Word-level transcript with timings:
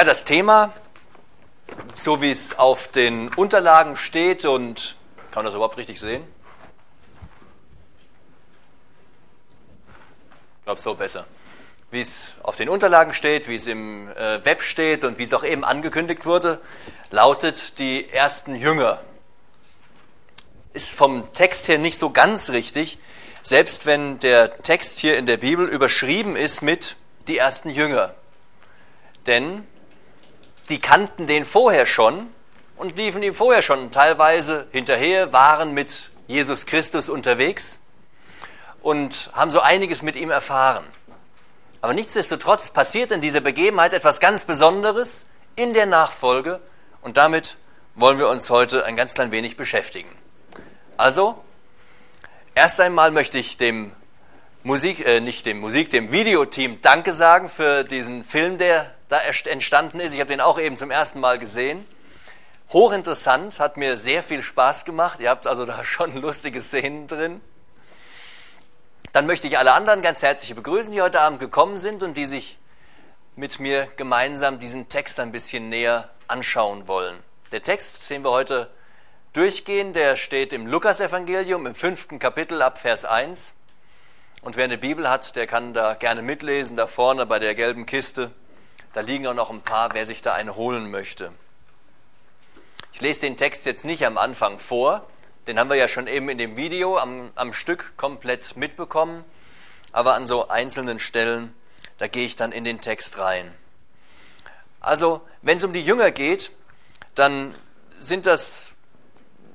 Ja, 0.00 0.04
das 0.04 0.24
Thema, 0.24 0.72
so 1.94 2.22
wie 2.22 2.30
es 2.30 2.58
auf 2.58 2.88
den 2.88 3.28
Unterlagen 3.34 3.98
steht 3.98 4.46
und 4.46 4.96
kann 5.30 5.40
man 5.40 5.44
das 5.44 5.54
überhaupt 5.54 5.76
richtig 5.76 6.00
sehen? 6.00 6.24
Ich 10.60 10.64
glaube 10.64 10.80
so 10.80 10.94
besser. 10.94 11.26
Wie 11.90 12.00
es 12.00 12.34
auf 12.42 12.56
den 12.56 12.70
Unterlagen 12.70 13.12
steht, 13.12 13.46
wie 13.46 13.56
es 13.56 13.66
im 13.66 14.08
äh, 14.12 14.42
Web 14.42 14.62
steht 14.62 15.04
und 15.04 15.18
wie 15.18 15.24
es 15.24 15.34
auch 15.34 15.44
eben 15.44 15.64
angekündigt 15.64 16.24
wurde, 16.24 16.62
lautet 17.10 17.78
die 17.78 18.08
ersten 18.08 18.54
Jünger. 18.54 19.02
Ist 20.72 20.94
vom 20.94 21.30
Text 21.34 21.68
her 21.68 21.76
nicht 21.76 21.98
so 21.98 22.08
ganz 22.08 22.48
richtig, 22.48 22.98
selbst 23.42 23.84
wenn 23.84 24.18
der 24.20 24.62
Text 24.62 25.00
hier 25.00 25.18
in 25.18 25.26
der 25.26 25.36
Bibel 25.36 25.68
überschrieben 25.68 26.36
ist 26.36 26.62
mit 26.62 26.96
die 27.28 27.36
ersten 27.36 27.68
Jünger. 27.68 28.14
Denn 29.26 29.66
die 30.70 30.78
kannten 30.78 31.26
den 31.26 31.44
vorher 31.44 31.84
schon 31.84 32.28
und 32.76 32.96
liefen 32.96 33.22
ihm 33.22 33.34
vorher 33.34 33.60
schon 33.60 33.90
teilweise 33.90 34.68
hinterher, 34.72 35.32
waren 35.32 35.74
mit 35.74 36.10
Jesus 36.28 36.64
Christus 36.64 37.08
unterwegs 37.08 37.80
und 38.80 39.30
haben 39.34 39.50
so 39.50 39.60
einiges 39.60 40.00
mit 40.02 40.16
ihm 40.16 40.30
erfahren. 40.30 40.84
Aber 41.82 41.92
nichtsdestotrotz 41.92 42.70
passiert 42.70 43.10
in 43.10 43.20
dieser 43.20 43.40
Begebenheit 43.40 43.92
etwas 43.92 44.20
ganz 44.20 44.44
Besonderes 44.44 45.26
in 45.56 45.72
der 45.72 45.86
Nachfolge 45.86 46.60
und 47.02 47.16
damit 47.16 47.56
wollen 47.96 48.18
wir 48.18 48.28
uns 48.28 48.48
heute 48.50 48.84
ein 48.84 48.96
ganz 48.96 49.14
klein 49.14 49.32
wenig 49.32 49.56
beschäftigen. 49.56 50.08
Also, 50.96 51.42
erst 52.54 52.80
einmal 52.80 53.10
möchte 53.10 53.38
ich 53.38 53.56
dem 53.56 53.92
Musik, 54.62 55.04
äh, 55.06 55.20
nicht 55.20 55.46
dem 55.46 55.58
Musik, 55.58 55.90
dem 55.90 56.12
Videoteam 56.12 56.80
Danke 56.82 57.12
sagen 57.12 57.48
für 57.48 57.82
diesen 57.82 58.22
Film, 58.22 58.58
der 58.58 58.94
da 59.10 59.18
entstanden 59.18 60.00
ist. 60.00 60.14
Ich 60.14 60.20
habe 60.20 60.30
den 60.30 60.40
auch 60.40 60.58
eben 60.58 60.76
zum 60.76 60.90
ersten 60.90 61.20
Mal 61.20 61.38
gesehen. 61.38 61.86
Hochinteressant, 62.72 63.58
hat 63.58 63.76
mir 63.76 63.96
sehr 63.96 64.22
viel 64.22 64.40
Spaß 64.40 64.84
gemacht. 64.84 65.18
Ihr 65.18 65.28
habt 65.28 65.46
also 65.46 65.66
da 65.66 65.84
schon 65.84 66.16
lustige 66.16 66.62
Szenen 66.62 67.08
drin. 67.08 67.40
Dann 69.12 69.26
möchte 69.26 69.48
ich 69.48 69.58
alle 69.58 69.72
anderen 69.72 70.02
ganz 70.02 70.22
herzlich 70.22 70.54
begrüßen, 70.54 70.92
die 70.92 71.02
heute 71.02 71.20
Abend 71.20 71.40
gekommen 71.40 71.78
sind 71.78 72.04
und 72.04 72.16
die 72.16 72.26
sich 72.26 72.58
mit 73.34 73.58
mir 73.58 73.88
gemeinsam 73.96 74.60
diesen 74.60 74.88
Text 74.88 75.18
ein 75.18 75.32
bisschen 75.32 75.68
näher 75.68 76.10
anschauen 76.28 76.86
wollen. 76.86 77.18
Der 77.50 77.64
Text, 77.64 78.08
den 78.08 78.22
wir 78.22 78.30
heute 78.30 78.70
durchgehen, 79.32 79.92
der 79.92 80.14
steht 80.14 80.52
im 80.52 80.68
Lukasevangelium 80.68 81.66
im 81.66 81.74
fünften 81.74 82.20
Kapitel 82.20 82.62
ab 82.62 82.78
Vers 82.78 83.04
1. 83.04 83.54
Und 84.42 84.56
wer 84.56 84.64
eine 84.64 84.78
Bibel 84.78 85.10
hat, 85.10 85.34
der 85.34 85.48
kann 85.48 85.74
da 85.74 85.94
gerne 85.94 86.22
mitlesen, 86.22 86.76
da 86.76 86.86
vorne 86.86 87.26
bei 87.26 87.40
der 87.40 87.56
gelben 87.56 87.86
Kiste. 87.86 88.30
Da 88.92 89.00
liegen 89.00 89.26
auch 89.26 89.34
noch 89.34 89.50
ein 89.50 89.62
paar, 89.62 89.94
wer 89.94 90.06
sich 90.06 90.22
da 90.22 90.34
eine 90.34 90.56
holen 90.56 90.90
möchte. 90.90 91.32
Ich 92.92 93.00
lese 93.00 93.20
den 93.20 93.36
Text 93.36 93.66
jetzt 93.66 93.84
nicht 93.84 94.04
am 94.04 94.18
Anfang 94.18 94.58
vor, 94.58 95.06
den 95.46 95.58
haben 95.58 95.70
wir 95.70 95.76
ja 95.76 95.88
schon 95.88 96.06
eben 96.06 96.28
in 96.28 96.38
dem 96.38 96.56
Video 96.56 96.98
am, 96.98 97.30
am 97.34 97.52
Stück 97.52 97.96
komplett 97.96 98.56
mitbekommen, 98.56 99.24
aber 99.92 100.14
an 100.14 100.26
so 100.26 100.48
einzelnen 100.48 100.98
Stellen, 100.98 101.54
da 101.98 102.08
gehe 102.08 102.26
ich 102.26 102.36
dann 102.36 102.52
in 102.52 102.64
den 102.64 102.80
Text 102.80 103.18
rein. 103.18 103.54
Also, 104.80 105.20
wenn 105.42 105.58
es 105.58 105.64
um 105.64 105.72
die 105.72 105.82
Jünger 105.82 106.10
geht, 106.10 106.52
dann 107.14 107.54
sind 107.98 108.26
das 108.26 108.72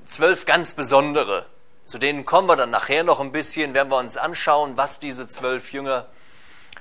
zwölf 0.06 0.46
ganz 0.46 0.74
besondere 0.74 1.46
zu 1.86 2.00
denen 2.00 2.26
kommen 2.26 2.48
wir 2.48 2.56
dann 2.56 2.72
nachher 2.72 3.04
noch 3.04 3.20
ein 3.20 3.32
bisschen, 3.32 3.74
werden 3.74 3.92
wir 3.92 3.98
uns 3.98 4.18
anschauen, 4.18 4.76
was 4.76 5.00
diese 5.00 5.28
zwölf 5.28 5.72
Jünger 5.72 6.08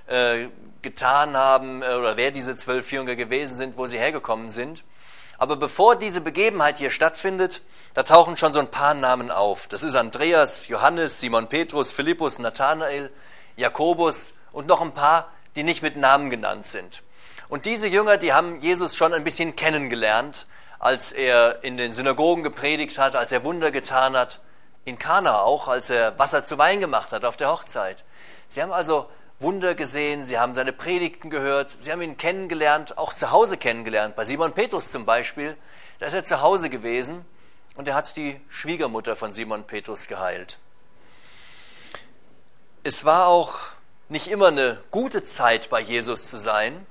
äh, 0.07 0.49
getan 0.85 1.37
haben 1.37 1.83
äh, 1.83 1.87
oder 1.95 2.17
wer 2.17 2.31
diese 2.31 2.55
zwölf 2.55 2.93
Jünger 2.93 3.17
gewesen 3.17 3.57
sind, 3.57 3.77
wo 3.77 3.89
sie 3.89 3.99
hergekommen 3.99 4.51
sind. 4.51 4.85
Aber 5.37 5.57
bevor 5.57 5.97
diese 5.97 6.21
Begebenheit 6.21 6.79
hier 6.79 6.91
stattfindet, 6.91 7.63
da 7.95 8.05
tauchen 8.05 8.37
schon 8.37 8.53
so 8.53 8.61
ein 8.61 8.71
paar 8.71 8.95
Namen 8.95 9.33
auf. 9.33 9.67
Das 9.67 9.83
ist 9.83 9.97
Andreas, 9.97 10.69
Johannes, 10.69 11.21
Simon 11.21 11.49
Petrus, 11.49 11.91
Philippus, 11.91 12.39
Nathanael, 12.39 13.11
Jakobus 13.57 14.33
und 14.53 14.69
noch 14.69 14.81
ein 14.81 14.93
paar, 14.93 15.33
die 15.57 15.65
nicht 15.65 15.83
mit 15.83 15.97
Namen 15.97 16.31
genannt 16.31 16.67
sind. 16.67 17.03
Und 17.49 17.67
diese 17.67 17.89
Jünger, 17.89 18.17
die 18.17 18.33
haben 18.33 18.61
Jesus 18.61 18.97
schon 18.97 19.13
ein 19.13 19.25
bisschen 19.25 19.57
kennengelernt, 19.57 20.47
als 20.79 21.13
er 21.13 21.65
in 21.65 21.77
den 21.77 21.93
Synagogen 21.93 22.43
gepredigt 22.43 22.99
hat, 22.99 23.17
als 23.17 23.33
er 23.33 23.45
Wunder 23.45 23.71
getan 23.71 24.17
hat 24.17 24.41
in 24.85 24.99
Kana 24.99 25.41
auch, 25.41 25.69
als 25.69 25.91
er 25.91 26.19
Wasser 26.19 26.45
zu 26.45 26.59
Wein 26.59 26.81
gemacht 26.81 27.13
hat 27.13 27.25
auf 27.25 27.37
der 27.37 27.51
Hochzeit. 27.51 28.05
Sie 28.49 28.63
haben 28.63 28.73
also 28.73 29.09
Wunder 29.45 29.75
gesehen, 29.75 30.25
sie 30.25 30.39
haben 30.39 30.55
seine 30.55 30.73
Predigten 30.73 31.29
gehört, 31.29 31.69
sie 31.69 31.93
haben 31.93 32.01
ihn 32.01 32.17
kennengelernt, 32.17 32.97
auch 32.97 33.13
zu 33.13 33.31
Hause 33.31 33.59
kennengelernt. 33.59 34.17
Bei 34.17 34.25
Simon 34.25 34.55
Petrus 34.55 34.91
zum 34.91 35.05
Beispiel, 35.05 35.55
da 35.99 36.07
ist 36.07 36.15
er 36.15 36.25
zu 36.25 36.41
Hause 36.41 36.71
gewesen 36.71 37.27
und 37.77 37.87
er 37.87 37.95
hat 37.95 38.17
die 38.17 38.41
Schwiegermutter 38.49 39.17
von 39.17 39.35
Simon 39.35 39.65
Petrus 39.65 40.09
geheilt. 40.09 40.59
Es 42.85 43.05
war 43.05 43.27
auch 43.27 43.67
nicht 44.09 44.29
immer 44.29 44.49
eine 44.49 44.83
gute 44.91 45.23
Zeit 45.23 45.69
bei 45.69 45.81
Jesus 45.81 46.31
zu 46.31 46.39
sein. 46.39 46.87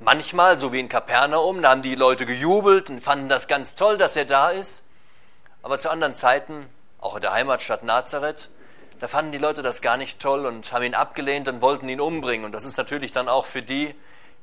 Manchmal, 0.00 0.58
so 0.58 0.72
wie 0.72 0.80
in 0.80 0.88
Kapernaum, 0.88 1.62
da 1.62 1.70
haben 1.70 1.82
die 1.82 1.94
Leute 1.94 2.26
gejubelt 2.26 2.90
und 2.90 3.00
fanden 3.00 3.28
das 3.28 3.46
ganz 3.46 3.76
toll, 3.76 3.98
dass 3.98 4.16
er 4.16 4.24
da 4.24 4.50
ist. 4.50 4.84
Aber 5.62 5.78
zu 5.78 5.90
anderen 5.90 6.16
Zeiten 6.16 6.68
auch 6.98 7.14
in 7.14 7.20
der 7.20 7.32
Heimatstadt 7.34 7.84
Nazareth, 7.84 8.50
da 9.00 9.08
fanden 9.08 9.32
die 9.32 9.38
Leute 9.38 9.62
das 9.62 9.80
gar 9.80 9.96
nicht 9.96 10.20
toll 10.20 10.46
und 10.46 10.72
haben 10.72 10.84
ihn 10.84 10.94
abgelehnt 10.94 11.48
und 11.48 11.62
wollten 11.62 11.88
ihn 11.88 12.00
umbringen. 12.00 12.44
Und 12.44 12.52
das 12.52 12.64
ist 12.64 12.76
natürlich 12.76 13.12
dann 13.12 13.28
auch 13.28 13.46
für 13.46 13.62
die, 13.62 13.94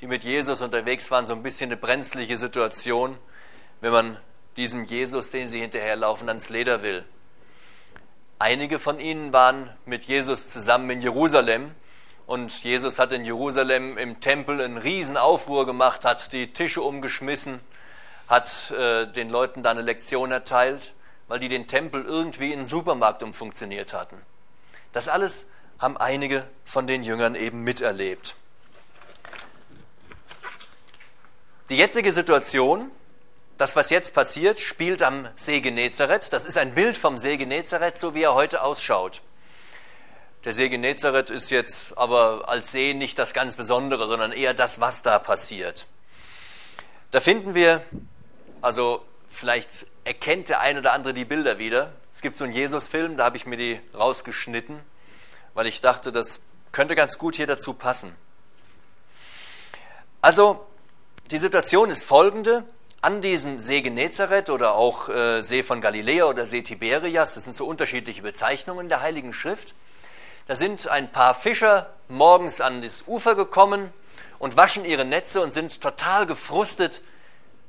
die 0.02 0.08
mit 0.08 0.24
Jesus 0.24 0.62
unterwegs 0.62 1.12
waren, 1.12 1.26
so 1.26 1.34
ein 1.34 1.44
bisschen 1.44 1.70
eine 1.70 1.78
brenzliche 1.78 2.38
Situation, 2.38 3.18
wenn 3.82 3.92
man 3.92 4.18
diesem 4.58 4.86
Jesus, 4.86 5.32
den 5.32 5.50
sie 5.50 5.60
hinterherlaufen, 5.60 6.28
ans 6.30 6.50
Leder 6.50 6.84
will. 6.84 7.04
Einige 8.40 8.80
von 8.80 9.00
ihnen 9.00 9.32
waren 9.34 9.70
mit 9.86 10.06
Jesus 10.06 10.50
zusammen 10.50 10.90
in 10.90 11.02
Jerusalem 11.02 11.74
und 12.26 12.64
Jesus 12.64 13.00
hat 13.00 13.12
in 13.12 13.24
Jerusalem 13.24 13.98
im 13.98 14.20
Tempel 14.20 14.62
einen 14.62 14.78
riesen 14.78 15.18
Aufruhr 15.18 15.66
gemacht, 15.66 16.06
hat 16.06 16.34
die 16.34 16.52
Tische 16.52 16.82
umgeschmissen, 16.82 17.60
hat 18.28 18.72
äh, 18.72 19.06
den 19.08 19.30
Leuten 19.30 19.64
da 19.64 19.72
eine 19.72 19.82
Lektion 19.82 20.32
erteilt 20.32 20.94
weil 21.28 21.40
die 21.40 21.50
den 21.50 21.68
Tempel 21.68 22.04
irgendwie 22.06 22.52
in 22.52 22.60
einen 22.60 22.68
Supermarkt 22.68 23.24
umfunktioniert 23.24 23.94
hatten. 23.94 24.18
Das 24.96 25.10
alles 25.10 25.48
haben 25.78 25.98
einige 25.98 26.48
von 26.64 26.88
den 26.88 27.04
Jüngern 27.04 27.36
eben 27.36 27.64
miterlebt. 27.64 28.38
Die 31.68 31.76
jetzige 31.76 32.14
Situation, 32.14 32.90
das, 33.58 33.76
was 33.76 33.90
jetzt 33.90 34.14
passiert, 34.14 34.62
spielt 34.62 35.02
am 35.02 35.28
See 35.36 35.60
Genezareth. 35.60 36.32
Das 36.32 36.46
ist 36.46 36.58
ein 36.58 36.74
Bild 36.74 36.98
vom 36.98 37.18
See 37.18 37.36
Genezareth, 37.36 37.98
so 37.98 38.16
wie 38.16 38.24
er 38.24 38.36
heute 38.36 38.62
ausschaut. 38.62 39.22
Der 40.46 40.54
See 40.54 40.70
Genezareth 40.70 41.30
ist 41.30 41.50
jetzt 41.50 41.98
aber 41.98 42.48
als 42.48 42.72
See 42.72 42.94
nicht 42.94 43.20
das 43.20 43.34
ganz 43.34 43.58
Besondere, 43.58 44.08
sondern 44.08 44.32
eher 44.32 44.54
das, 44.54 44.80
was 44.80 45.02
da 45.02 45.20
passiert. 45.20 45.88
Da 47.12 47.20
finden 47.20 47.54
wir 47.54 47.84
also 48.62 49.06
Vielleicht 49.36 49.88
erkennt 50.06 50.48
der 50.48 50.62
eine 50.62 50.80
oder 50.80 50.94
andere 50.94 51.14
die 51.14 51.26
Bilder 51.26 51.60
wieder. 51.60 51.92
Es 52.16 52.22
gibt 52.22 52.38
so 52.38 52.46
einen 52.46 52.54
Jesus-Film, 52.54 53.18
da 53.18 53.26
habe 53.26 53.36
ich 53.36 53.46
mir 53.46 53.58
die 53.58 53.82
rausgeschnitten, 53.94 54.80
weil 55.54 55.68
ich 55.68 55.82
dachte, 55.82 56.14
das 56.14 56.40
könnte 56.72 56.96
ganz 56.96 57.18
gut 57.18 57.36
hier 57.36 57.46
dazu 57.46 57.74
passen. 57.74 58.16
Also, 60.22 60.66
die 61.30 61.38
Situation 61.38 61.90
ist 61.90 62.06
folgende. 62.06 62.64
An 63.02 63.22
diesem 63.22 63.60
See 63.60 63.82
Genezareth 63.82 64.50
oder 64.50 64.76
auch 64.76 65.10
äh, 65.10 65.42
See 65.42 65.62
von 65.62 65.82
Galiläa 65.82 66.24
oder 66.24 66.46
See 66.46 66.62
Tiberias, 66.62 67.34
das 67.34 67.44
sind 67.44 67.54
so 67.54 67.66
unterschiedliche 67.66 68.22
Bezeichnungen 68.22 68.88
der 68.88 69.02
Heiligen 69.02 69.34
Schrift, 69.34 69.76
da 70.48 70.56
sind 70.56 70.88
ein 70.88 71.12
paar 71.12 71.36
Fischer 71.36 71.94
morgens 72.08 72.62
an 72.62 72.82
das 72.82 73.04
Ufer 73.08 73.36
gekommen 73.36 73.92
und 74.40 74.56
waschen 74.56 74.86
ihre 74.86 75.04
Netze 75.04 75.42
und 75.42 75.52
sind 75.52 75.82
total 75.82 76.26
gefrustet, 76.26 77.02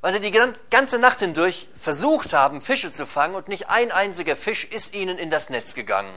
weil 0.06 0.12
sie 0.12 0.20
die 0.20 0.41
ganze 0.70 1.00
Nacht 1.00 1.19
hindurch 1.19 1.67
versucht 1.76 2.32
haben, 2.32 2.62
Fische 2.62 2.93
zu 2.93 3.06
fangen 3.06 3.35
und 3.35 3.49
nicht 3.49 3.70
ein 3.70 3.91
einziger 3.91 4.37
Fisch 4.37 4.62
ist 4.64 4.94
ihnen 4.94 5.19
in 5.19 5.32
das 5.32 5.50
Netz 5.50 5.75
gegangen. 5.75 6.14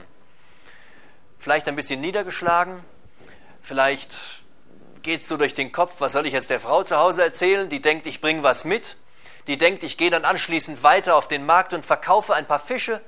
Vielleicht 1.40 1.66
ein 1.66 1.74
bisschen 1.74 2.00
niedergeschlagen, 2.00 2.84
vielleicht 3.60 4.44
geht 5.02 5.22
es 5.22 5.28
so 5.28 5.36
durch 5.36 5.54
den 5.54 5.72
Kopf, 5.72 5.94
was 5.98 6.12
soll 6.12 6.24
ich 6.28 6.34
jetzt 6.34 6.50
der 6.50 6.60
Frau 6.60 6.84
zu 6.84 6.98
Hause 6.98 7.24
erzählen, 7.24 7.68
die 7.68 7.82
denkt, 7.82 8.06
ich 8.06 8.20
bringe 8.20 8.44
was 8.44 8.64
mit, 8.64 8.96
die 9.48 9.58
denkt, 9.58 9.82
ich 9.82 9.98
gehe 9.98 10.10
dann 10.10 10.24
anschließend 10.24 10.84
weiter 10.84 11.16
auf 11.16 11.26
den 11.26 11.44
Markt 11.44 11.74
und 11.74 11.84
verkaufe 11.84 12.34
ein 12.34 12.46
paar 12.46 12.60
Fische, 12.60 13.00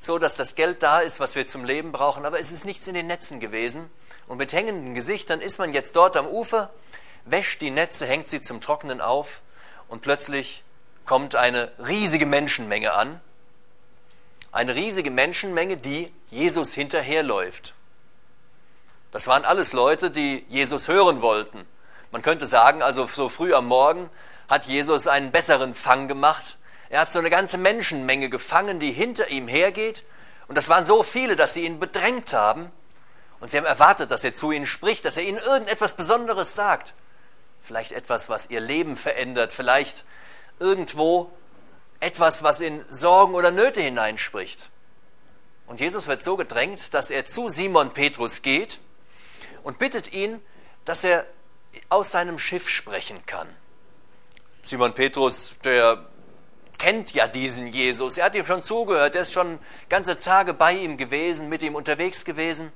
so 0.00 0.18
dass 0.18 0.34
das 0.34 0.54
Geld 0.54 0.82
da 0.82 1.00
ist, 1.00 1.18
was 1.18 1.34
wir 1.34 1.46
zum 1.46 1.64
Leben 1.64 1.92
brauchen, 1.92 2.26
aber 2.26 2.38
es 2.38 2.52
ist 2.52 2.66
nichts 2.66 2.86
in 2.86 2.92
den 2.92 3.06
Netzen 3.06 3.40
gewesen. 3.40 3.88
Und 4.26 4.36
mit 4.36 4.52
hängenden 4.52 4.94
Gesichtern 4.94 5.40
ist 5.40 5.58
man 5.58 5.72
jetzt 5.72 5.96
dort 5.96 6.14
am 6.14 6.26
Ufer, 6.26 6.74
wäscht 7.24 7.62
die 7.62 7.70
Netze, 7.70 8.04
hängt 8.04 8.28
sie 8.28 8.42
zum 8.42 8.60
Trocknen 8.60 9.00
auf 9.00 9.40
und 9.88 10.02
plötzlich 10.02 10.64
kommt 11.04 11.34
eine 11.34 11.70
riesige 11.78 12.26
Menschenmenge 12.26 12.92
an. 12.92 13.20
Eine 14.52 14.74
riesige 14.74 15.10
Menschenmenge, 15.10 15.76
die 15.76 16.12
Jesus 16.30 16.74
hinterherläuft. 16.74 17.74
Das 19.12 19.26
waren 19.26 19.44
alles 19.44 19.72
Leute, 19.72 20.10
die 20.10 20.44
Jesus 20.48 20.88
hören 20.88 21.22
wollten. 21.22 21.66
Man 22.10 22.22
könnte 22.22 22.46
sagen, 22.46 22.82
also 22.82 23.06
so 23.06 23.28
früh 23.28 23.54
am 23.54 23.66
Morgen 23.66 24.10
hat 24.48 24.66
Jesus 24.66 25.06
einen 25.06 25.32
besseren 25.32 25.74
Fang 25.74 26.08
gemacht. 26.08 26.58
Er 26.88 27.00
hat 27.00 27.12
so 27.12 27.18
eine 27.18 27.30
ganze 27.30 27.58
Menschenmenge 27.58 28.28
gefangen, 28.28 28.80
die 28.80 28.92
hinter 28.92 29.28
ihm 29.28 29.48
hergeht. 29.48 30.04
Und 30.48 30.56
das 30.56 30.68
waren 30.68 30.86
so 30.86 31.02
viele, 31.02 31.36
dass 31.36 31.54
sie 31.54 31.64
ihn 31.64 31.80
bedrängt 31.80 32.32
haben. 32.32 32.70
Und 33.40 33.50
sie 33.50 33.58
haben 33.58 33.66
erwartet, 33.66 34.10
dass 34.10 34.24
er 34.24 34.34
zu 34.34 34.52
ihnen 34.52 34.66
spricht, 34.66 35.04
dass 35.04 35.16
er 35.16 35.24
ihnen 35.24 35.38
irgendetwas 35.38 35.94
Besonderes 35.94 36.54
sagt. 36.54 36.94
Vielleicht 37.60 37.92
etwas, 37.92 38.28
was 38.28 38.50
ihr 38.50 38.60
Leben 38.60 38.96
verändert. 38.96 39.52
Vielleicht 39.52 40.04
irgendwo 40.58 41.30
etwas, 42.00 42.42
was 42.42 42.60
in 42.60 42.84
Sorgen 42.88 43.34
oder 43.34 43.50
Nöte 43.50 43.80
hineinspricht. 43.80 44.70
Und 45.66 45.80
Jesus 45.80 46.06
wird 46.06 46.22
so 46.22 46.36
gedrängt, 46.36 46.94
dass 46.94 47.10
er 47.10 47.24
zu 47.24 47.48
Simon 47.48 47.92
Petrus 47.92 48.42
geht 48.42 48.78
und 49.62 49.78
bittet 49.78 50.12
ihn, 50.12 50.40
dass 50.84 51.02
er 51.02 51.26
aus 51.88 52.12
seinem 52.12 52.38
Schiff 52.38 52.68
sprechen 52.68 53.24
kann. 53.26 53.48
Simon 54.62 54.94
Petrus, 54.94 55.54
der 55.64 56.06
kennt 56.78 57.14
ja 57.14 57.26
diesen 57.26 57.68
Jesus, 57.68 58.18
er 58.18 58.26
hat 58.26 58.34
ihm 58.34 58.44
schon 58.44 58.62
zugehört, 58.62 59.14
er 59.14 59.22
ist 59.22 59.32
schon 59.32 59.58
ganze 59.88 60.20
Tage 60.20 60.54
bei 60.54 60.72
ihm 60.72 60.96
gewesen, 60.96 61.48
mit 61.48 61.62
ihm 61.62 61.74
unterwegs 61.74 62.24
gewesen 62.24 62.72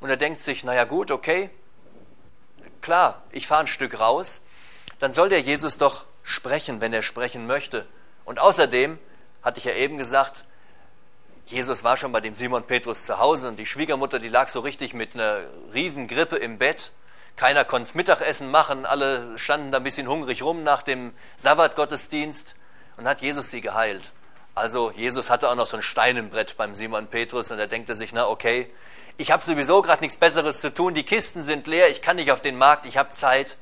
und 0.00 0.08
er 0.08 0.16
denkt 0.16 0.40
sich, 0.40 0.64
naja 0.64 0.84
gut, 0.84 1.10
okay, 1.10 1.50
klar, 2.82 3.22
ich 3.30 3.46
fahre 3.46 3.62
ein 3.62 3.66
Stück 3.66 3.98
raus, 3.98 4.42
dann 4.98 5.12
soll 5.12 5.28
der 5.28 5.40
Jesus 5.40 5.78
doch 5.78 6.04
sprechen, 6.22 6.80
wenn 6.80 6.92
er 6.92 7.02
sprechen 7.02 7.46
möchte. 7.46 7.86
Und 8.24 8.38
außerdem, 8.38 8.98
hatte 9.42 9.58
ich 9.58 9.64
ja 9.64 9.72
eben 9.72 9.98
gesagt, 9.98 10.44
Jesus 11.46 11.82
war 11.82 11.96
schon 11.96 12.12
bei 12.12 12.20
dem 12.20 12.34
Simon 12.34 12.62
Petrus 12.64 13.06
zu 13.06 13.18
Hause 13.18 13.48
und 13.48 13.58
die 13.58 13.66
Schwiegermutter, 13.66 14.18
die 14.18 14.28
lag 14.28 14.48
so 14.48 14.60
richtig 14.60 14.94
mit 14.94 15.14
einer 15.14 15.46
Riesengrippe 15.74 16.36
im 16.36 16.58
Bett. 16.58 16.92
Keiner 17.36 17.64
konnte 17.64 17.96
Mittagessen 17.96 18.50
machen, 18.50 18.86
alle 18.86 19.36
standen 19.38 19.72
da 19.72 19.78
ein 19.78 19.84
bisschen 19.84 20.06
hungrig 20.06 20.42
rum 20.42 20.62
nach 20.62 20.82
dem 20.82 21.12
Sabbatgottesdienst 21.36 22.54
und 22.98 23.08
hat 23.08 23.22
Jesus 23.22 23.50
sie 23.50 23.60
geheilt. 23.60 24.12
Also 24.54 24.90
Jesus 24.90 25.30
hatte 25.30 25.48
auch 25.48 25.54
noch 25.54 25.66
so 25.66 25.76
ein 25.76 25.82
Stein 25.82 26.16
im 26.16 26.28
Brett 26.28 26.56
beim 26.56 26.74
Simon 26.74 27.06
Petrus 27.06 27.50
und 27.50 27.58
er 27.58 27.66
denkte 27.66 27.94
sich, 27.94 28.12
na 28.12 28.28
okay, 28.28 28.70
ich 29.20 29.30
habe 29.30 29.44
sowieso 29.44 29.82
gerade 29.82 30.00
nichts 30.00 30.16
Besseres 30.16 30.62
zu 30.62 30.72
tun, 30.72 30.94
die 30.94 31.02
Kisten 31.02 31.42
sind 31.42 31.66
leer, 31.66 31.90
ich 31.90 32.00
kann 32.00 32.16
nicht 32.16 32.32
auf 32.32 32.40
den 32.40 32.56
Markt, 32.56 32.86
ich 32.86 32.96
habe 32.96 33.10
Zeit, 33.10 33.58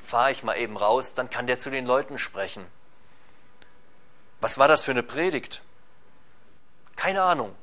fahre 0.00 0.32
ich 0.32 0.42
mal 0.44 0.56
eben 0.56 0.78
raus, 0.78 1.12
dann 1.12 1.28
kann 1.28 1.46
der 1.46 1.60
zu 1.60 1.68
den 1.68 1.84
Leuten 1.84 2.16
sprechen. 2.16 2.64
Was 4.40 4.56
war 4.56 4.68
das 4.68 4.84
für 4.84 4.92
eine 4.92 5.02
Predigt? 5.02 5.62
Keine 6.96 7.22
Ahnung. 7.22 7.54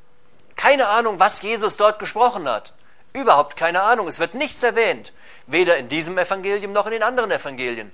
Keine 0.55 0.87
Ahnung, 0.87 1.19
was 1.19 1.41
Jesus 1.41 1.77
dort 1.77 1.97
gesprochen 1.97 2.47
hat. 2.47 2.73
Überhaupt 3.13 3.57
keine 3.57 3.81
Ahnung. 3.81 4.07
Es 4.07 4.19
wird 4.19 4.35
nichts 4.35 4.61
erwähnt. 4.61 5.11
Weder 5.47 5.77
in 5.77 5.87
diesem 5.87 6.15
Evangelium 6.17 6.73
noch 6.73 6.85
in 6.85 6.91
den 6.91 7.03
anderen 7.03 7.31
Evangelien. 7.31 7.91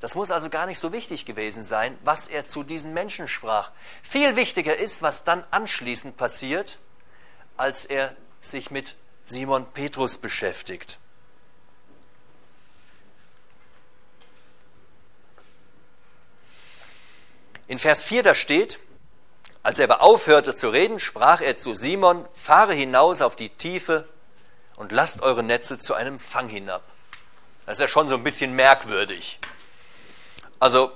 Das 0.00 0.14
muss 0.14 0.30
also 0.30 0.50
gar 0.50 0.66
nicht 0.66 0.78
so 0.78 0.92
wichtig 0.92 1.24
gewesen 1.24 1.62
sein, 1.62 1.96
was 2.04 2.26
er 2.26 2.46
zu 2.46 2.62
diesen 2.62 2.92
Menschen 2.92 3.26
sprach. 3.26 3.70
Viel 4.02 4.36
wichtiger 4.36 4.76
ist, 4.76 5.00
was 5.00 5.24
dann 5.24 5.44
anschließend 5.50 6.18
passiert, 6.18 6.78
als 7.56 7.86
er 7.86 8.14
sich 8.40 8.70
mit 8.70 8.96
Simon 9.24 9.66
Petrus 9.72 10.18
beschäftigt. 10.18 10.98
In 17.68 17.78
Vers 17.78 18.02
4 18.02 18.24
da 18.24 18.34
steht, 18.34 18.80
als 19.62 19.78
er 19.78 19.84
aber 19.84 20.02
aufhörte 20.02 20.54
zu 20.54 20.70
reden, 20.70 20.98
sprach 20.98 21.40
er 21.40 21.56
zu 21.56 21.74
Simon, 21.74 22.26
fahre 22.32 22.74
hinaus 22.74 23.22
auf 23.22 23.36
die 23.36 23.50
Tiefe 23.50 24.08
und 24.76 24.90
lasst 24.90 25.22
eure 25.22 25.42
Netze 25.42 25.78
zu 25.78 25.94
einem 25.94 26.18
Fang 26.18 26.48
hinab. 26.48 26.82
Das 27.66 27.74
ist 27.74 27.82
ja 27.82 27.88
schon 27.88 28.08
so 28.08 28.16
ein 28.16 28.24
bisschen 28.24 28.54
merkwürdig. 28.54 29.38
Also, 30.58 30.90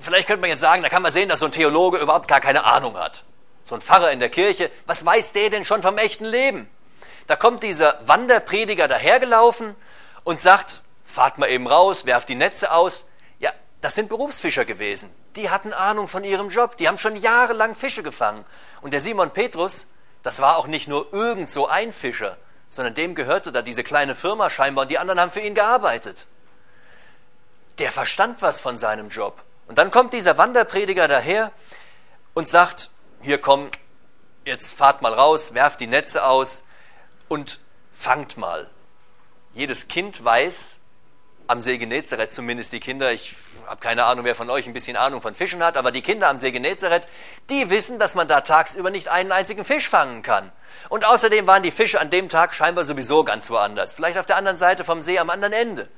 vielleicht 0.00 0.26
könnte 0.26 0.40
man 0.40 0.50
jetzt 0.50 0.60
sagen, 0.60 0.82
da 0.82 0.88
kann 0.88 1.02
man 1.02 1.12
sehen, 1.12 1.28
dass 1.28 1.40
so 1.40 1.46
ein 1.46 1.52
Theologe 1.52 1.98
überhaupt 1.98 2.28
gar 2.28 2.40
keine 2.40 2.64
Ahnung 2.64 2.96
hat. 2.96 3.24
So 3.70 3.76
ein 3.76 3.80
Pfarrer 3.80 4.10
in 4.10 4.18
der 4.18 4.30
Kirche, 4.30 4.68
was 4.86 5.06
weiß 5.06 5.30
der 5.30 5.48
denn 5.48 5.64
schon 5.64 5.80
vom 5.80 5.96
echten 5.96 6.24
Leben? 6.24 6.68
Da 7.28 7.36
kommt 7.36 7.62
dieser 7.62 8.00
Wanderprediger 8.04 8.88
dahergelaufen 8.88 9.76
und 10.24 10.40
sagt, 10.40 10.82
fahrt 11.04 11.38
mal 11.38 11.48
eben 11.48 11.68
raus, 11.68 12.04
werft 12.04 12.28
die 12.30 12.34
Netze 12.34 12.72
aus. 12.72 13.06
Ja, 13.38 13.52
das 13.80 13.94
sind 13.94 14.08
Berufsfischer 14.08 14.64
gewesen. 14.64 15.08
Die 15.36 15.50
hatten 15.50 15.72
Ahnung 15.72 16.08
von 16.08 16.24
ihrem 16.24 16.48
Job. 16.48 16.78
Die 16.78 16.88
haben 16.88 16.98
schon 16.98 17.14
jahrelang 17.14 17.76
Fische 17.76 18.02
gefangen. 18.02 18.44
Und 18.80 18.92
der 18.92 19.00
Simon 19.00 19.30
Petrus, 19.30 19.86
das 20.24 20.40
war 20.40 20.56
auch 20.56 20.66
nicht 20.66 20.88
nur 20.88 21.12
irgend 21.12 21.48
so 21.48 21.68
ein 21.68 21.92
Fischer, 21.92 22.38
sondern 22.70 22.94
dem 22.94 23.14
gehörte 23.14 23.52
da 23.52 23.62
diese 23.62 23.84
kleine 23.84 24.16
Firma 24.16 24.50
scheinbar 24.50 24.82
und 24.82 24.90
die 24.90 24.98
anderen 24.98 25.20
haben 25.20 25.30
für 25.30 25.42
ihn 25.42 25.54
gearbeitet. 25.54 26.26
Der 27.78 27.92
verstand 27.92 28.42
was 28.42 28.60
von 28.60 28.78
seinem 28.78 29.10
Job. 29.10 29.44
Und 29.68 29.78
dann 29.78 29.92
kommt 29.92 30.12
dieser 30.12 30.38
Wanderprediger 30.38 31.06
daher 31.06 31.52
und 32.34 32.48
sagt, 32.48 32.90
hier 33.22 33.40
komm, 33.40 33.70
jetzt 34.44 34.76
fahrt 34.76 35.02
mal 35.02 35.14
raus, 35.14 35.54
werft 35.54 35.80
die 35.80 35.86
Netze 35.86 36.24
aus 36.24 36.64
und 37.28 37.60
fangt 37.92 38.36
mal. 38.36 38.70
Jedes 39.52 39.88
Kind 39.88 40.24
weiß, 40.24 40.76
am 41.46 41.60
See 41.60 41.78
Genezareth 41.78 42.32
zumindest 42.32 42.72
die 42.72 42.78
Kinder, 42.80 43.12
ich 43.12 43.34
habe 43.66 43.80
keine 43.80 44.04
Ahnung, 44.04 44.24
wer 44.24 44.36
von 44.36 44.48
euch 44.50 44.66
ein 44.66 44.72
bisschen 44.72 44.96
Ahnung 44.96 45.20
von 45.20 45.34
Fischen 45.34 45.62
hat, 45.64 45.76
aber 45.76 45.90
die 45.90 46.00
Kinder 46.00 46.28
am 46.28 46.36
See 46.36 46.52
Genezareth, 46.52 47.08
die 47.50 47.70
wissen, 47.70 47.98
dass 47.98 48.14
man 48.14 48.28
da 48.28 48.40
tagsüber 48.42 48.90
nicht 48.90 49.08
einen 49.08 49.32
einzigen 49.32 49.64
Fisch 49.64 49.88
fangen 49.88 50.22
kann. 50.22 50.52
Und 50.88 51.04
außerdem 51.04 51.46
waren 51.48 51.64
die 51.64 51.72
Fische 51.72 52.00
an 52.00 52.08
dem 52.08 52.28
Tag 52.28 52.54
scheinbar 52.54 52.86
sowieso 52.86 53.24
ganz 53.24 53.50
woanders, 53.50 53.92
vielleicht 53.92 54.18
auf 54.18 54.26
der 54.26 54.36
anderen 54.36 54.58
Seite 54.58 54.84
vom 54.84 55.02
See 55.02 55.18
am 55.18 55.28
anderen 55.28 55.52
Ende. 55.52 55.88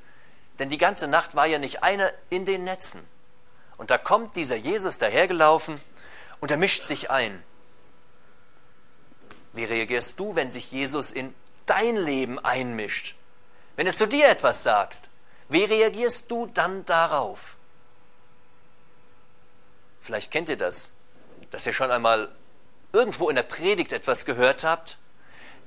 Denn 0.57 0.69
die 0.69 0.77
ganze 0.77 1.07
Nacht 1.07 1.35
war 1.35 1.45
ja 1.45 1.59
nicht 1.59 1.83
einer 1.83 2.11
in 2.29 2.45
den 2.45 2.63
Netzen. 2.63 3.07
Und 3.77 3.91
da 3.91 3.97
kommt 3.97 4.35
dieser 4.35 4.55
Jesus 4.55 4.97
dahergelaufen 4.97 5.79
und 6.43 6.51
er 6.51 6.57
mischt 6.57 6.83
sich 6.83 7.09
ein. 7.09 7.41
Wie 9.53 9.63
reagierst 9.63 10.19
du, 10.19 10.35
wenn 10.35 10.51
sich 10.51 10.73
Jesus 10.73 11.13
in 11.13 11.33
dein 11.65 11.95
Leben 11.95 12.37
einmischt? 12.37 13.15
Wenn 13.77 13.87
er 13.87 13.95
zu 13.95 14.09
dir 14.09 14.27
etwas 14.27 14.61
sagt? 14.61 15.03
Wie 15.47 15.63
reagierst 15.63 16.29
du 16.29 16.47
dann 16.47 16.83
darauf? 16.83 17.55
Vielleicht 20.01 20.31
kennt 20.31 20.49
ihr 20.49 20.57
das, 20.57 20.91
dass 21.51 21.65
ihr 21.65 21.71
schon 21.71 21.91
einmal 21.91 22.29
irgendwo 22.91 23.29
in 23.29 23.37
der 23.37 23.43
Predigt 23.43 23.93
etwas 23.93 24.25
gehört 24.25 24.65
habt, 24.65 24.97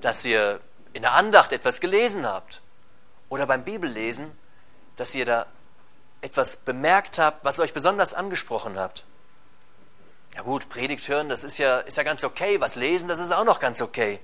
dass 0.02 0.26
ihr 0.26 0.61
in 0.93 1.00
der 1.00 1.14
Andacht 1.14 1.52
etwas 1.52 1.81
gelesen 1.81 2.26
habt 2.26 2.61
oder 3.31 3.46
beim 3.46 3.64
Bibellesen, 3.64 4.31
dass 4.96 5.14
ihr 5.14 5.25
da 5.25 5.46
etwas 6.20 6.58
bemerkt 6.58 7.19
habt, 7.19 7.46
was 7.46 7.61
euch 7.61 7.72
besonders 7.72 8.12
angesprochen 8.12 8.79
habt. 8.79 9.06
Ja 10.36 10.43
gut, 10.43 10.69
Predigt 10.69 11.08
hören, 11.08 11.31
das 11.31 11.44
ist 11.44 11.56
ja, 11.56 11.78
ist 11.78 11.96
ja 11.96 12.02
ganz 12.02 12.22
okay. 12.22 12.60
Was 12.60 12.74
lesen, 12.74 13.08
das 13.08 13.20
ist 13.20 13.32
auch 13.32 13.46
noch 13.46 13.58
ganz 13.58 13.81
okay. 13.81 14.20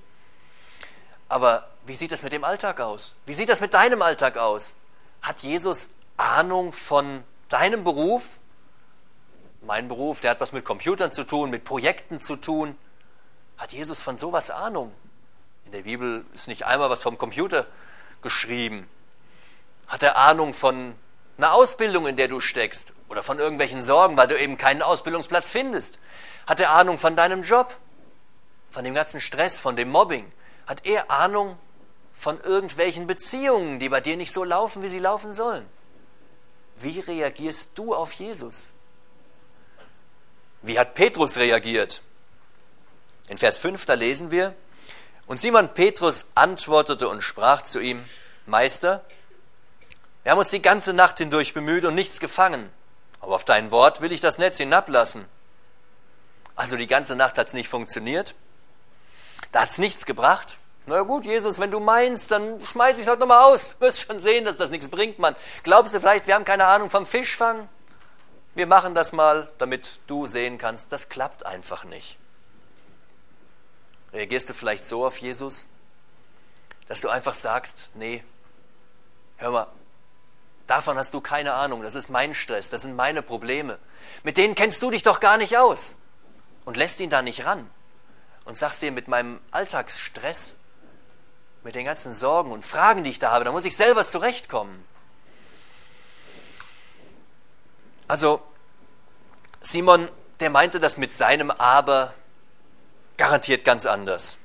Aber 1.31 1.66
wie 1.87 1.97
sieht 1.97 2.12
das 2.12 2.23
mit 2.23 2.35
dem 2.35 2.45
Alltag 2.45 2.81
aus? 2.81 3.14
Wie 3.25 3.33
sieht 3.33 3.49
das 3.49 3.62
mit 3.62 3.73
deinem 3.73 4.02
Alltag 4.02 4.37
aus? 4.37 4.76
Hat 5.23 5.40
Jesus 5.40 5.88
Ahnung 6.19 6.75
von 6.75 7.25
deinem 7.49 7.83
Beruf? 7.83 8.25
Mein 9.62 9.88
Beruf, 9.88 10.21
der 10.21 10.33
hat 10.33 10.40
was 10.42 10.52
mit 10.52 10.66
Computern 10.66 11.12
zu 11.12 11.25
tun, 11.25 11.49
mit 11.49 11.64
Projekten 11.64 12.21
zu 12.21 12.37
tun. 12.37 12.76
Hat 13.57 13.73
Jesus 13.73 14.02
von 14.02 14.19
sowas 14.19 14.50
Ahnung? 14.50 14.92
In 15.64 15.73
der 15.73 15.83
Bibel 15.85 16.26
ist 16.35 16.47
nicht 16.47 16.66
einmal 16.66 16.90
was 16.90 17.00
vom 17.00 17.16
Computer 17.16 17.64
geschrieben. 18.21 18.87
Hat 19.87 20.02
er 20.02 20.19
Ahnung 20.19 20.52
von 20.52 20.95
einer 21.43 21.55
Ausbildung, 21.55 22.07
in 22.07 22.17
der 22.17 22.29
du 22.29 22.41
steckst? 22.41 22.93
Oder 23.09 23.23
von 23.23 23.39
irgendwelchen 23.39 23.83
Sorgen, 23.83 24.17
weil 24.17 24.29
du 24.29 24.39
eben 24.39 24.57
keinen 24.57 24.83
Ausbildungsplatz 24.83 25.51
findest? 25.51 25.99
Hat 26.47 26.61
er 26.61 26.71
Ahnung 26.71 26.99
von 26.99 27.17
deinem 27.17 27.43
Job? 27.43 27.77
Von 28.71 28.85
dem 28.85 28.95
ganzen 28.95 29.21
Stress, 29.21 29.59
von 29.59 29.77
dem 29.77 29.91
Mobbing? 29.91 30.31
Hat 30.67 30.87
er 30.87 31.11
Ahnung 31.11 31.59
von 32.23 32.41
irgendwelchen 32.41 33.09
Beziehungen, 33.09 33.81
die 33.81 33.89
bei 33.89 34.01
dir 34.01 34.17
nicht 34.17 34.33
so 34.33 34.45
laufen, 34.45 34.81
wie 34.83 34.89
sie 34.89 35.01
laufen 35.01 35.33
sollen. 35.33 35.67
Wie 36.77 37.01
reagierst 37.01 37.73
du 37.75 37.95
auf 37.97 38.13
Jesus? 38.13 38.73
Wie 40.63 40.79
hat 40.79 40.95
Petrus 40.95 41.37
reagiert? 41.37 42.03
In 43.27 43.39
Vers 43.39 43.59
5, 43.59 43.87
da 43.87 43.95
lesen 43.95 44.31
wir, 44.31 44.55
und 45.27 45.41
Simon 45.41 45.75
Petrus 45.75 46.29
antwortete 46.37 47.09
und 47.09 47.23
sprach 47.23 47.63
zu 47.63 47.81
ihm, 47.81 48.05
Meister, 48.47 49.05
wir 50.23 50.33
haben 50.33 50.38
uns 50.38 50.50
die 50.50 50.62
ganze 50.62 50.93
Nacht 50.93 51.19
hindurch 51.19 51.55
bemüht 51.55 51.85
und 51.85 51.95
nichts 51.95 52.21
gefangen, 52.21 52.71
aber 53.21 53.35
auf 53.35 53.45
dein 53.45 53.71
Wort 53.71 54.00
will 54.00 54.12
ich 54.12 54.21
das 54.21 54.38
Netz 54.38 54.59
hinablassen. 54.59 55.25
Also 56.55 56.76
die 56.76 56.87
ganze 56.87 57.17
Nacht 57.17 57.38
hat 57.38 57.49
es 57.49 57.52
nicht 57.55 57.69
funktioniert, 57.69 58.35
da 59.50 59.62
hat 59.62 59.71
es 59.71 59.79
nichts 59.79 60.07
gebracht. 60.07 60.59
Na 60.87 61.02
gut, 61.02 61.25
Jesus, 61.25 61.61
wenn 61.61 61.71
du 61.71 61.79
meinst, 61.79 62.31
dann 62.31 62.61
schmeiß 62.61 62.97
ich 62.97 63.02
es 63.02 63.09
halt 63.09 63.21
nochmal 63.21 63.52
aus. 63.52 63.76
Du 63.79 63.87
wirst 63.87 64.00
schon 64.00 64.19
sehen, 64.19 64.45
dass 64.45 64.57
das 64.57 64.71
nichts 64.71 64.88
bringt, 64.88 65.19
Mann. 65.21 65.37
Glaubst 65.62 65.95
du 65.95 66.00
vielleicht, 66.00 66.26
wir 66.26 66.35
haben 66.35 66.45
keine 66.45 66.67
Ahnung 66.67 66.91
vom 66.91 67.07
Fischfang? 67.07 67.69
Wir 68.55 68.67
machen 68.67 68.95
das 68.95 69.12
mal, 69.12 69.50
damit 69.59 70.00
du 70.09 70.26
sehen 70.26 70.59
kannst, 70.59 70.93
das 70.93 71.09
klappt 71.09 71.47
einfach 71.47 71.85
nicht. 71.85 72.19
Reagierst 74.12 74.49
du 74.49 74.55
vielleicht 74.55 74.87
so 74.87 75.07
auf 75.07 75.19
Jesus, 75.19 75.69
dass 76.88 77.00
du 77.00 77.09
einfach 77.09 77.35
sagst, 77.35 77.91
nee, 77.95 78.23
hör 79.37 79.50
mal, 79.50 79.67
Davon 80.73 80.97
hast 80.97 81.12
du 81.12 81.21
keine 81.21 81.52
Ahnung. 81.52 81.83
Das 81.83 81.95
ist 81.95 82.09
mein 82.09 82.33
Stress, 82.33 82.71
das 82.71 82.81
sind 82.81 82.97
meine 82.97 83.21
Probleme. 83.21 83.79
Mit 84.23 84.38
denen 84.38 84.55
kennst 84.55 84.81
du 84.81 84.91
dich 84.91 85.02
doch 85.02 85.21
gar 85.21 85.37
nicht 85.37 85.59
aus. 85.59 85.97
Und 86.64 86.79
lässt 86.79 86.99
ihn 87.02 87.11
da 87.11 87.21
nicht 87.21 87.45
ran. 87.45 87.71
Und 88.47 88.57
sagst 88.57 88.81
dir, 88.81 88.91
mit 88.91 89.07
meinem 89.07 89.38
Alltagsstress, 89.50 90.57
mit 91.62 91.75
den 91.75 91.85
ganzen 91.85 92.14
Sorgen 92.14 92.52
und 92.52 92.64
Fragen, 92.64 93.05
die 93.05 93.11
ich 93.11 93.19
da 93.19 93.33
habe, 93.33 93.45
da 93.45 93.52
muss 93.52 93.67
ich 93.67 93.76
selber 93.76 94.09
zurechtkommen. 94.09 94.83
Also, 98.09 98.41
Simon, 99.61 100.09
der 100.41 100.49
meinte 100.49 100.81
das 100.81 100.97
mit 100.97 101.12
seinem 101.12 101.50
Aber 101.50 102.14
garantiert 103.19 103.67
ganz 103.67 103.85
anders. 103.85 104.38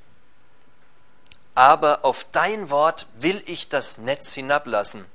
Aber 1.56 2.04
auf 2.04 2.26
dein 2.34 2.70
Wort 2.70 3.08
will 3.18 3.42
ich 3.46 3.70
das 3.70 3.98
Netz 3.98 4.34
hinablassen. 4.34 5.06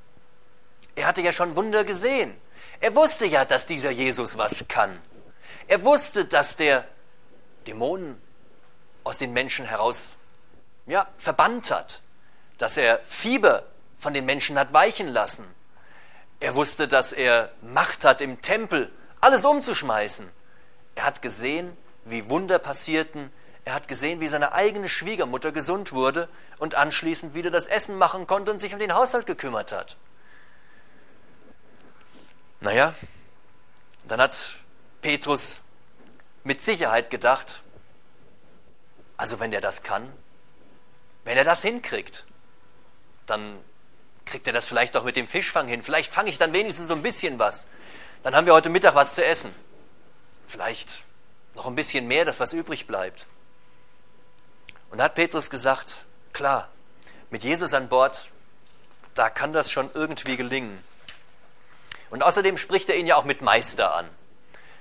Er 0.94 1.06
hatte 1.06 1.22
ja 1.22 1.32
schon 1.32 1.56
Wunder 1.56 1.84
gesehen. 1.84 2.34
Er 2.80 2.94
wusste 2.94 3.26
ja, 3.26 3.44
dass 3.44 3.66
dieser 3.66 3.90
Jesus 3.90 4.37
was 4.38 4.66
kann. 4.68 5.00
Er 5.68 5.84
wusste, 5.84 6.25
dass 6.25 6.56
der 6.56 6.84
Dämonen 7.66 8.20
aus 9.04 9.18
den 9.18 9.32
Menschen 9.32 9.64
heraus 9.64 10.16
ja, 10.87 11.06
verbannt 11.18 11.70
hat, 11.70 12.02
dass 12.58 12.76
er 12.76 13.00
Fieber 13.04 13.64
von 13.99 14.14
den 14.14 14.25
Menschen 14.25 14.58
hat 14.58 14.72
weichen 14.72 15.08
lassen. 15.08 15.46
Er 16.40 16.54
wusste, 16.54 16.88
dass 16.88 17.12
er 17.12 17.52
Macht 17.62 18.04
hat 18.04 18.20
im 18.20 18.42
Tempel, 18.42 18.92
alles 19.20 19.44
umzuschmeißen. 19.44 20.28
Er 20.96 21.04
hat 21.04 21.22
gesehen, 21.22 21.76
wie 22.04 22.28
Wunder 22.28 22.58
passierten. 22.58 23.32
Er 23.64 23.75
hat 23.75 23.87
gesehen, 23.87 24.20
wie 24.20 24.28
seine 24.28 24.52
eigene 24.52 24.88
Schwiegermutter 24.88 25.52
gesund 25.52 25.92
wurde 25.92 26.28
und 26.58 26.75
anschließend 26.75 27.34
wieder 27.34 27.52
das 27.52 27.68
Essen 27.68 27.96
machen 27.96 28.26
konnte 28.26 28.50
und 28.50 28.61
sich 28.61 28.72
um 28.72 28.80
den 28.80 28.94
Haushalt 28.94 29.26
gekümmert 29.26 29.70
hat. 29.70 29.96
Naja, 32.62 32.95
dann 34.07 34.21
hat 34.21 34.54
Petrus 35.00 35.62
mit 36.45 36.62
Sicherheit 36.62 37.11
gedacht, 37.11 37.61
also 39.16 39.40
wenn 39.40 39.50
der 39.50 39.61
das 39.61 39.83
kann, 39.83 40.12
wenn 41.25 41.37
er 41.37 41.42
das 41.42 41.62
hinkriegt, 41.62 42.25
dann 43.26 43.59
kriegt 44.26 44.47
er 44.47 44.52
das 44.52 44.66
vielleicht 44.66 44.95
doch 44.95 45.02
mit 45.02 45.16
dem 45.16 45.26
Fischfang 45.26 45.66
hin. 45.66 45.83
Vielleicht 45.83 46.12
fange 46.12 46.31
ich 46.31 46.38
dann 46.38 46.52
wenigstens 46.52 46.87
so 46.87 46.95
ein 46.95 47.02
bisschen 47.02 47.40
was. 47.40 47.66
Dann 48.23 48.37
haben 48.37 48.47
wir 48.47 48.54
heute 48.54 48.71
Mittag 48.71 48.95
was 48.95 49.16
zu 49.16 49.25
essen. 49.25 49.52
Vielleicht 50.47 51.02
noch 51.57 51.66
ein 51.66 51.75
bisschen 51.75 52.07
mehr, 52.07 52.25
das 52.25 52.38
was 52.38 52.52
übrig 52.52 52.87
bleibt. 52.87 53.26
Und 54.90 54.99
da 54.99 55.04
hat 55.04 55.16
Petrus 55.16 55.50
gesagt, 55.50 56.07
klar, 56.33 56.69
mit 57.28 57.42
Jesus 57.42 57.75
an 57.75 57.88
Bord, 57.88 58.31
da 59.14 59.31
kann 59.31 59.52
das 59.52 59.73
schon 59.73 59.90
irgendwie 59.95 60.37
gelingen. 60.37 60.83
Und 62.12 62.23
außerdem 62.23 62.59
spricht 62.59 62.90
er 62.90 62.97
ihn 62.97 63.07
ja 63.07 63.16
auch 63.16 63.25
mit 63.25 63.40
Meister 63.40 63.95
an. 63.95 64.07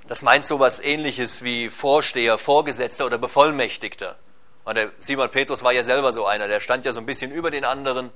Das 0.06 0.22
meint 0.22 0.46
so 0.46 0.60
was 0.60 0.82
ähnliches 0.82 1.46
wie 1.46 1.70
Vorsteher, 1.70 2.38
Vorgesetzter 2.38 3.06
oder 3.06 3.18
Bevollmächtigter. 3.18 4.18
Und 4.66 4.76
der 4.76 4.92
Simon 5.00 5.30
Petrus 5.30 5.64
war 5.64 5.72
ja 5.72 5.84
selber 5.84 6.12
so 6.12 6.26
einer, 6.26 6.50
der 6.50 6.60
stand 6.60 6.84
ja 6.84 6.92
so 6.92 7.00
ein 7.00 7.06
bisschen 7.06 7.32
über 7.32 7.50
den 7.50 7.64
anderen. 7.64 8.12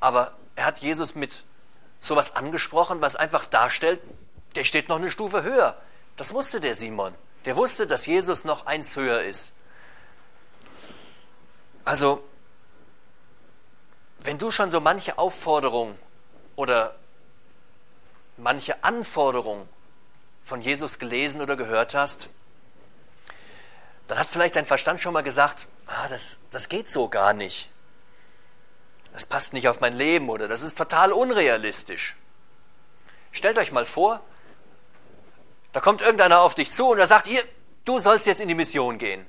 Aber 0.00 0.32
er 0.56 0.64
hat 0.64 0.78
Jesus 0.78 1.14
mit 1.14 1.44
sowas 2.00 2.34
angesprochen, 2.36 3.02
was 3.02 3.16
einfach 3.16 3.44
darstellt, 3.44 4.00
der 4.56 4.64
steht 4.64 4.88
noch 4.88 4.96
eine 4.96 5.10
Stufe 5.10 5.42
höher. 5.42 5.76
Das 6.16 6.32
wusste 6.32 6.58
der 6.58 6.74
Simon. 6.76 7.14
Der 7.44 7.54
wusste, 7.54 7.86
dass 7.86 8.06
Jesus 8.06 8.44
noch 8.44 8.64
eins 8.64 8.96
höher 8.96 9.20
ist. 9.24 9.52
Also, 11.84 12.24
wenn 14.20 14.38
du 14.38 14.50
schon 14.50 14.70
so 14.70 14.80
manche 14.80 15.18
Aufforderung 15.18 15.98
oder 16.56 16.94
manche 18.40 18.82
Anforderung 18.82 19.68
von 20.42 20.60
Jesus 20.60 20.98
gelesen 20.98 21.40
oder 21.40 21.56
gehört 21.56 21.94
hast, 21.94 22.28
dann 24.06 24.18
hat 24.18 24.28
vielleicht 24.28 24.56
dein 24.56 24.66
Verstand 24.66 25.00
schon 25.00 25.12
mal 25.12 25.22
gesagt, 25.22 25.68
ah, 25.86 26.08
das, 26.08 26.38
das 26.50 26.68
geht 26.68 26.90
so 26.90 27.08
gar 27.08 27.32
nicht. 27.32 27.70
Das 29.12 29.26
passt 29.26 29.52
nicht 29.52 29.68
auf 29.68 29.80
mein 29.80 29.92
Leben 29.92 30.28
oder 30.28 30.48
das 30.48 30.62
ist 30.62 30.76
total 30.76 31.12
unrealistisch. 31.12 32.16
Stellt 33.32 33.58
euch 33.58 33.72
mal 33.72 33.86
vor, 33.86 34.20
da 35.72 35.80
kommt 35.80 36.00
irgendeiner 36.00 36.40
auf 36.40 36.54
dich 36.54 36.72
zu 36.72 36.90
und 36.90 36.98
er 36.98 37.06
sagt, 37.06 37.28
ihr, 37.28 37.42
du 37.84 38.00
sollst 38.00 38.26
jetzt 38.26 38.40
in 38.40 38.48
die 38.48 38.54
Mission 38.54 38.98
gehen. 38.98 39.24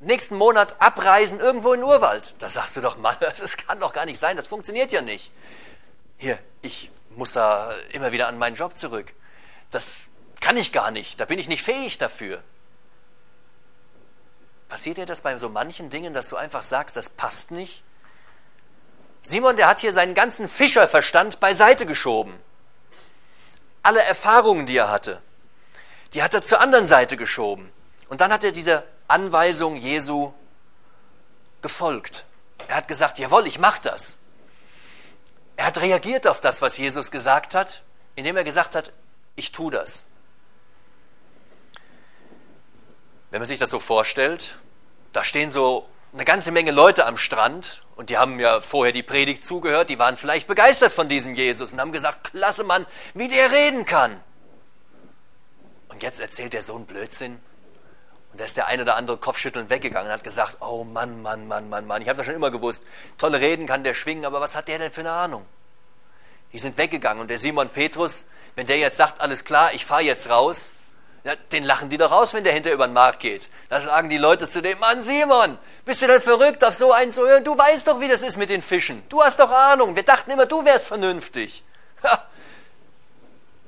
Nächsten 0.00 0.36
Monat 0.36 0.80
abreisen 0.80 1.40
irgendwo 1.40 1.72
in 1.72 1.80
den 1.80 1.88
Urwald. 1.88 2.34
Da 2.38 2.48
sagst 2.48 2.76
du 2.76 2.80
doch, 2.80 2.98
Mann, 2.98 3.16
das 3.20 3.56
kann 3.56 3.80
doch 3.80 3.92
gar 3.92 4.06
nicht 4.06 4.20
sein, 4.20 4.36
das 4.36 4.46
funktioniert 4.46 4.92
ja 4.92 5.02
nicht. 5.02 5.32
Hier, 6.16 6.38
ich 6.62 6.92
muss 7.16 7.32
da 7.32 7.74
immer 7.92 8.12
wieder 8.12 8.28
an 8.28 8.38
meinen 8.38 8.56
Job 8.56 8.76
zurück. 8.76 9.14
Das 9.70 10.02
kann 10.40 10.56
ich 10.56 10.72
gar 10.72 10.90
nicht, 10.90 11.20
da 11.20 11.24
bin 11.24 11.38
ich 11.38 11.48
nicht 11.48 11.62
fähig 11.62 11.98
dafür. 11.98 12.42
Passiert 14.68 14.98
dir 14.98 15.06
das 15.06 15.22
bei 15.22 15.36
so 15.38 15.48
manchen 15.48 15.90
Dingen, 15.90 16.14
dass 16.14 16.28
du 16.28 16.36
einfach 16.36 16.62
sagst, 16.62 16.96
das 16.96 17.08
passt 17.08 17.50
nicht? 17.50 17.84
Simon, 19.22 19.56
der 19.56 19.66
hat 19.66 19.80
hier 19.80 19.92
seinen 19.92 20.14
ganzen 20.14 20.48
Fischerverstand 20.48 21.40
beiseite 21.40 21.86
geschoben. 21.86 22.34
Alle 23.82 24.02
Erfahrungen, 24.02 24.66
die 24.66 24.76
er 24.76 24.90
hatte, 24.90 25.22
die 26.12 26.22
hat 26.22 26.34
er 26.34 26.44
zur 26.44 26.60
anderen 26.60 26.86
Seite 26.86 27.16
geschoben. 27.16 27.70
Und 28.08 28.20
dann 28.20 28.32
hat 28.32 28.44
er 28.44 28.52
dieser 28.52 28.84
Anweisung 29.06 29.76
Jesu 29.76 30.32
gefolgt. 31.62 32.26
Er 32.68 32.76
hat 32.76 32.88
gesagt, 32.88 33.18
jawohl, 33.18 33.46
ich 33.46 33.58
mache 33.58 33.80
das. 33.82 34.18
Er 35.58 35.66
hat 35.66 35.80
reagiert 35.80 36.28
auf 36.28 36.40
das, 36.40 36.62
was 36.62 36.78
Jesus 36.78 37.10
gesagt 37.10 37.56
hat, 37.56 37.82
indem 38.14 38.36
er 38.36 38.44
gesagt 38.44 38.76
hat, 38.76 38.92
ich 39.34 39.50
tue 39.50 39.72
das. 39.72 40.06
Wenn 43.32 43.40
man 43.40 43.48
sich 43.48 43.58
das 43.58 43.68
so 43.68 43.80
vorstellt, 43.80 44.56
da 45.12 45.24
stehen 45.24 45.50
so 45.50 45.88
eine 46.12 46.24
ganze 46.24 46.52
Menge 46.52 46.70
Leute 46.70 47.06
am 47.06 47.16
Strand 47.16 47.82
und 47.96 48.08
die 48.08 48.18
haben 48.18 48.38
ja 48.38 48.60
vorher 48.60 48.92
die 48.92 49.02
Predigt 49.02 49.44
zugehört, 49.44 49.90
die 49.90 49.98
waren 49.98 50.16
vielleicht 50.16 50.46
begeistert 50.46 50.92
von 50.92 51.08
diesem 51.08 51.34
Jesus 51.34 51.72
und 51.72 51.80
haben 51.80 51.90
gesagt, 51.90 52.30
klasse 52.30 52.62
Mann, 52.62 52.86
wie 53.14 53.26
der 53.26 53.50
reden 53.50 53.84
kann. 53.84 54.22
Und 55.88 56.04
jetzt 56.04 56.20
erzählt 56.20 56.54
er 56.54 56.62
so 56.62 56.76
einen 56.76 56.86
Blödsinn. 56.86 57.40
Und 58.32 58.40
da 58.40 58.44
ist 58.44 58.56
der 58.56 58.66
eine 58.66 58.82
oder 58.82 58.96
andere 58.96 59.16
Kopfschütteln 59.16 59.70
weggegangen 59.70 60.08
und 60.08 60.12
hat 60.12 60.24
gesagt, 60.24 60.58
oh 60.60 60.84
Mann, 60.84 61.22
Mann, 61.22 61.48
Mann, 61.48 61.68
Mann, 61.68 61.86
Mann, 61.86 62.02
ich 62.02 62.08
habe 62.08 62.12
es 62.12 62.18
ja 62.18 62.24
schon 62.24 62.34
immer 62.34 62.50
gewusst, 62.50 62.82
tolle 63.16 63.40
Reden 63.40 63.66
kann 63.66 63.84
der 63.84 63.94
schwingen, 63.94 64.24
aber 64.24 64.40
was 64.40 64.54
hat 64.54 64.68
der 64.68 64.78
denn 64.78 64.92
für 64.92 65.00
eine 65.00 65.12
Ahnung? 65.12 65.46
Die 66.52 66.58
sind 66.58 66.76
weggegangen 66.78 67.20
und 67.20 67.28
der 67.28 67.38
Simon 67.38 67.68
Petrus, 67.68 68.26
wenn 68.54 68.66
der 68.66 68.78
jetzt 68.78 68.96
sagt, 68.96 69.20
alles 69.20 69.44
klar, 69.44 69.72
ich 69.72 69.84
fahre 69.84 70.02
jetzt 70.02 70.28
raus, 70.28 70.74
den 71.52 71.64
lachen 71.64 71.88
die 71.90 71.96
doch 71.96 72.10
raus, 72.10 72.32
wenn 72.32 72.44
der 72.44 72.52
hinter 72.52 72.72
über 72.72 72.86
den 72.86 72.94
Markt 72.94 73.20
geht. 73.20 73.50
Da 73.68 73.80
sagen 73.80 74.08
die 74.08 74.16
Leute 74.16 74.48
zu 74.48 74.62
dem, 74.62 74.78
Mann 74.78 75.00
Simon, 75.00 75.58
bist 75.84 76.00
du 76.00 76.06
denn 76.06 76.22
verrückt, 76.22 76.64
auf 76.64 76.74
so 76.74 76.92
einen 76.92 77.12
zu 77.12 77.26
hören? 77.26 77.44
Du 77.44 77.56
weißt 77.56 77.86
doch, 77.86 78.00
wie 78.00 78.08
das 78.08 78.22
ist 78.22 78.36
mit 78.36 78.50
den 78.50 78.62
Fischen. 78.62 79.02
Du 79.08 79.22
hast 79.22 79.38
doch 79.38 79.50
Ahnung. 79.50 79.94
Wir 79.96 80.04
dachten 80.04 80.30
immer, 80.30 80.46
du 80.46 80.64
wärst 80.64 80.86
vernünftig. 80.86 81.64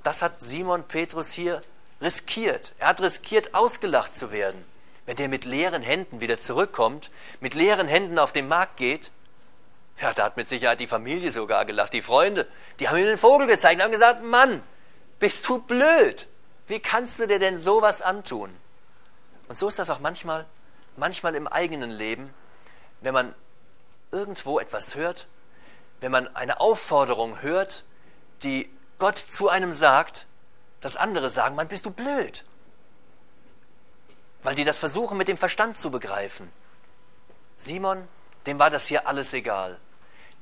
Das 0.03 0.23
hat 0.23 0.41
Simon 0.41 0.85
Petrus 0.85 1.33
hier 1.33 1.63
riskiert. 2.01 2.75
Er 2.79 2.89
hat 2.89 3.01
riskiert, 3.01 3.55
ausgelacht 3.55 4.17
zu 4.17 4.33
werden. 4.33 4.65
Wenn 5.07 5.17
der 5.17 5.29
mit 5.29 5.45
leeren 5.45 5.83
Händen 5.83 6.21
wieder 6.21 6.39
zurückkommt, 6.39 7.11
mit 7.41 7.55
leeren 7.55 7.89
Händen 7.89 8.19
auf 8.19 8.33
den 8.33 8.49
Markt 8.49 8.77
geht, 8.77 9.11
ja, 10.01 10.15
da 10.15 10.25
hat 10.25 10.37
mit 10.37 10.49
Sicherheit 10.49 10.81
die 10.81 10.87
Familie 10.87 11.31
sogar 11.31 11.65
gelacht, 11.65 11.93
die 11.93 12.01
Freunde. 12.03 12.47
Die 12.79 12.89
haben 12.89 12.97
ihm 12.97 13.05
den 13.05 13.19
Vogel 13.19 13.47
gezeigt 13.47 13.77
und 13.77 13.85
haben 13.85 13.93
gesagt, 13.93 14.25
Mann, 14.25 14.63
bist 15.19 15.47
du 15.49 15.59
blöd? 15.59 16.27
Wie 16.67 16.81
kannst 16.81 17.19
du 17.19 17.27
dir 17.27 17.39
denn 17.39 17.59
sowas 17.59 18.01
antun? 18.01 18.51
Und 19.49 19.59
so 19.59 19.69
ist 19.69 19.79
das 19.79 19.91
auch 19.91 20.01
manchmal, 20.01 20.47
manchmal 20.97 21.35
im 21.35 21.47
eigenen 21.47 21.91
Leben, 21.91 22.33
wenn 23.01 23.13
man 23.13 23.35
irgendwo 24.13 24.59
etwas 24.59 24.95
hört, 24.95 25.27
wenn 26.01 26.13
man 26.13 26.35
eine 26.35 26.61
Aufforderung 26.61 27.43
hört, 27.43 27.85
die 28.43 28.71
Gott 28.99 29.19
zu 29.19 29.49
einem 29.49 29.73
sagt, 29.73 30.27
dass 30.81 30.97
andere 30.97 31.31
sagen, 31.31 31.55
Mann, 31.55 31.69
bist 31.69 31.87
du 31.87 31.91
blöd. 31.91 32.45
Weil 34.43 34.55
die 34.55 34.65
das 34.65 34.79
versuchen 34.79 35.19
mit 35.19 35.29
dem 35.29 35.37
Verstand 35.37 35.79
zu 35.79 35.91
begreifen. 35.91 36.51
Simon, 37.57 38.09
dem 38.47 38.59
war 38.59 38.71
das 38.71 38.87
hier 38.87 39.07
alles 39.07 39.35
egal. 39.35 39.79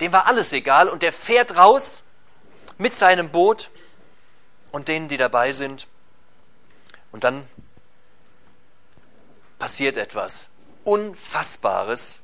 Dem 0.01 0.13
war 0.13 0.27
alles 0.27 0.53
egal 0.53 0.89
und 0.89 1.03
der 1.03 1.13
fährt 1.13 1.57
raus 1.57 2.05
mit 2.77 2.95
seinem 2.95 3.31
Boot 3.31 3.71
und 4.71 4.89
denen, 4.89 5.09
die 5.09 5.17
dabei 5.17 5.53
sind. 5.53 5.89
Und 7.11 7.25
dann 7.25 7.49
passiert 9.59 9.97
etwas 9.97 10.51
Unfassbares, 10.85 12.21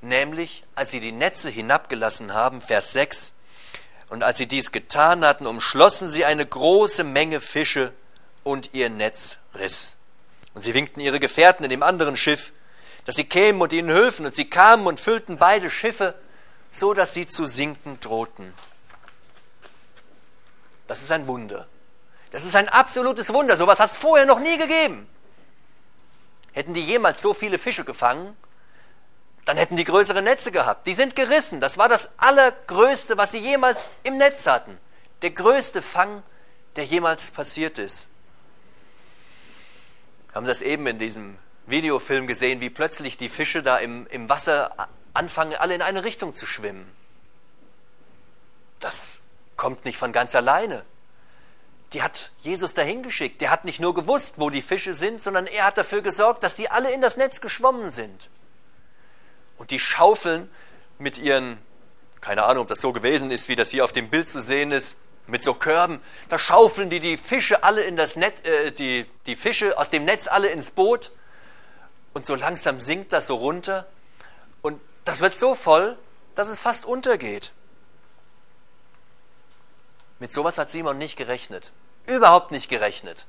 nämlich 0.00 0.64
als 0.74 0.92
sie 0.92 1.00
die 1.00 1.12
Netze 1.12 1.50
hinabgelassen 1.50 2.32
haben, 2.32 2.60
Vers 2.60 2.92
6, 2.92 3.34
und 4.08 4.22
als 4.22 4.38
sie 4.38 4.46
dies 4.46 4.72
getan 4.72 5.24
hatten, 5.24 5.46
umschlossen 5.46 6.08
sie 6.08 6.24
eine 6.24 6.46
große 6.46 7.04
Menge 7.04 7.40
Fische 7.40 7.92
und 8.44 8.70
ihr 8.72 8.88
Netz 8.88 9.38
riss. 9.54 9.96
Und 10.54 10.62
sie 10.62 10.74
winkten 10.74 11.00
ihre 11.00 11.20
Gefährten 11.20 11.64
in 11.64 11.70
dem 11.70 11.82
anderen 11.82 12.16
Schiff, 12.16 12.52
dass 13.04 13.16
sie 13.16 13.24
kämen 13.24 13.60
und 13.60 13.72
ihnen 13.72 13.90
hülfen, 13.90 14.26
und 14.26 14.34
sie 14.34 14.48
kamen 14.48 14.86
und 14.86 15.00
füllten 15.00 15.38
beide 15.38 15.70
Schiffe, 15.70 16.14
so 16.70 16.94
dass 16.94 17.14
sie 17.14 17.26
zu 17.26 17.46
sinken 17.46 17.98
drohten. 18.00 18.52
Das 20.86 21.02
ist 21.02 21.10
ein 21.10 21.26
Wunder. 21.26 21.66
Das 22.30 22.44
ist 22.44 22.56
ein 22.56 22.68
absolutes 22.68 23.32
Wunder. 23.32 23.56
Sowas 23.56 23.80
hat 23.80 23.92
es 23.92 23.96
vorher 23.96 24.26
noch 24.26 24.40
nie 24.40 24.56
gegeben. 24.56 25.08
Hätten 26.52 26.74
die 26.74 26.84
jemals 26.84 27.22
so 27.22 27.34
viele 27.34 27.58
Fische 27.58 27.84
gefangen, 27.84 28.36
dann 29.46 29.56
hätten 29.56 29.76
die 29.76 29.84
größere 29.84 30.22
Netze 30.22 30.50
gehabt. 30.50 30.88
Die 30.88 30.92
sind 30.92 31.14
gerissen. 31.14 31.60
Das 31.60 31.78
war 31.78 31.88
das 31.88 32.10
Allergrößte, 32.18 33.16
was 33.16 33.30
sie 33.30 33.38
jemals 33.38 33.92
im 34.02 34.18
Netz 34.18 34.46
hatten. 34.46 34.76
Der 35.22 35.30
größte 35.30 35.82
Fang, 35.82 36.24
der 36.74 36.84
jemals 36.84 37.30
passiert 37.30 37.78
ist. 37.78 38.08
Wir 40.28 40.34
haben 40.34 40.46
das 40.46 40.62
eben 40.62 40.86
in 40.88 40.98
diesem 40.98 41.38
Videofilm 41.66 42.26
gesehen, 42.26 42.60
wie 42.60 42.70
plötzlich 42.70 43.16
die 43.16 43.28
Fische 43.28 43.62
da 43.62 43.78
im, 43.78 44.08
im 44.08 44.28
Wasser 44.28 44.88
anfangen, 45.14 45.54
alle 45.54 45.76
in 45.76 45.82
eine 45.82 46.02
Richtung 46.02 46.34
zu 46.34 46.44
schwimmen. 46.44 46.92
Das 48.80 49.20
kommt 49.56 49.84
nicht 49.84 49.96
von 49.96 50.12
ganz 50.12 50.34
alleine. 50.34 50.84
Die 51.92 52.02
hat 52.02 52.32
Jesus 52.40 52.74
dahin 52.74 53.04
geschickt. 53.04 53.40
Der 53.40 53.50
hat 53.50 53.64
nicht 53.64 53.78
nur 53.78 53.94
gewusst, 53.94 54.34
wo 54.38 54.50
die 54.50 54.60
Fische 54.60 54.92
sind, 54.92 55.22
sondern 55.22 55.46
er 55.46 55.66
hat 55.66 55.78
dafür 55.78 56.02
gesorgt, 56.02 56.42
dass 56.42 56.56
die 56.56 56.68
alle 56.68 56.92
in 56.92 57.00
das 57.00 57.16
Netz 57.16 57.40
geschwommen 57.40 57.92
sind. 57.92 58.28
Und 59.58 59.70
die 59.70 59.78
schaufeln 59.78 60.50
mit 60.98 61.18
ihren, 61.18 61.58
keine 62.20 62.44
Ahnung, 62.44 62.62
ob 62.62 62.68
das 62.68 62.80
so 62.80 62.92
gewesen 62.92 63.30
ist, 63.30 63.48
wie 63.48 63.56
das 63.56 63.70
hier 63.70 63.84
auf 63.84 63.92
dem 63.92 64.10
Bild 64.10 64.28
zu 64.28 64.40
sehen 64.40 64.72
ist, 64.72 64.96
mit 65.26 65.42
so 65.42 65.54
Körben, 65.54 66.00
da 66.28 66.38
schaufeln 66.38 66.88
die 66.88 67.00
die 67.00 67.16
Fische 67.16 67.64
alle 67.64 67.82
in 67.82 67.96
das 67.96 68.16
Netz, 68.16 68.40
äh, 68.44 68.70
die, 68.70 69.06
die 69.26 69.36
Fische 69.36 69.76
aus 69.76 69.90
dem 69.90 70.04
Netz 70.04 70.28
alle 70.28 70.48
ins 70.48 70.70
Boot. 70.70 71.10
Und 72.12 72.26
so 72.26 72.34
langsam 72.34 72.80
sinkt 72.80 73.12
das 73.12 73.26
so 73.26 73.34
runter. 73.34 73.86
Und 74.62 74.80
das 75.04 75.20
wird 75.20 75.38
so 75.38 75.54
voll, 75.54 75.98
dass 76.34 76.48
es 76.48 76.60
fast 76.60 76.86
untergeht. 76.86 77.52
Mit 80.18 80.32
sowas 80.32 80.56
hat 80.58 80.70
Simon 80.70 80.96
nicht 80.96 81.16
gerechnet. 81.16 81.72
Überhaupt 82.06 82.52
nicht 82.52 82.68
gerechnet. 82.68 83.26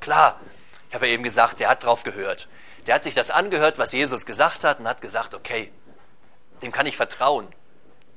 Klar, 0.00 0.40
ich 0.88 0.94
habe 0.94 1.06
ja 1.06 1.14
eben 1.14 1.22
gesagt, 1.22 1.60
der 1.60 1.68
hat 1.68 1.84
drauf 1.84 2.02
gehört. 2.02 2.48
Der 2.86 2.94
hat 2.94 3.04
sich 3.04 3.14
das 3.14 3.30
angehört, 3.30 3.78
was 3.78 3.92
Jesus 3.92 4.26
gesagt 4.26 4.64
hat 4.64 4.80
und 4.80 4.88
hat 4.88 5.00
gesagt, 5.00 5.34
okay, 5.34 5.72
dem 6.62 6.72
kann 6.72 6.86
ich 6.86 6.96
vertrauen. 6.96 7.48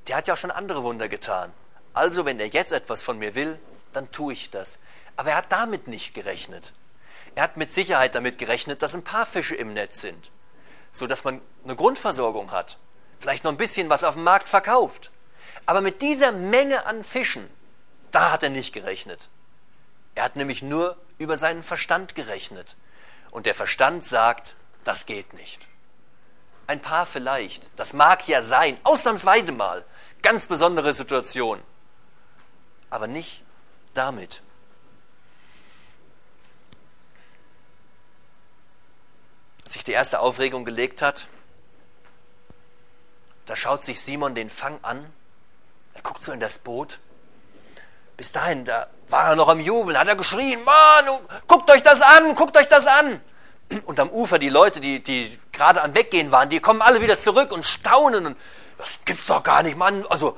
Der 0.07 0.15
hat 0.15 0.27
ja 0.27 0.33
auch 0.33 0.37
schon 0.37 0.51
andere 0.51 0.83
Wunder 0.83 1.09
getan. 1.09 1.51
Also, 1.93 2.25
wenn 2.25 2.39
er 2.39 2.47
jetzt 2.47 2.71
etwas 2.71 3.03
von 3.03 3.17
mir 3.17 3.35
will, 3.35 3.59
dann 3.93 4.11
tue 4.11 4.33
ich 4.33 4.49
das. 4.49 4.79
Aber 5.15 5.31
er 5.31 5.37
hat 5.37 5.51
damit 5.51 5.87
nicht 5.87 6.13
gerechnet. 6.13 6.73
Er 7.35 7.43
hat 7.43 7.57
mit 7.57 7.73
Sicherheit 7.73 8.15
damit 8.15 8.37
gerechnet, 8.37 8.81
dass 8.81 8.95
ein 8.95 9.03
paar 9.03 9.25
Fische 9.25 9.55
im 9.55 9.73
Netz 9.73 10.01
sind, 10.01 10.31
so 10.91 11.07
dass 11.07 11.23
man 11.23 11.41
eine 11.63 11.75
Grundversorgung 11.75 12.51
hat, 12.51 12.77
vielleicht 13.19 13.43
noch 13.43 13.51
ein 13.51 13.57
bisschen 13.57 13.89
was 13.89 14.03
auf 14.03 14.15
dem 14.15 14.23
Markt 14.23 14.49
verkauft. 14.49 15.11
Aber 15.65 15.81
mit 15.81 16.01
dieser 16.01 16.31
Menge 16.31 16.85
an 16.85 17.03
Fischen 17.03 17.49
da 18.11 18.31
hat 18.31 18.43
er 18.43 18.49
nicht 18.49 18.73
gerechnet. 18.73 19.29
Er 20.15 20.23
hat 20.23 20.35
nämlich 20.35 20.61
nur 20.61 20.97
über 21.17 21.37
seinen 21.37 21.63
Verstand 21.63 22.15
gerechnet. 22.15 22.75
Und 23.31 23.45
der 23.45 23.55
Verstand 23.55 24.05
sagt, 24.05 24.55
das 24.89 25.05
geht 25.05 25.33
nicht. 25.33 25.67
Ein 26.65 26.81
paar 26.81 27.05
vielleicht, 27.05 27.69
das 27.75 27.93
mag 27.93 28.27
ja 28.27 28.41
sein, 28.41 28.79
ausnahmsweise 28.83 29.51
mal, 29.51 29.85
ganz 30.23 30.47
besondere 30.47 30.95
Situation. 30.95 31.61
Aber 32.89 33.05
nicht 33.05 33.43
damit. 33.93 34.41
Als 39.63 39.73
sich 39.73 39.83
die 39.83 39.91
erste 39.91 40.21
Aufregung 40.21 40.65
gelegt 40.65 41.03
hat, 41.03 41.27
da 43.45 43.55
schaut 43.55 43.85
sich 43.85 44.01
Simon 44.01 44.33
den 44.33 44.49
Fang 44.49 44.79
an, 44.81 45.13
er 45.93 46.01
guckt 46.01 46.23
so 46.23 46.31
in 46.31 46.39
das 46.39 46.57
Boot 46.57 46.99
bis 48.17 48.31
dahin, 48.31 48.65
da 48.65 48.87
war 49.07 49.29
er 49.29 49.35
noch 49.35 49.47
am 49.49 49.59
Jubeln, 49.59 49.97
hat 49.97 50.07
er 50.07 50.15
geschrien, 50.15 50.63
Mann, 50.63 51.05
guckt 51.47 51.69
euch 51.69 51.83
das 51.83 52.01
an, 52.01 52.33
guckt 52.35 52.57
euch 52.57 52.67
das 52.67 52.87
an. 52.87 53.21
Und 53.85 53.99
am 53.99 54.09
Ufer 54.09 54.39
die 54.39 54.49
Leute, 54.49 54.79
die, 54.79 55.03
die 55.03 55.37
gerade 55.51 55.81
am 55.81 55.93
Weggehen 55.93 56.31
waren, 56.31 56.49
die 56.49 56.59
kommen 56.59 56.81
alle 56.81 57.01
wieder 57.01 57.19
zurück 57.19 57.51
und 57.51 57.63
staunen. 57.63 58.25
Und 58.25 58.37
das 58.77 58.87
gibt's 59.05 59.27
doch 59.27 59.43
gar 59.43 59.63
nicht, 59.63 59.77
Mann. 59.77 60.05
Also, 60.09 60.37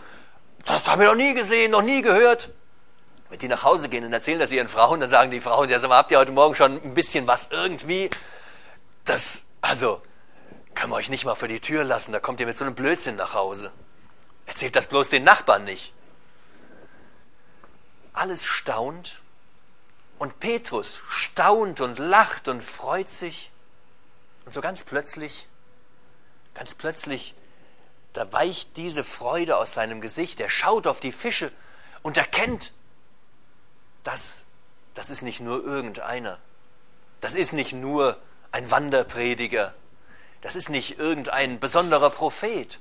das 0.65 0.87
haben 0.87 0.99
wir 0.99 1.07
noch 1.07 1.15
nie 1.15 1.33
gesehen, 1.33 1.71
noch 1.71 1.81
nie 1.81 2.01
gehört. 2.01 2.51
Wenn 3.29 3.39
die 3.39 3.47
nach 3.47 3.63
Hause 3.63 3.87
gehen 3.87 4.03
und 4.03 4.11
erzählen 4.11 4.39
das 4.39 4.51
ihren 4.51 4.67
Frauen, 4.67 4.99
dann 4.99 5.09
sagen 5.09 5.31
die 5.31 5.39
Frauen, 5.39 5.69
ja, 5.69 5.79
sag 5.79 5.89
mal, 5.89 5.97
habt 5.97 6.11
ihr 6.11 6.19
heute 6.19 6.33
Morgen 6.33 6.55
schon 6.55 6.83
ein 6.83 6.93
bisschen 6.93 7.27
was 7.27 7.47
irgendwie? 7.51 8.09
Das, 9.05 9.45
also, 9.61 10.01
kann 10.75 10.89
man 10.89 10.99
euch 10.99 11.09
nicht 11.09 11.23
mal 11.23 11.35
vor 11.35 11.47
die 11.47 11.61
Tür 11.61 11.85
lassen, 11.85 12.11
da 12.11 12.19
kommt 12.19 12.41
ihr 12.41 12.45
mit 12.45 12.57
so 12.57 12.65
einem 12.65 12.75
Blödsinn 12.75 13.15
nach 13.15 13.33
Hause. 13.33 13.71
Erzählt 14.45 14.75
das 14.75 14.87
bloß 14.87 15.07
den 15.09 15.23
Nachbarn 15.23 15.63
nicht 15.63 15.93
alles 18.13 18.45
staunt 18.45 19.20
und 20.21 20.39
Petrus 20.39 21.01
staunt 21.09 21.81
und 21.81 21.97
lacht 21.97 22.47
und 22.47 22.61
freut 22.61 23.09
sich. 23.09 23.51
Und 24.45 24.53
so 24.53 24.61
ganz 24.61 24.83
plötzlich, 24.83 25.47
ganz 26.53 26.75
plötzlich, 26.75 27.33
da 28.13 28.31
weicht 28.31 28.77
diese 28.77 29.03
Freude 29.03 29.57
aus 29.57 29.73
seinem 29.73 29.99
Gesicht, 29.99 30.39
er 30.39 30.47
schaut 30.47 30.85
auf 30.85 30.99
die 30.99 31.11
Fische 31.11 31.51
und 32.03 32.17
erkennt, 32.17 32.71
das, 34.03 34.43
das 34.93 35.09
ist 35.09 35.23
nicht 35.23 35.39
nur 35.39 35.63
irgendeiner, 35.63 36.37
das 37.19 37.33
ist 37.33 37.53
nicht 37.53 37.73
nur 37.73 38.15
ein 38.51 38.69
Wanderprediger, 38.69 39.73
das 40.41 40.55
ist 40.55 40.69
nicht 40.69 40.99
irgendein 40.99 41.59
besonderer 41.59 42.11
Prophet, 42.11 42.79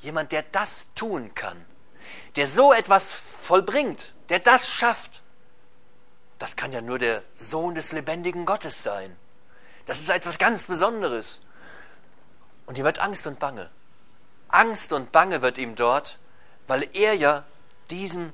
jemand, 0.00 0.30
der 0.32 0.42
das 0.42 0.92
tun 0.94 1.34
kann, 1.34 1.64
der 2.36 2.48
so 2.48 2.74
etwas 2.74 3.12
vollbringt, 3.12 4.12
der 4.28 4.40
das 4.40 4.70
schafft, 4.70 5.21
das 6.42 6.56
kann 6.56 6.72
ja 6.72 6.80
nur 6.80 6.98
der 6.98 7.22
Sohn 7.36 7.76
des 7.76 7.92
lebendigen 7.92 8.46
Gottes 8.46 8.82
sein. 8.82 9.16
Das 9.86 10.00
ist 10.00 10.08
etwas 10.08 10.38
ganz 10.38 10.66
Besonderes. 10.66 11.40
Und 12.66 12.76
ihm 12.78 12.84
wird 12.84 12.98
Angst 12.98 13.28
und 13.28 13.38
Bange. 13.38 13.70
Angst 14.48 14.92
und 14.92 15.12
Bange 15.12 15.40
wird 15.40 15.56
ihm 15.56 15.76
dort, 15.76 16.18
weil 16.66 16.88
er 16.94 17.14
ja 17.14 17.44
diesem 17.92 18.32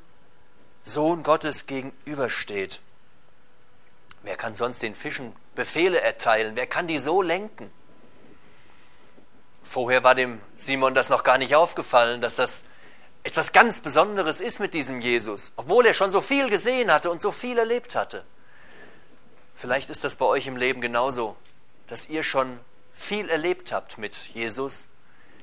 Sohn 0.85 1.23
Gottes 1.23 1.67
gegenübersteht. 1.67 2.81
Wer 4.23 4.37
kann 4.37 4.55
sonst 4.55 4.81
den 4.81 4.95
Fischen 4.95 5.37
Befehle 5.55 6.01
erteilen? 6.01 6.57
Wer 6.57 6.67
kann 6.67 6.87
die 6.87 6.97
so 6.97 7.21
lenken? 7.21 7.71
Vorher 9.63 10.03
war 10.03 10.15
dem 10.15 10.41
Simon 10.57 10.95
das 10.95 11.11
noch 11.11 11.25
gar 11.25 11.37
nicht 11.37 11.55
aufgefallen, 11.55 12.23
dass 12.23 12.37
das 12.37 12.65
etwas 13.29 13.53
ganz 13.53 13.83
Besonderes 13.83 14.41
ist 14.41 14.59
mit 14.59 14.73
diesem 14.73 15.03
Jesus, 15.03 15.53
obwohl 15.57 15.85
er 15.85 15.93
schon 15.93 16.11
so 16.11 16.23
viel 16.23 16.49
gesehen 16.49 16.91
hatte 16.91 17.11
und 17.11 17.21
so 17.21 17.31
viel 17.31 17.59
erlebt 17.59 17.95
hatte. 17.95 18.25
Vielleicht 19.55 19.91
ist 19.91 20.03
das 20.03 20.17
bei 20.17 20.25
euch 20.25 20.47
im 20.47 20.57
Leben 20.57 20.81
genauso, 20.81 21.37
dass 21.89 22.09
ihr 22.09 22.23
schon 22.23 22.59
viel 22.95 23.29
erlebt 23.29 23.71
habt 23.71 23.99
mit 23.99 24.17
Jesus, 24.17 24.87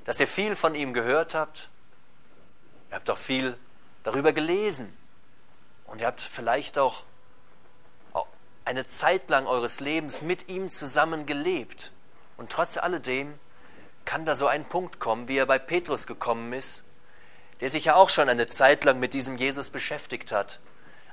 dass 0.04 0.20
ihr 0.20 0.28
viel 0.28 0.56
von 0.56 0.74
ihm 0.74 0.96
gehört 0.96 1.36
habt. 1.36 1.70
Ihr 2.90 2.96
habt 2.96 3.08
auch 3.12 3.20
viel 3.20 3.56
darüber 4.04 4.34
gelesen 4.34 4.92
und 5.86 6.02
ihr 6.02 6.08
habt 6.08 6.22
vielleicht 6.22 6.80
auch 6.80 7.04
eine 8.66 8.88
Zeit 8.88 9.30
lang 9.30 9.46
eures 9.46 9.80
Lebens 9.80 10.24
mit 10.24 10.50
ihm 10.50 10.72
zusammen 10.72 11.28
gelebt. 11.28 11.92
Und 12.36 12.52
trotz 12.52 12.78
alledem 12.78 13.38
kann 14.06 14.26
da 14.26 14.34
so 14.34 14.48
ein 14.48 14.66
Punkt 14.66 15.00
kommen, 15.00 15.28
wie 15.28 15.38
er 15.38 15.46
bei 15.46 15.60
Petrus 15.60 16.08
gekommen 16.08 16.52
ist, 16.52 16.82
der 17.62 17.70
sich 17.70 17.86
ja 17.86 17.96
auch 17.96 18.10
schon 18.10 18.30
eine 18.30 18.48
Zeit 18.48 18.84
lang 18.84 19.00
mit 19.00 19.14
diesem 19.14 19.38
Jesus 19.38 19.70
beschäftigt 19.70 20.32
hat. 20.32 20.60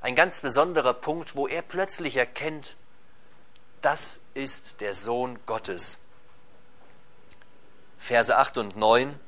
Ein 0.00 0.16
ganz 0.16 0.40
besonderer 0.40 0.94
Punkt, 0.94 1.36
wo 1.36 1.46
er 1.46 1.62
plötzlich 1.62 2.16
erkennt, 2.16 2.76
das 3.80 4.20
ist 4.34 4.80
der 4.80 4.94
Sohn 4.94 5.38
Gottes. 5.46 5.98
Verse 7.98 8.36
8 8.36 8.58
und 8.58 8.76
9. 8.76 9.18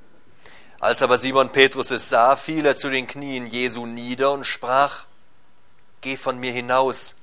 Als 0.81 1.03
aber 1.03 1.18
Simon 1.18 1.50
Petrus 1.50 1.90
es 1.90 2.09
sah, 2.09 2.37
fiel 2.37 2.66
er 2.66 2.77
zu 2.77 2.90
den 2.90 3.07
Knien 3.07 3.46
Jesu 3.46 3.87
nieder 3.87 4.33
und 4.33 4.44
sprach, 4.44 5.07
Geh 6.00 6.16
von 6.16 6.38
mir 6.38 6.53
hinaus, 6.53 7.14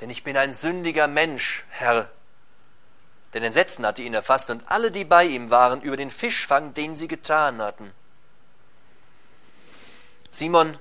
denn 0.00 0.10
ich 0.10 0.24
bin 0.24 0.36
ein 0.36 0.54
sündiger 0.54 1.06
Mensch, 1.06 1.64
Herr. 1.68 2.10
Denn 3.32 3.42
Entsetzen 3.42 3.86
hatte 3.86 4.02
ihn 4.02 4.14
erfasst 4.14 4.50
und 4.50 4.68
alle, 4.68 4.90
die 4.90 5.04
bei 5.04 5.24
ihm 5.24 5.50
waren, 5.50 5.80
über 5.80 5.96
den 5.96 6.10
Fischfang, 6.10 6.74
den 6.74 6.96
sie 6.96 7.08
getan 7.08 7.62
hatten. 7.62 7.92
Simon 10.34 10.78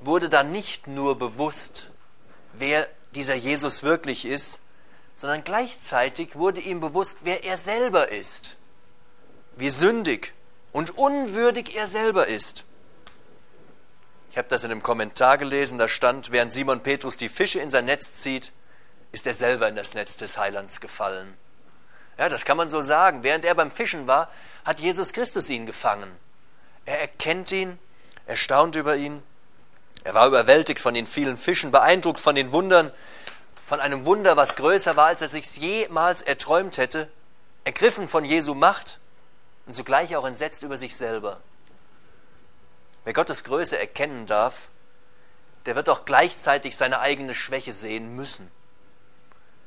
wurde 0.00 0.28
da 0.28 0.42
nicht 0.42 0.88
nur 0.88 1.16
bewusst, 1.16 1.90
wer 2.54 2.88
dieser 3.14 3.36
Jesus 3.36 3.84
wirklich 3.84 4.26
ist, 4.26 4.60
sondern 5.14 5.44
gleichzeitig 5.44 6.34
wurde 6.34 6.60
ihm 6.60 6.80
bewusst, 6.80 7.18
wer 7.22 7.44
er 7.44 7.56
selber 7.56 8.10
ist, 8.10 8.56
wie 9.54 9.70
sündig 9.70 10.34
und 10.72 10.98
unwürdig 10.98 11.76
er 11.76 11.86
selber 11.86 12.26
ist. 12.26 12.64
Ich 14.32 14.38
habe 14.38 14.48
das 14.48 14.64
in 14.64 14.72
einem 14.72 14.82
Kommentar 14.82 15.38
gelesen, 15.38 15.78
da 15.78 15.86
stand, 15.86 16.32
während 16.32 16.52
Simon 16.52 16.82
Petrus 16.82 17.16
die 17.16 17.28
Fische 17.28 17.60
in 17.60 17.70
sein 17.70 17.84
Netz 17.84 18.14
zieht, 18.14 18.52
ist 19.12 19.24
er 19.24 19.34
selber 19.34 19.68
in 19.68 19.76
das 19.76 19.94
Netz 19.94 20.16
des 20.16 20.36
Heilands 20.36 20.80
gefallen. 20.80 21.36
Ja, 22.18 22.28
das 22.28 22.44
kann 22.44 22.56
man 22.56 22.68
so 22.68 22.80
sagen. 22.80 23.22
Während 23.22 23.44
er 23.44 23.54
beim 23.54 23.70
Fischen 23.70 24.08
war, 24.08 24.32
hat 24.64 24.80
Jesus 24.80 25.12
Christus 25.12 25.48
ihn 25.48 25.64
gefangen. 25.64 26.10
Er 26.86 27.00
erkennt 27.00 27.52
ihn 27.52 27.78
er 28.26 28.36
staunt 28.36 28.76
über 28.76 28.96
ihn. 28.96 29.22
Er 30.04 30.14
war 30.14 30.26
überwältigt 30.26 30.80
von 30.80 30.94
den 30.94 31.06
vielen 31.06 31.36
Fischen, 31.36 31.70
beeindruckt 31.70 32.20
von 32.20 32.34
den 32.34 32.52
Wundern, 32.52 32.92
von 33.64 33.80
einem 33.80 34.04
Wunder, 34.04 34.36
was 34.36 34.56
größer 34.56 34.96
war, 34.96 35.06
als 35.06 35.22
er 35.22 35.28
sich 35.28 35.56
jemals 35.56 36.22
erträumt 36.22 36.78
hätte, 36.78 37.08
ergriffen 37.64 38.08
von 38.08 38.24
Jesu 38.24 38.54
Macht 38.54 39.00
und 39.66 39.74
zugleich 39.74 40.14
auch 40.14 40.24
entsetzt 40.24 40.62
über 40.62 40.76
sich 40.76 40.96
selber. 40.96 41.40
Wer 43.04 43.12
Gottes 43.12 43.42
Größe 43.44 43.78
erkennen 43.78 44.26
darf, 44.26 44.68
der 45.64 45.74
wird 45.74 45.88
auch 45.88 46.04
gleichzeitig 46.04 46.76
seine 46.76 47.00
eigene 47.00 47.34
Schwäche 47.34 47.72
sehen 47.72 48.14
müssen. 48.14 48.50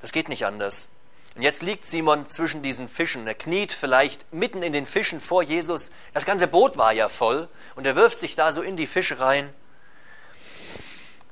Das 0.02 0.14
geht 0.14 0.30
nicht 0.30 0.46
anders. 0.46 0.90
Und 1.36 1.44
jetzt 1.44 1.62
liegt 1.62 1.86
Simon 1.86 2.28
zwischen 2.30 2.64
diesen 2.64 2.90
Fischen. 2.90 3.28
Er 3.28 3.36
kniet 3.36 3.72
vielleicht 3.72 4.32
mitten 4.34 4.64
in 4.64 4.74
den 4.74 4.86
Fischen 4.86 5.20
vor 5.20 5.44
Jesus. 5.44 5.92
Das 6.14 6.26
ganze 6.26 6.48
Boot 6.48 6.78
war 6.78 6.92
ja 6.92 7.08
voll 7.08 7.48
und 7.76 7.86
er 7.86 7.96
wirft 7.96 8.20
sich 8.20 8.36
da 8.36 8.52
so 8.52 8.62
in 8.62 8.76
die 8.78 8.88
Fische 8.88 9.20
rein. 9.20 9.54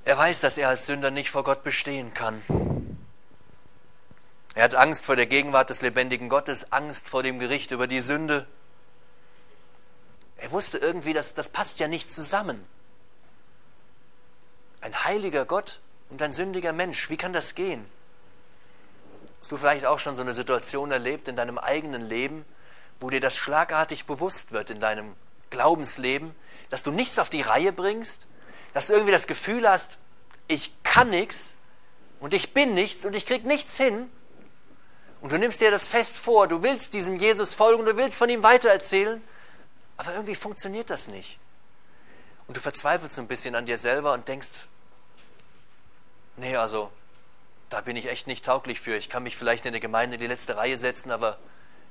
Er 0.05 0.17
weiß, 0.17 0.39
dass 0.41 0.57
er 0.57 0.69
als 0.69 0.85
Sünder 0.85 1.11
nicht 1.11 1.31
vor 1.31 1.43
Gott 1.43 1.63
bestehen 1.63 2.13
kann. 2.13 2.41
Er 4.55 4.63
hat 4.63 4.75
Angst 4.75 5.05
vor 5.05 5.15
der 5.15 5.27
Gegenwart 5.27 5.69
des 5.69 5.81
lebendigen 5.81 6.29
Gottes, 6.29 6.71
Angst 6.71 7.09
vor 7.09 7.21
dem 7.21 7.39
Gericht 7.39 7.71
über 7.71 7.87
die 7.87 7.99
Sünde. 7.99 8.47
Er 10.37 10.51
wusste 10.51 10.77
irgendwie, 10.77 11.13
dass 11.13 11.33
das 11.33 11.49
passt 11.49 11.79
ja 11.79 11.87
nicht 11.87 12.11
zusammen. 12.11 12.65
Ein 14.81 15.03
heiliger 15.03 15.45
Gott 15.45 15.79
und 16.09 16.21
ein 16.21 16.33
sündiger 16.33 16.71
Mensch, 16.71 17.09
wie 17.09 17.17
kann 17.17 17.33
das 17.33 17.55
gehen? 17.55 17.85
Hast 19.47 19.53
du 19.53 19.55
vielleicht 19.55 19.85
auch 19.85 19.97
schon 19.97 20.17
so 20.17 20.21
eine 20.21 20.33
Situation 20.33 20.91
erlebt 20.91 21.29
in 21.29 21.37
deinem 21.37 21.57
eigenen 21.57 22.01
Leben, 22.01 22.43
wo 22.99 23.09
dir 23.09 23.21
das 23.21 23.37
schlagartig 23.37 24.05
bewusst 24.05 24.51
wird 24.51 24.69
in 24.69 24.81
deinem 24.81 25.15
Glaubensleben, 25.51 26.35
dass 26.69 26.83
du 26.83 26.91
nichts 26.91 27.17
auf 27.17 27.29
die 27.29 27.43
Reihe 27.43 27.71
bringst, 27.71 28.27
dass 28.73 28.87
du 28.87 28.93
irgendwie 28.93 29.13
das 29.13 29.25
Gefühl 29.25 29.69
hast, 29.69 29.99
ich 30.49 30.73
kann 30.83 31.09
nichts 31.09 31.57
und 32.19 32.33
ich 32.33 32.53
bin 32.53 32.73
nichts 32.73 33.05
und 33.05 33.15
ich 33.15 33.25
krieg 33.25 33.45
nichts 33.45 33.77
hin. 33.77 34.11
Und 35.21 35.31
du 35.31 35.39
nimmst 35.39 35.61
dir 35.61 35.71
das 35.71 35.87
fest 35.87 36.17
vor, 36.17 36.49
du 36.49 36.61
willst 36.61 36.93
diesem 36.93 37.17
Jesus 37.17 37.53
folgen, 37.53 37.85
du 37.85 37.95
willst 37.95 38.17
von 38.17 38.27
ihm 38.27 38.43
weitererzählen, 38.43 39.23
aber 39.95 40.11
irgendwie 40.11 40.35
funktioniert 40.35 40.89
das 40.89 41.07
nicht. 41.07 41.39
Und 42.49 42.57
du 42.57 42.59
verzweifelst 42.59 43.17
ein 43.17 43.29
bisschen 43.29 43.55
an 43.55 43.65
dir 43.65 43.77
selber 43.77 44.11
und 44.11 44.27
denkst, 44.27 44.67
nee, 46.35 46.57
also 46.57 46.91
da 47.69 47.81
bin 47.81 47.95
ich 47.95 48.07
echt 48.07 48.27
nicht 48.27 48.45
tauglich 48.45 48.79
für. 48.79 48.95
Ich 48.95 49.09
kann 49.09 49.23
mich 49.23 49.35
vielleicht 49.35 49.65
in 49.65 49.73
der 49.73 49.81
Gemeinde 49.81 50.15
in 50.15 50.21
die 50.21 50.27
letzte 50.27 50.55
Reihe 50.55 50.77
setzen, 50.77 51.11
aber 51.11 51.37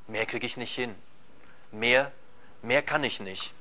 mehr 0.07 0.27
kriege 0.27 0.47
ich 0.47 0.57
nicht 0.57 0.75
hin. 0.75 0.95
Mehr, 1.71 2.13
mehr 2.63 2.83
kann 2.83 3.05
ich 3.05 3.21
nicht. 3.21 3.53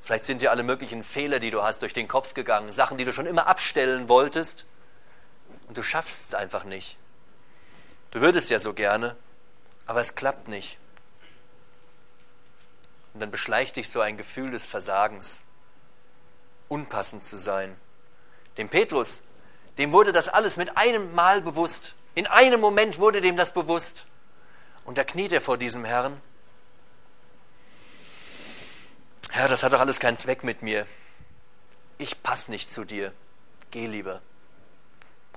Vielleicht 0.00 0.24
sind 0.24 0.42
dir 0.42 0.50
alle 0.50 0.62
möglichen 0.62 1.02
Fehler, 1.02 1.38
die 1.38 1.50
du 1.50 1.62
hast, 1.62 1.82
durch 1.82 1.92
den 1.92 2.08
Kopf 2.08 2.34
gegangen, 2.34 2.72
Sachen, 2.72 2.96
die 2.96 3.04
du 3.04 3.12
schon 3.12 3.26
immer 3.26 3.46
abstellen 3.46 4.08
wolltest 4.08 4.66
und 5.68 5.76
du 5.76 5.82
schaffst 5.82 6.28
es 6.28 6.34
einfach 6.34 6.64
nicht. 6.64 6.98
Du 8.10 8.20
würdest 8.20 8.50
ja 8.50 8.58
so 8.58 8.72
gerne, 8.72 9.16
aber 9.86 10.00
es 10.00 10.14
klappt 10.14 10.48
nicht. 10.48 10.78
Und 13.12 13.20
dann 13.20 13.30
beschleicht 13.30 13.76
dich 13.76 13.90
so 13.90 14.00
ein 14.00 14.16
Gefühl 14.16 14.50
des 14.50 14.64
Versagens, 14.64 15.42
unpassend 16.68 17.22
zu 17.22 17.36
sein. 17.36 17.76
Dem 18.56 18.68
Petrus, 18.68 19.22
dem 19.78 19.92
wurde 19.92 20.12
das 20.12 20.28
alles 20.28 20.56
mit 20.56 20.76
einem 20.76 21.14
Mal 21.14 21.40
bewusst. 21.40 21.94
In 22.14 22.26
einem 22.26 22.60
Moment 22.60 22.98
wurde 22.98 23.20
dem 23.20 23.36
das 23.36 23.52
bewusst. 23.52 24.06
Und 24.84 24.98
da 24.98 25.04
kniet 25.04 25.32
er 25.32 25.40
vor 25.40 25.56
diesem 25.56 25.84
Herrn 25.84 26.20
Herr, 29.30 29.48
das 29.48 29.62
hat 29.62 29.72
doch 29.72 29.80
alles 29.80 30.00
keinen 30.00 30.18
Zweck 30.18 30.42
mit 30.42 30.62
mir. 30.62 30.86
Ich 31.98 32.22
passe 32.22 32.50
nicht 32.50 32.72
zu 32.72 32.84
dir. 32.84 33.12
Geh 33.70 33.86
lieber. 33.86 34.20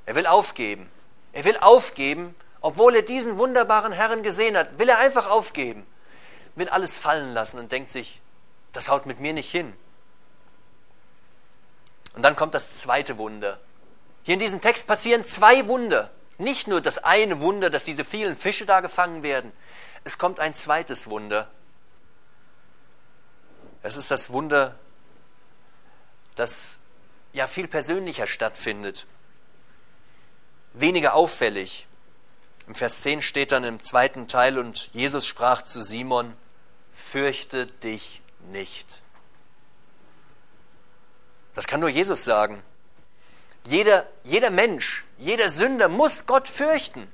Er 0.05 0.15
will 0.15 0.25
aufgeben. 0.25 0.89
Er 1.33 1.43
will 1.43 1.57
aufgeben, 1.57 2.35
obwohl 2.61 2.95
er 2.95 3.01
diesen 3.01 3.37
wunderbaren 3.37 3.91
Herrn 3.91 4.23
gesehen 4.23 4.57
hat, 4.57 4.79
will 4.79 4.89
er 4.89 4.97
einfach 4.97 5.29
aufgeben. 5.29 5.85
Will 6.55 6.69
alles 6.69 6.97
fallen 6.97 7.33
lassen 7.33 7.59
und 7.59 7.71
denkt 7.71 7.91
sich, 7.91 8.21
das 8.73 8.89
haut 8.89 9.05
mit 9.05 9.19
mir 9.19 9.33
nicht 9.33 9.51
hin. 9.51 9.73
Und 12.15 12.23
dann 12.23 12.35
kommt 12.35 12.55
das 12.55 12.77
zweite 12.77 13.17
Wunder. 13.17 13.59
Hier 14.23 14.35
in 14.35 14.39
diesem 14.39 14.61
Text 14.61 14.87
passieren 14.87 15.25
zwei 15.25 15.67
Wunder. 15.67 16.11
Nicht 16.37 16.67
nur 16.67 16.81
das 16.81 16.99
eine 16.99 17.41
Wunder, 17.41 17.69
dass 17.69 17.83
diese 17.83 18.05
vielen 18.05 18.35
Fische 18.35 18.65
da 18.65 18.81
gefangen 18.81 19.23
werden. 19.23 19.51
Es 20.03 20.17
kommt 20.17 20.39
ein 20.39 20.55
zweites 20.55 21.09
Wunder. 21.09 21.49
Es 23.83 23.95
ist 23.95 24.11
das 24.11 24.31
Wunder, 24.31 24.77
das 26.35 26.79
ja 27.33 27.47
viel 27.47 27.67
persönlicher 27.67 28.27
stattfindet, 28.27 29.07
weniger 30.73 31.13
auffällig. 31.15 31.87
Im 32.67 32.75
Vers 32.75 33.01
10 33.01 33.21
steht 33.21 33.51
dann 33.51 33.63
im 33.63 33.83
zweiten 33.83 34.27
Teil, 34.27 34.57
und 34.57 34.89
Jesus 34.93 35.25
sprach 35.25 35.63
zu 35.63 35.81
Simon, 35.81 36.35
fürchte 36.91 37.65
dich 37.67 38.21
nicht. 38.51 39.01
Das 41.53 41.67
kann 41.67 41.79
nur 41.79 41.89
Jesus 41.89 42.23
sagen. 42.23 42.63
Jeder, 43.65 44.07
jeder 44.23 44.49
Mensch, 44.49 45.05
jeder 45.17 45.49
Sünder 45.49 45.89
muss 45.89 46.25
Gott 46.25 46.47
fürchten. 46.47 47.11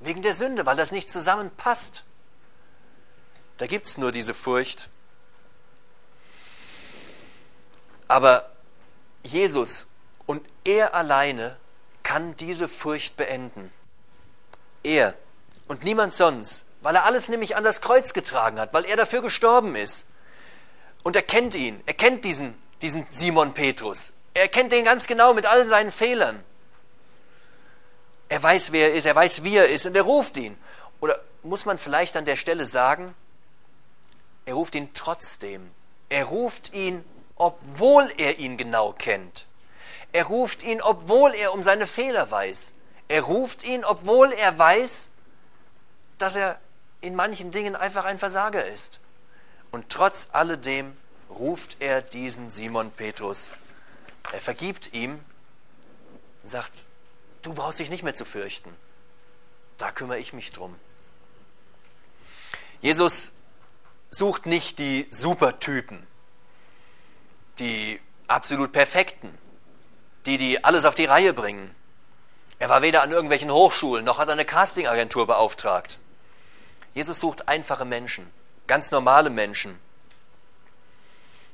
Wegen 0.00 0.22
der 0.22 0.34
Sünde, 0.34 0.66
weil 0.66 0.76
das 0.76 0.92
nicht 0.92 1.10
zusammenpasst. 1.10 2.04
Da 3.56 3.66
gibt 3.66 3.86
es 3.86 3.96
nur 3.96 4.12
diese 4.12 4.34
Furcht. 4.34 4.90
Aber 8.08 8.50
Jesus 9.22 9.86
und 10.26 10.46
er 10.64 10.94
alleine 10.94 11.56
kann 12.02 12.36
diese 12.36 12.68
Furcht 12.68 13.16
beenden. 13.16 13.72
Er 14.82 15.14
und 15.66 15.82
niemand 15.82 16.14
sonst, 16.14 16.66
weil 16.82 16.94
er 16.94 17.04
alles 17.04 17.28
nämlich 17.28 17.56
an 17.56 17.64
das 17.64 17.80
Kreuz 17.80 18.12
getragen 18.12 18.60
hat, 18.60 18.72
weil 18.72 18.84
er 18.84 18.96
dafür 18.96 19.22
gestorben 19.22 19.74
ist. 19.74 20.06
Und 21.02 21.16
er 21.16 21.22
kennt 21.22 21.54
ihn, 21.54 21.82
er 21.86 21.94
kennt 21.94 22.24
diesen, 22.24 22.60
diesen 22.82 23.06
Simon 23.10 23.54
Petrus. 23.54 24.12
Er 24.36 24.48
kennt 24.48 24.70
den 24.70 24.84
ganz 24.84 25.06
genau 25.06 25.32
mit 25.32 25.46
all 25.46 25.66
seinen 25.66 25.90
Fehlern. 25.90 26.44
Er 28.28 28.42
weiß, 28.42 28.72
wer 28.72 28.90
er 28.90 28.94
ist, 28.94 29.06
er 29.06 29.14
weiß, 29.14 29.44
wie 29.44 29.56
er 29.56 29.68
ist 29.68 29.86
und 29.86 29.96
er 29.96 30.02
ruft 30.02 30.36
ihn. 30.36 30.58
Oder 31.00 31.18
muss 31.42 31.64
man 31.64 31.78
vielleicht 31.78 32.16
an 32.16 32.24
der 32.26 32.36
Stelle 32.36 32.66
sagen, 32.66 33.14
er 34.44 34.54
ruft 34.54 34.74
ihn 34.74 34.92
trotzdem. 34.92 35.70
Er 36.08 36.24
ruft 36.24 36.74
ihn 36.74 37.04
obwohl 37.36 38.10
er 38.16 38.38
ihn 38.38 38.56
genau 38.56 38.92
kennt. 38.92 39.46
Er 40.12 40.24
ruft 40.24 40.62
ihn, 40.62 40.80
obwohl 40.80 41.34
er 41.34 41.52
um 41.52 41.62
seine 41.62 41.86
Fehler 41.86 42.30
weiß. 42.30 42.72
Er 43.08 43.22
ruft 43.22 43.64
ihn, 43.64 43.84
obwohl 43.84 44.32
er 44.32 44.58
weiß, 44.58 45.10
dass 46.18 46.36
er 46.36 46.58
in 47.02 47.14
manchen 47.14 47.50
Dingen 47.50 47.76
einfach 47.76 48.04
ein 48.04 48.18
Versager 48.18 48.64
ist. 48.64 49.00
Und 49.70 49.90
trotz 49.90 50.30
alledem 50.32 50.96
ruft 51.28 51.76
er 51.80 52.00
diesen 52.02 52.48
Simon 52.48 52.90
Petrus. 52.90 53.52
Er 54.32 54.40
vergibt 54.40 54.92
ihm 54.92 55.20
und 56.42 56.48
sagt, 56.48 56.72
du 57.42 57.54
brauchst 57.54 57.78
dich 57.78 57.90
nicht 57.90 58.02
mehr 58.02 58.14
zu 58.14 58.24
fürchten. 58.24 58.74
Da 59.78 59.90
kümmere 59.90 60.18
ich 60.18 60.32
mich 60.32 60.52
drum. 60.52 60.74
Jesus 62.80 63.32
sucht 64.10 64.46
nicht 64.46 64.78
die 64.78 65.06
Supertypen, 65.10 66.06
die 67.58 68.00
absolut 68.28 68.72
Perfekten, 68.72 69.36
die, 70.26 70.38
die 70.38 70.64
alles 70.64 70.84
auf 70.84 70.94
die 70.94 71.04
Reihe 71.04 71.32
bringen. 71.32 71.74
Er 72.58 72.68
war 72.68 72.82
weder 72.82 73.02
an 73.02 73.12
irgendwelchen 73.12 73.50
Hochschulen, 73.50 74.04
noch 74.04 74.18
hat 74.18 74.30
eine 74.30 74.44
Castingagentur 74.44 75.26
beauftragt. 75.26 75.98
Jesus 76.94 77.20
sucht 77.20 77.48
einfache 77.48 77.84
Menschen, 77.84 78.30
ganz 78.66 78.90
normale 78.90 79.28
Menschen. 79.28 79.78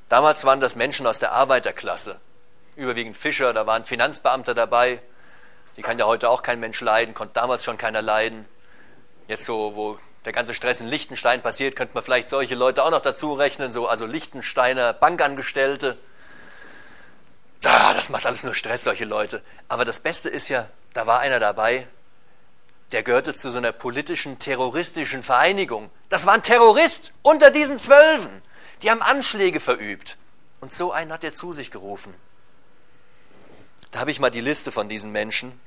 Damals 0.08 0.44
waren 0.44 0.60
das 0.60 0.76
Menschen 0.76 1.06
aus 1.06 1.18
der 1.18 1.32
Arbeiterklasse, 1.32 2.20
überwiegend 2.76 3.16
Fischer, 3.16 3.52
da 3.52 3.66
waren 3.66 3.84
Finanzbeamte 3.84 4.54
dabei. 4.54 5.00
Die 5.76 5.82
kann 5.82 5.98
ja 5.98 6.06
heute 6.06 6.28
auch 6.28 6.42
kein 6.42 6.60
Mensch 6.60 6.80
leiden, 6.80 7.14
konnte 7.14 7.34
damals 7.34 7.64
schon 7.64 7.78
keiner 7.78 8.02
leiden. 8.02 8.46
Jetzt 9.28 9.44
so, 9.44 9.74
wo 9.74 9.98
der 10.24 10.32
ganze 10.32 10.54
Stress 10.54 10.80
in 10.80 10.88
Liechtenstein 10.88 11.42
passiert, 11.42 11.76
könnte 11.76 11.94
man 11.94 12.04
vielleicht 12.04 12.28
solche 12.30 12.54
Leute 12.54 12.84
auch 12.84 12.90
noch 12.90 13.00
dazu 13.00 13.32
rechnen, 13.32 13.72
so 13.72 13.88
also 13.88 14.06
Liechtensteiner 14.06 14.92
Bankangestellte. 14.92 15.98
Da, 17.60 17.94
das 17.94 18.08
macht 18.08 18.26
alles 18.26 18.44
nur 18.44 18.54
Stress, 18.54 18.84
solche 18.84 19.04
Leute. 19.04 19.42
Aber 19.68 19.84
das 19.84 20.00
Beste 20.00 20.28
ist 20.28 20.48
ja, 20.48 20.68
da 20.94 21.06
war 21.06 21.20
einer 21.20 21.40
dabei, 21.40 21.86
der 22.92 23.02
gehörte 23.02 23.34
zu 23.34 23.50
so 23.50 23.58
einer 23.58 23.72
politischen, 23.72 24.38
terroristischen 24.38 25.22
Vereinigung. 25.22 25.90
Das 26.08 26.26
war 26.26 26.34
ein 26.34 26.42
Terrorist 26.42 27.12
unter 27.22 27.50
diesen 27.50 27.78
Zwölfen. 27.78 28.42
Die 28.82 28.90
haben 28.90 29.02
Anschläge 29.02 29.60
verübt. 29.60 30.18
Und 30.60 30.72
so 30.72 30.92
einen 30.92 31.12
hat 31.12 31.24
er 31.24 31.34
zu 31.34 31.52
sich 31.52 31.70
gerufen. 31.70 32.14
Da 33.92 34.00
habe 34.00 34.10
ich 34.10 34.20
mal 34.20 34.30
die 34.30 34.40
Liste 34.40 34.72
von 34.72 34.88
diesen 34.88 35.12
Menschen. 35.12 35.60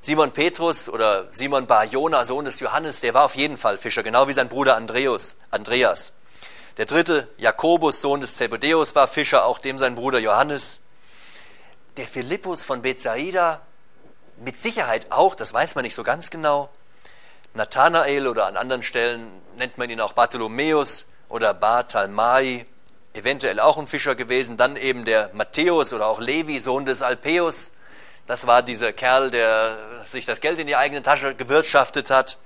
Simon 0.00 0.32
Petrus 0.32 0.88
oder 0.88 1.32
Simon 1.32 1.66
Bar 1.66 1.84
Jona, 1.84 2.24
Sohn 2.24 2.44
des 2.44 2.58
Johannes, 2.58 3.00
der 3.00 3.14
war 3.14 3.24
auf 3.24 3.36
jeden 3.36 3.56
Fall 3.56 3.78
Fischer, 3.78 4.02
genau 4.02 4.26
wie 4.26 4.32
sein 4.32 4.48
Bruder 4.48 4.76
Andreas. 4.76 5.36
Andreas. 5.52 6.14
Der 6.76 6.84
dritte, 6.84 7.28
Jakobus, 7.38 8.00
Sohn 8.00 8.20
des 8.20 8.36
Zebedeus, 8.36 8.96
war 8.96 9.06
Fischer, 9.06 9.46
auch 9.46 9.58
dem 9.58 9.78
sein 9.78 9.94
Bruder 9.94 10.18
Johannes. 10.18 10.80
Der 11.96 12.08
Philippus 12.08 12.64
von 12.64 12.82
Bethsaida, 12.82 13.62
mit 14.38 14.60
Sicherheit 14.60 15.06
auch, 15.10 15.36
das 15.36 15.54
weiß 15.54 15.76
man 15.76 15.84
nicht 15.84 15.94
so 15.94 16.02
ganz 16.02 16.30
genau. 16.30 16.70
Nathanael 17.54 18.26
oder 18.26 18.46
an 18.46 18.56
anderen 18.56 18.82
Stellen 18.82 19.30
nennt 19.56 19.78
man 19.78 19.88
ihn 19.90 20.00
auch 20.00 20.12
Bartholomäus 20.12 21.06
oder 21.28 21.54
Barthalmai, 21.54 22.66
eventuell 23.16 23.60
auch 23.60 23.78
ein 23.78 23.86
Fischer 23.86 24.14
gewesen. 24.14 24.56
Dann 24.56 24.76
eben 24.76 25.04
der 25.04 25.30
Matthäus 25.32 25.92
oder 25.92 26.06
auch 26.06 26.20
Levi, 26.20 26.58
Sohn 26.58 26.84
des 26.84 27.02
Alpäus. 27.02 27.72
Das 28.26 28.46
war 28.46 28.62
dieser 28.62 28.92
Kerl, 28.92 29.30
der 29.30 29.78
sich 30.04 30.26
das 30.26 30.40
Geld 30.40 30.58
in 30.58 30.66
die 30.66 30.76
eigene 30.76 31.02
Tasche 31.02 31.34
gewirtschaftet 31.34 32.10
hat, 32.10 32.38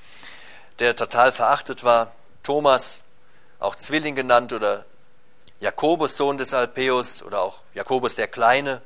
der 0.79 0.95
total 0.95 1.33
verachtet 1.33 1.85
war. 1.85 2.13
Thomas, 2.43 3.03
auch 3.59 3.75
Zwilling 3.75 4.15
genannt, 4.15 4.53
oder 4.53 4.85
Jakobus, 5.61 6.17
Sohn 6.17 6.39
des 6.39 6.55
Alpäus, 6.55 7.23
oder 7.23 7.41
auch 7.41 7.61
Jakobus 7.75 8.15
der 8.15 8.29
Kleine. 8.29 8.83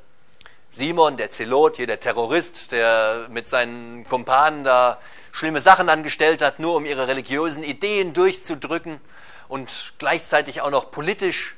Simon, 0.69 1.15
der 1.15 1.31
Zelot, 1.31 1.77
hier 1.77 1.87
der 1.87 1.99
Terrorist, 1.99 2.71
der 2.71 3.27
mit 3.29 3.47
seinen 3.47 4.03
Kumpanen 4.05 4.63
da 4.63 4.99
schlimme 5.31 5.61
Sachen 5.61 5.89
angestellt 5.89 6.41
hat, 6.41 6.59
nur 6.59 6.75
um 6.75 6.85
ihre 6.85 7.07
religiösen 7.07 7.63
Ideen 7.63 8.13
durchzudrücken 8.13 8.99
und 9.47 9.93
gleichzeitig 9.99 10.61
auch 10.61 10.71
noch 10.71 10.91
politisch 10.91 11.55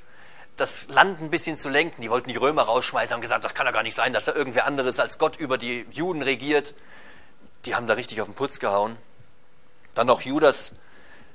das 0.58 0.89
Land 0.89 1.22
ein 1.22 1.30
bisschen 1.30 1.58
zu 1.58 1.70
lenken. 1.70 2.02
Die 2.02 2.10
wollten 2.10 2.30
die 2.30 2.36
Römer 2.36 2.63
rausschmeißen, 2.63 3.13
haben 3.13 3.22
gesagt, 3.22 3.46
das 3.46 3.54
kann 3.54 3.65
ja 3.65 3.72
gar 3.72 3.84
nicht 3.84 3.96
sein, 3.96 4.12
dass 4.12 4.26
da 4.26 4.34
irgendwer 4.34 4.65
anderes 4.65 5.00
als 5.00 5.17
Gott 5.17 5.38
über 5.38 5.58
die 5.58 5.86
Juden 5.91 6.22
regiert. 6.22 6.76
Die 7.65 7.76
haben 7.76 7.88
da 7.88 7.93
richtig 7.93 8.20
auf 8.22 8.28
den 8.28 8.36
Putz 8.36 8.60
gehauen. 8.60 8.98
Dann 9.93 10.08
noch 10.08 10.22
Judas, 10.22 10.74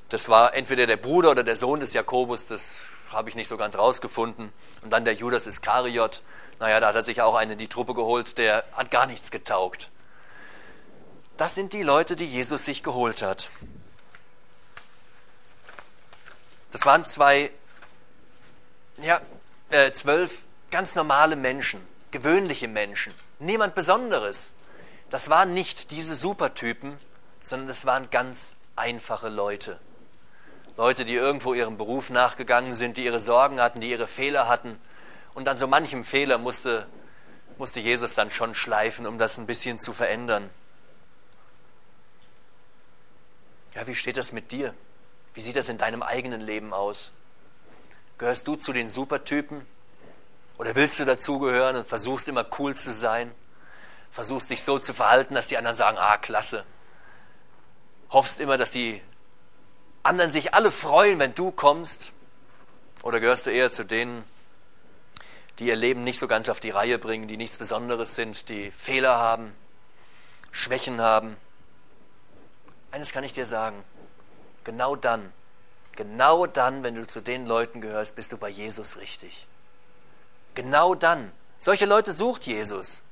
das 0.08 0.28
war 0.28 0.54
entweder 0.54 0.86
der 0.86 0.96
Bruder 0.96 1.30
oder 1.30 1.44
der 1.44 1.56
Sohn 1.56 1.80
des 1.80 1.94
Jakobus, 1.94 2.46
das 2.46 2.82
habe 3.10 3.28
ich 3.28 3.34
nicht 3.34 3.48
so 3.48 3.56
ganz 3.56 3.78
rausgefunden. 3.78 4.52
Und 4.82 4.90
dann 4.90 5.04
der 5.04 5.14
Judas 5.14 5.46
Iskariot, 5.46 6.22
naja, 6.58 6.80
da 6.80 6.88
hat 6.88 6.96
er 6.96 7.04
sich 7.04 7.22
auch 7.22 7.34
einen 7.36 7.52
in 7.52 7.58
die 7.58 7.68
Truppe 7.68 7.94
geholt, 7.94 8.38
der 8.38 8.64
hat 8.72 8.90
gar 8.90 9.06
nichts 9.06 9.30
getaugt. 9.30 9.90
Das 11.36 11.54
sind 11.54 11.72
die 11.72 11.82
Leute, 11.82 12.16
die 12.16 12.26
Jesus 12.26 12.64
sich 12.64 12.82
geholt 12.82 13.22
hat. 13.22 13.50
Das 16.72 16.86
waren 16.86 17.04
zwei, 17.04 17.50
ja, 19.02 19.20
äh, 19.70 19.90
zwölf 19.92 20.44
ganz 20.70 20.94
normale 20.94 21.36
Menschen, 21.36 21.80
gewöhnliche 22.10 22.68
Menschen, 22.68 23.12
niemand 23.38 23.74
Besonderes. 23.74 24.54
Das 25.10 25.28
waren 25.28 25.52
nicht 25.52 25.90
diese 25.90 26.14
Supertypen, 26.14 26.98
sondern 27.42 27.68
das 27.68 27.84
waren 27.84 28.10
ganz 28.10 28.56
einfache 28.76 29.28
Leute. 29.28 29.78
Leute, 30.76 31.04
die 31.04 31.14
irgendwo 31.14 31.52
ihrem 31.52 31.76
Beruf 31.76 32.08
nachgegangen 32.08 32.72
sind, 32.72 32.96
die 32.96 33.04
ihre 33.04 33.20
Sorgen 33.20 33.60
hatten, 33.60 33.80
die 33.80 33.90
ihre 33.90 34.06
Fehler 34.06 34.48
hatten. 34.48 34.80
Und 35.34 35.48
an 35.48 35.58
so 35.58 35.66
manchem 35.66 36.04
Fehler 36.04 36.38
musste, 36.38 36.86
musste 37.58 37.80
Jesus 37.80 38.14
dann 38.14 38.30
schon 38.30 38.54
schleifen, 38.54 39.06
um 39.06 39.18
das 39.18 39.38
ein 39.38 39.46
bisschen 39.46 39.78
zu 39.78 39.92
verändern. 39.92 40.48
Ja, 43.74 43.86
wie 43.86 43.94
steht 43.94 44.16
das 44.16 44.32
mit 44.32 44.50
dir? 44.50 44.74
Wie 45.34 45.40
sieht 45.40 45.56
das 45.56 45.68
in 45.68 45.78
deinem 45.78 46.02
eigenen 46.02 46.40
Leben 46.40 46.72
aus? 46.72 47.10
Gehörst 48.22 48.46
du 48.46 48.54
zu 48.54 48.72
den 48.72 48.88
Supertypen? 48.88 49.66
Oder 50.56 50.76
willst 50.76 51.00
du 51.00 51.04
dazugehören 51.04 51.74
und 51.74 51.88
versuchst 51.88 52.28
immer 52.28 52.46
cool 52.56 52.76
zu 52.76 52.92
sein? 52.92 53.34
Versuchst 54.12 54.48
dich 54.48 54.62
so 54.62 54.78
zu 54.78 54.94
verhalten, 54.94 55.34
dass 55.34 55.48
die 55.48 55.58
anderen 55.58 55.74
sagen, 55.74 55.98
ah, 55.98 56.18
klasse. 56.18 56.64
Hoffst 58.10 58.38
immer, 58.38 58.58
dass 58.58 58.70
die 58.70 59.02
anderen 60.04 60.30
sich 60.30 60.54
alle 60.54 60.70
freuen, 60.70 61.18
wenn 61.18 61.34
du 61.34 61.50
kommst? 61.50 62.12
Oder 63.02 63.18
gehörst 63.18 63.46
du 63.46 63.50
eher 63.50 63.72
zu 63.72 63.84
denen, 63.84 64.22
die 65.58 65.64
ihr 65.64 65.74
Leben 65.74 66.04
nicht 66.04 66.20
so 66.20 66.28
ganz 66.28 66.48
auf 66.48 66.60
die 66.60 66.70
Reihe 66.70 67.00
bringen, 67.00 67.26
die 67.26 67.36
nichts 67.36 67.58
Besonderes 67.58 68.14
sind, 68.14 68.48
die 68.48 68.70
Fehler 68.70 69.18
haben, 69.18 69.52
Schwächen 70.52 71.00
haben? 71.00 71.36
Eines 72.92 73.10
kann 73.10 73.24
ich 73.24 73.32
dir 73.32 73.46
sagen, 73.46 73.82
genau 74.62 74.94
dann, 74.94 75.32
genau 75.96 76.46
dann, 76.46 76.82
wenn 76.84 76.94
du 76.94 77.06
zu 77.06 77.20
den 77.20 77.46
Leuten 77.46 77.80
gehörst, 77.80 78.16
bist 78.16 78.32
du 78.32 78.36
bei 78.36 78.48
Jesus 78.48 78.96
richtig. 78.98 79.46
Genau 80.54 80.94
dann. 80.94 81.32
Solche 81.58 81.86
Leute 81.86 82.12
sucht 82.12 82.44
Jesus. 82.46 83.02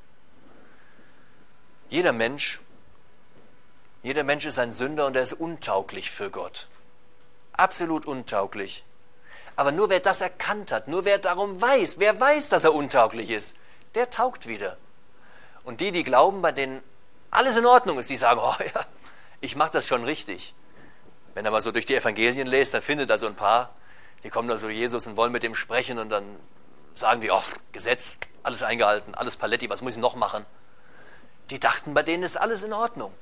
Jeder 1.88 2.12
Mensch, 2.12 2.61
jeder 4.03 4.25
Mensch 4.25 4.47
ist 4.47 4.59
ein 4.59 4.73
Sünder 4.73 5.07
und 5.07 5.16
er 5.16 5.23
ist 5.23 5.35
untauglich 5.35 6.11
für 6.11 6.31
Gott. 6.31 6.69
Absolut 7.53 8.07
untauglich. 8.07 8.85
Aber 9.57 9.73
nur 9.73 9.90
wer 9.90 10.01
das 10.01 10.21
erkannt 10.21 10.73
hat, 10.73 10.88
nur 10.88 11.05
wer 11.05 11.19
darum 11.19 11.61
weiß, 11.61 11.99
wer 11.99 12.19
weiß, 12.19 12.49
dass 12.49 12.64
er 12.64 12.75
untauglich 12.75 13.31
ist, 13.31 13.57
der 13.95 14.09
taugt 14.09 14.47
wieder. 14.47 14.77
Und 15.64 15.81
die, 15.81 15.93
die 15.93 16.05
glauben, 16.05 16.43
bei 16.43 16.53
denen 16.53 16.83
alles 17.31 17.57
in 17.57 17.66
Ordnung 17.66 17.99
ist, 17.99 18.09
die 18.11 18.16
sagen, 18.16 18.40
oh 18.43 18.55
ja, 18.59 18.87
ich 19.40 19.57
mache 19.57 19.73
das 19.73 19.87
schon 19.87 20.05
richtig. 20.05 20.55
Wenn 21.35 21.45
er 21.45 21.51
mal 21.51 21.62
so 21.62 21.71
durch 21.71 21.87
die 21.87 21.95
Evangelien 21.95 22.47
lest, 22.47 22.75
dann 22.75 22.83
findet 22.83 23.11
er 23.11 23.19
so 23.19 23.27
ein 23.27 23.35
paar, 23.35 23.75
die 24.25 24.31
kommen 24.31 24.49
da 24.49 24.59
so 24.59 24.69
Jesus 24.69 25.07
und 25.07 25.16
wollen 25.16 25.33
mit 25.33 25.45
ihm 25.45 25.55
sprechen 25.55 25.99
und 25.99 26.09
dann 26.09 26.25
sagen 26.95 27.21
die, 27.21 27.31
ach, 27.31 27.49
Gesetz, 27.73 28.19
alles 28.43 28.62
eingehalten, 28.62 29.14
alles 29.14 29.37
Paletti, 29.37 29.71
was 29.71 29.83
muss 29.83 29.95
ich 29.95 30.01
noch 30.01 30.16
machen? 30.16 30.45
Die 31.51 31.61
dachten, 31.61 31.95
bei 31.95 32.03
denen 32.03 32.23
ist 32.23 32.37
alles 32.37 32.62
in 32.62 32.73
Ordnung. 32.73 33.12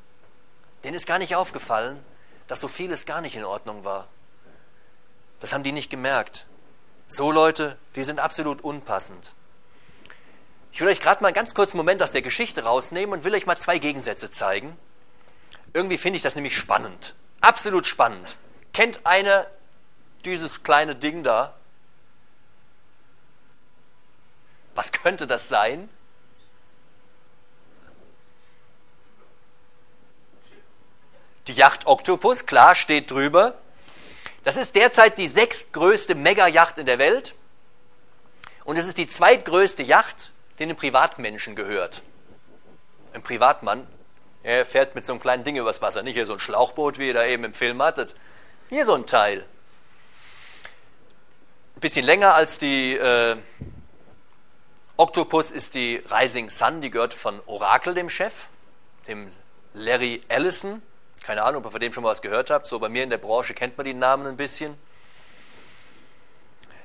Denen 0.85 0.95
ist 0.95 1.07
gar 1.07 1.19
nicht 1.19 1.37
aufgefallen, 1.37 2.03
dass 2.47 2.61
so 2.61 2.69
vieles 2.69 3.07
gar 3.07 3.21
nicht 3.21 3.37
in 3.37 3.45
Ordnung 3.45 3.85
war. 3.85 4.09
Das 5.41 5.53
haben 5.53 5.63
die 5.63 5.73
nicht 5.73 5.91
gemerkt. 5.91 6.47
So 7.07 7.31
Leute, 7.31 7.79
die 7.95 8.05
sind 8.05 8.21
absolut 8.21 8.63
unpassend. 8.63 9.35
Ich 10.73 10.81
will 10.81 10.89
euch 10.89 11.01
gerade 11.01 11.23
mal 11.23 11.29
einen 11.29 11.35
ganz 11.35 11.55
kurzen 11.55 11.77
Moment 11.77 12.03
aus 12.03 12.13
der 12.13 12.23
Geschichte 12.23 12.65
rausnehmen 12.65 13.13
und 13.13 13.25
will 13.25 13.35
euch 13.35 13.47
mal 13.47 13.59
zwei 13.59 13.79
Gegensätze 13.79 14.31
zeigen. 14.31 14.77
Irgendwie 15.73 15.99
finde 15.99 16.19
ich 16.19 16.23
das 16.23 16.35
nämlich 16.35 16.57
spannend. 16.57 17.15
Absolut 17.41 17.87
spannend. 17.87 18.37
Kennt 18.73 19.05
einer 19.07 19.47
dieses 20.25 20.63
kleine 20.63 20.95
Ding 20.95 21.23
da? 21.23 21.55
Was 24.75 24.93
könnte 24.93 25.27
das 25.27 25.49
sein? 25.49 25.89
Die 31.49 31.53
Yacht 31.55 31.87
Octopus, 31.87 32.47
klar, 32.47 32.75
steht 32.75 33.11
drüber. 33.11 33.55
Das 34.45 34.57
ist 34.57 34.77
derzeit 34.77 35.19
die 35.19 35.29
sechstgrößte 35.29 36.15
Mega-Yacht 36.15 36.79
in 36.79 36.87
der 36.87 36.99
Welt. 36.99 37.35
Und 38.65 38.77
es 38.77 38.87
ist 38.87 38.99
die 38.99 39.09
zweitgrößte 39.09 39.83
Yacht, 39.83 40.33
die 40.59 40.65
einem 40.65 40.77
Privatmenschen 40.77 41.57
gehört. 41.57 42.03
Ein 43.15 43.23
Privatmann 43.23 43.87
er 44.43 44.65
fährt 44.65 44.95
mit 44.95 45.05
so 45.05 45.13
einem 45.13 45.21
kleinen 45.21 45.45
Ding 45.45 45.57
übers 45.57 45.83
Wasser, 45.83 46.03
nicht 46.03 46.15
hier 46.15 46.27
so 46.27 46.35
ein 46.35 46.41
Schlauchboot, 46.41 46.99
wie 46.99 47.09
ihr 47.09 47.15
da 47.15 47.25
eben 47.25 47.45
im 47.45 47.55
Film 47.55 47.83
hattet. 47.83 48.15
Hier 48.69 48.85
so 48.85 48.95
ein 48.95 49.07
Teil. 49.07 49.45
Ein 51.77 51.81
bisschen 51.81 52.05
länger 52.05 52.35
als 52.35 52.59
die 52.59 52.97
äh, 52.97 53.37
Octopus 54.97 55.53
ist 55.53 55.75
die 55.75 56.03
Rising 56.11 56.51
Sun, 56.51 56.81
die 56.81 56.91
gehört 56.91 57.15
von 57.15 57.41
Oracle, 57.47 57.95
dem 57.95 58.09
Chef, 58.09 58.49
dem 59.07 59.31
Larry 59.73 60.23
Ellison. 60.27 60.83
Keine 61.23 61.45
Ahnung, 61.45 61.61
ob 61.61 61.69
ihr 61.69 61.71
von 61.71 61.81
dem 61.81 61.93
schon 61.93 62.03
mal 62.03 62.11
was 62.11 62.21
gehört 62.21 62.51
habt. 62.51 62.67
So 62.67 62.79
bei 62.79 62.89
mir 62.89 63.05
in 63.05 63.11
der 63.11 63.19
Branche 63.19 63.55
kennt 63.55 63.77
man 63.77 63.87
die 63.87 63.95
Namen 63.95 64.27
ein 64.27 64.37
bisschen. 64.37 64.77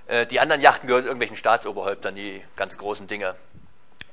Äh, 0.06 0.28
die 0.28 0.40
anderen 0.40 0.62
Yachten 0.62 0.88
gehören 0.88 1.06
irgendwelchen 1.06 1.38
Staatsoberhäuptern, 1.38 2.16
die 2.16 2.44
ganz 2.56 2.78
großen 2.78 3.08
Dinger. 3.08 3.36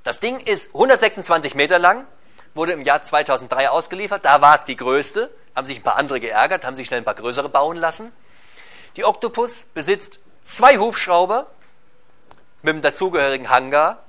Das 0.03 0.19
Ding 0.19 0.41
ist 0.41 0.69
126 0.69 1.55
Meter 1.55 1.79
lang, 1.79 2.07
wurde 2.55 2.73
im 2.73 2.83
Jahr 2.83 3.03
2003 3.03 3.71
ausgeliefert. 3.71 4.25
Da 4.25 4.41
war 4.41 4.57
es 4.57 4.65
die 4.65 4.77
größte. 4.77 5.31
Haben 5.55 5.67
sich 5.67 5.79
ein 5.81 5.83
paar 5.83 5.97
andere 5.97 6.21
geärgert, 6.21 6.65
haben 6.65 6.77
sich 6.77 6.87
schnell 6.87 7.01
ein 7.01 7.05
paar 7.05 7.15
größere 7.15 7.49
bauen 7.49 7.77
lassen. 7.77 8.13
Die 8.97 9.05
Octopus 9.05 9.67
besitzt 9.75 10.21
zwei 10.45 10.79
Hubschrauber 10.79 11.47
mit 12.63 12.75
dem 12.75 12.83
dazugehörigen 12.83 13.51
Hangar, 13.51 14.03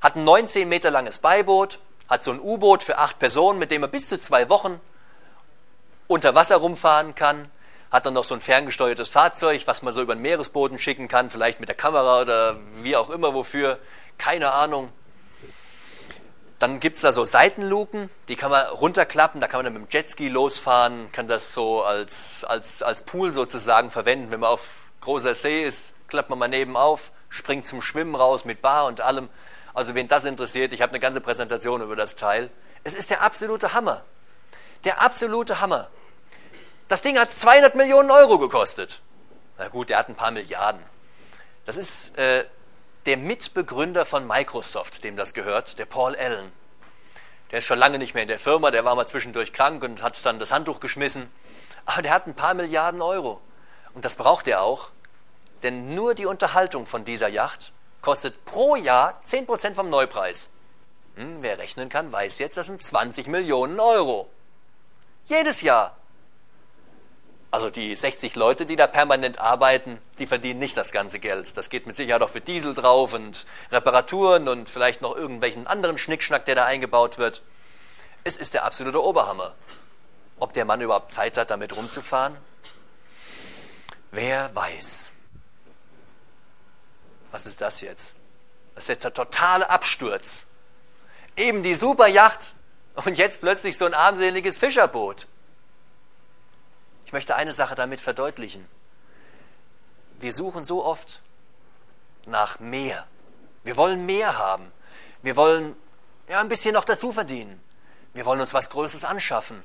hat 0.00 0.16
ein 0.16 0.24
19 0.24 0.68
Meter 0.68 0.90
langes 0.90 1.18
Beiboot, 1.18 1.78
hat 2.08 2.24
so 2.24 2.30
ein 2.30 2.40
U-Boot 2.40 2.82
für 2.82 2.98
acht 2.98 3.18
Personen, 3.18 3.58
mit 3.58 3.70
dem 3.70 3.82
er 3.82 3.88
bis 3.88 4.08
zu 4.08 4.20
zwei 4.20 4.48
Wochen 4.48 4.80
unter 6.06 6.34
Wasser 6.34 6.56
rumfahren 6.56 7.14
kann, 7.14 7.50
hat 7.90 8.06
dann 8.06 8.14
noch 8.14 8.24
so 8.24 8.34
ein 8.34 8.40
ferngesteuertes 8.40 9.08
Fahrzeug, 9.08 9.62
was 9.66 9.82
man 9.82 9.94
so 9.94 10.02
über 10.02 10.14
den 10.14 10.22
Meeresboden 10.22 10.78
schicken 10.78 11.08
kann, 11.08 11.30
vielleicht 11.30 11.60
mit 11.60 11.68
der 11.68 11.76
Kamera 11.76 12.22
oder 12.22 12.56
wie 12.82 12.96
auch 12.96 13.10
immer 13.10 13.34
wofür, 13.34 13.78
keine 14.18 14.52
Ahnung. 14.52 14.92
Dann 16.58 16.80
gibt 16.80 16.96
es 16.96 17.02
da 17.02 17.12
so 17.12 17.24
Seitenluken, 17.24 18.08
die 18.28 18.36
kann 18.36 18.50
man 18.50 18.66
runterklappen, 18.68 19.40
da 19.42 19.48
kann 19.48 19.58
man 19.58 19.64
dann 19.66 19.74
mit 19.74 19.92
dem 19.92 19.94
Jetski 19.94 20.28
losfahren, 20.28 21.12
kann 21.12 21.26
das 21.26 21.52
so 21.52 21.82
als, 21.82 22.44
als, 22.44 22.82
als 22.82 23.02
Pool 23.02 23.32
sozusagen 23.32 23.90
verwenden. 23.90 24.30
Wenn 24.30 24.40
man 24.40 24.50
auf 24.50 24.88
großer 25.02 25.34
See 25.34 25.62
ist, 25.62 25.94
klappt 26.08 26.30
man 26.30 26.38
mal 26.38 26.48
neben 26.48 26.76
auf, 26.76 27.12
springt 27.28 27.66
zum 27.66 27.82
Schwimmen 27.82 28.14
raus 28.14 28.46
mit 28.46 28.62
Bar 28.62 28.86
und 28.86 29.02
allem. 29.02 29.28
Also 29.74 29.94
wen 29.94 30.08
das 30.08 30.24
interessiert, 30.24 30.72
ich 30.72 30.80
habe 30.80 30.92
eine 30.92 31.00
ganze 31.00 31.20
Präsentation 31.20 31.82
über 31.82 31.94
das 31.94 32.16
Teil. 32.16 32.50
Es 32.84 32.94
ist 32.94 33.10
der 33.10 33.22
absolute 33.22 33.74
Hammer. 33.74 34.02
Der 34.84 35.02
absolute 35.02 35.60
Hammer. 35.60 35.88
Das 36.88 37.02
Ding 37.02 37.18
hat 37.18 37.30
200 37.36 37.74
Millionen 37.74 38.10
Euro 38.10 38.38
gekostet. 38.38 39.02
Na 39.58 39.68
gut, 39.68 39.90
der 39.90 39.98
hat 39.98 40.08
ein 40.08 40.14
paar 40.14 40.30
Milliarden. 40.30 40.80
Das 41.66 41.76
ist 41.76 42.16
äh, 42.16 42.44
der 43.06 43.16
Mitbegründer 43.16 44.04
von 44.04 44.26
Microsoft, 44.26 45.04
dem 45.04 45.16
das 45.16 45.32
gehört, 45.32 45.78
der 45.78 45.86
Paul 45.86 46.16
Allen. 46.16 46.52
Der 47.52 47.60
ist 47.60 47.64
schon 47.64 47.78
lange 47.78 47.98
nicht 47.98 48.14
mehr 48.14 48.24
in 48.24 48.28
der 48.28 48.40
Firma, 48.40 48.72
der 48.72 48.84
war 48.84 48.96
mal 48.96 49.06
zwischendurch 49.06 49.52
krank 49.52 49.84
und 49.84 50.02
hat 50.02 50.24
dann 50.26 50.40
das 50.40 50.50
Handtuch 50.50 50.80
geschmissen. 50.80 51.30
Aber 51.84 52.02
der 52.02 52.12
hat 52.12 52.26
ein 52.26 52.34
paar 52.34 52.54
Milliarden 52.54 53.00
Euro. 53.00 53.40
Und 53.94 54.04
das 54.04 54.16
braucht 54.16 54.48
er 54.48 54.62
auch, 54.62 54.90
denn 55.62 55.94
nur 55.94 56.14
die 56.14 56.26
Unterhaltung 56.26 56.86
von 56.86 57.04
dieser 57.04 57.28
Yacht 57.28 57.72
kostet 58.02 58.44
pro 58.44 58.74
Jahr 58.74 59.20
10% 59.24 59.74
vom 59.74 59.88
Neupreis. 59.88 60.50
Hm, 61.14 61.38
wer 61.42 61.58
rechnen 61.58 61.88
kann, 61.88 62.12
weiß 62.12 62.40
jetzt, 62.40 62.56
das 62.56 62.66
sind 62.66 62.82
20 62.82 63.28
Millionen 63.28 63.78
Euro. 63.78 64.28
Jedes 65.26 65.62
Jahr. 65.62 65.96
Also 67.56 67.70
die 67.70 67.96
60 67.96 68.36
Leute, 68.36 68.66
die 68.66 68.76
da 68.76 68.86
permanent 68.86 69.38
arbeiten, 69.38 69.98
die 70.18 70.26
verdienen 70.26 70.60
nicht 70.60 70.76
das 70.76 70.92
ganze 70.92 71.18
Geld. 71.18 71.56
Das 71.56 71.70
geht 71.70 71.86
mit 71.86 71.96
Sicherheit 71.96 72.20
auch 72.20 72.28
für 72.28 72.42
Diesel 72.42 72.74
drauf 72.74 73.14
und 73.14 73.46
Reparaturen 73.72 74.46
und 74.46 74.68
vielleicht 74.68 75.00
noch 75.00 75.16
irgendwelchen 75.16 75.66
anderen 75.66 75.96
Schnickschnack, 75.96 76.44
der 76.44 76.54
da 76.54 76.66
eingebaut 76.66 77.16
wird. 77.16 77.42
Es 78.24 78.36
ist 78.36 78.52
der 78.52 78.66
absolute 78.66 79.02
Oberhammer. 79.02 79.54
Ob 80.38 80.52
der 80.52 80.66
Mann 80.66 80.82
überhaupt 80.82 81.10
Zeit 81.10 81.38
hat, 81.38 81.50
damit 81.50 81.74
rumzufahren? 81.74 82.36
Wer 84.10 84.54
weiß. 84.54 85.12
Was 87.30 87.46
ist 87.46 87.62
das 87.62 87.80
jetzt? 87.80 88.12
Das 88.74 88.90
ist 88.90 89.02
der 89.02 89.14
totale 89.14 89.70
Absturz. 89.70 90.44
Eben 91.38 91.62
die 91.62 91.74
super 91.74 92.06
Yacht 92.06 92.54
und 93.06 93.16
jetzt 93.16 93.40
plötzlich 93.40 93.78
so 93.78 93.86
ein 93.86 93.94
armseliges 93.94 94.58
Fischerboot. 94.58 95.26
Ich 97.06 97.12
möchte 97.12 97.36
eine 97.36 97.52
Sache 97.52 97.76
damit 97.76 98.00
verdeutlichen. 98.00 98.66
Wir 100.18 100.32
suchen 100.32 100.64
so 100.64 100.84
oft 100.84 101.22
nach 102.26 102.58
mehr. 102.58 103.06
Wir 103.62 103.76
wollen 103.76 104.04
mehr 104.06 104.38
haben. 104.38 104.72
Wir 105.22 105.36
wollen 105.36 105.76
ja, 106.28 106.40
ein 106.40 106.48
bisschen 106.48 106.74
noch 106.74 106.84
dazu 106.84 107.12
verdienen. 107.12 107.62
Wir 108.12 108.26
wollen 108.26 108.40
uns 108.40 108.54
was 108.54 108.70
Größeres 108.70 109.04
anschaffen. 109.04 109.62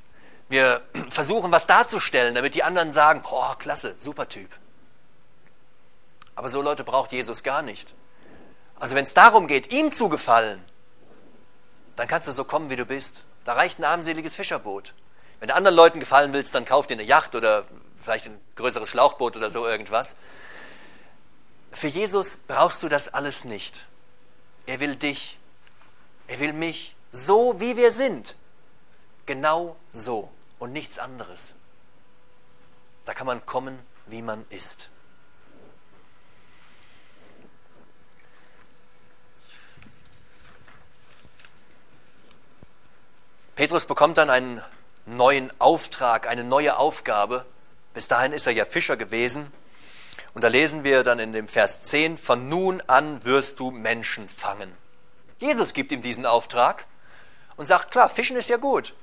Wir 0.50 0.82
versuchen, 1.10 1.52
was 1.52 1.66
darzustellen, 1.66 2.36
damit 2.36 2.54
die 2.54 2.64
anderen 2.64 2.92
sagen, 2.94 3.24
boah, 3.24 3.58
klasse, 3.58 3.96
super 3.98 4.30
Typ. 4.30 4.50
Aber 6.36 6.50
so 6.50 6.62
Leute 6.62 6.84
braucht 6.84 7.12
Jesus 7.12 7.42
gar 7.42 7.64
nicht. 7.64 7.96
Also 8.80 8.94
wenn 8.94 9.06
es 9.06 9.16
darum 9.16 9.48
geht, 9.48 9.74
ihm 9.74 9.92
zu 9.92 10.10
gefallen, 10.10 10.64
dann 11.96 12.08
kannst 12.08 12.28
du 12.28 12.32
so 12.32 12.44
kommen, 12.44 12.70
wie 12.70 12.76
du 12.76 12.86
bist. 12.86 13.26
Da 13.46 13.54
reicht 13.54 13.80
ein 13.80 13.84
armseliges 13.84 14.36
Fischerboot. 14.36 14.94
Wenn 15.42 15.48
du 15.48 15.56
anderen 15.56 15.76
Leuten 15.76 16.00
gefallen 16.00 16.34
willst, 16.34 16.54
dann 16.54 16.66
kauf 16.66 16.86
dir 16.86 16.94
eine 16.94 17.04
Yacht 17.04 17.34
oder 17.34 17.66
vielleicht 17.98 18.28
ein 18.28 18.40
größeres 18.58 18.88
Schlauchboot 18.88 19.36
oder 19.36 19.50
so 19.50 19.66
irgendwas. 19.66 20.16
Für 21.72 21.88
Jesus 21.88 22.38
brauchst 22.48 22.84
du 22.84 22.90
das 22.90 23.12
alles 23.12 23.44
nicht. 23.44 23.88
Er 24.68 24.80
will 24.80 24.96
dich, 24.96 25.40
er 26.28 26.40
will 26.40 26.54
mich, 26.54 26.96
so 27.12 27.60
wie 27.60 27.76
wir 27.76 27.92
sind. 27.92 28.36
Genau 29.26 29.76
so 29.90 30.30
und 30.60 30.74
nichts 30.74 31.00
anderes. 31.00 31.56
Da 33.06 33.16
kann 33.16 33.26
man 33.26 33.44
kommen, 33.44 33.80
wie 34.06 34.22
man 34.22 34.46
ist. 34.52 34.92
Petrus 43.56 43.88
bekommt 43.88 44.20
dann 44.20 44.30
einen 44.30 44.62
neuen 45.06 45.52
Auftrag, 45.60 46.28
eine 46.28 46.44
neue 46.44 46.78
Aufgabe. 46.78 47.46
Bis 47.94 48.08
dahin 48.08 48.34
ist 48.34 48.48
er 48.48 48.54
ja 48.54 48.66
Fischer 48.66 48.98
gewesen. 48.98 49.52
Und 50.34 50.44
da 50.44 50.48
lesen 50.48 50.84
wir 50.84 51.04
dann 51.04 51.20
in 51.20 51.34
dem 51.34 51.48
Vers 51.48 51.84
10, 51.84 52.18
von 52.18 52.48
nun 52.48 52.82
an 52.88 53.24
wirst 53.26 53.60
du 53.60 53.72
Menschen 53.72 54.30
fangen. 54.30 54.72
Jesus 55.40 55.74
gibt 55.74 55.92
ihm 55.92 56.02
diesen 56.02 56.26
Auftrag 56.26 56.86
und 57.58 57.66
sagt, 57.66 57.92
klar, 57.92 58.10
Fischen 58.10 58.38
ist 58.38 58.50
ja 58.50 58.58
gut, 58.58 58.94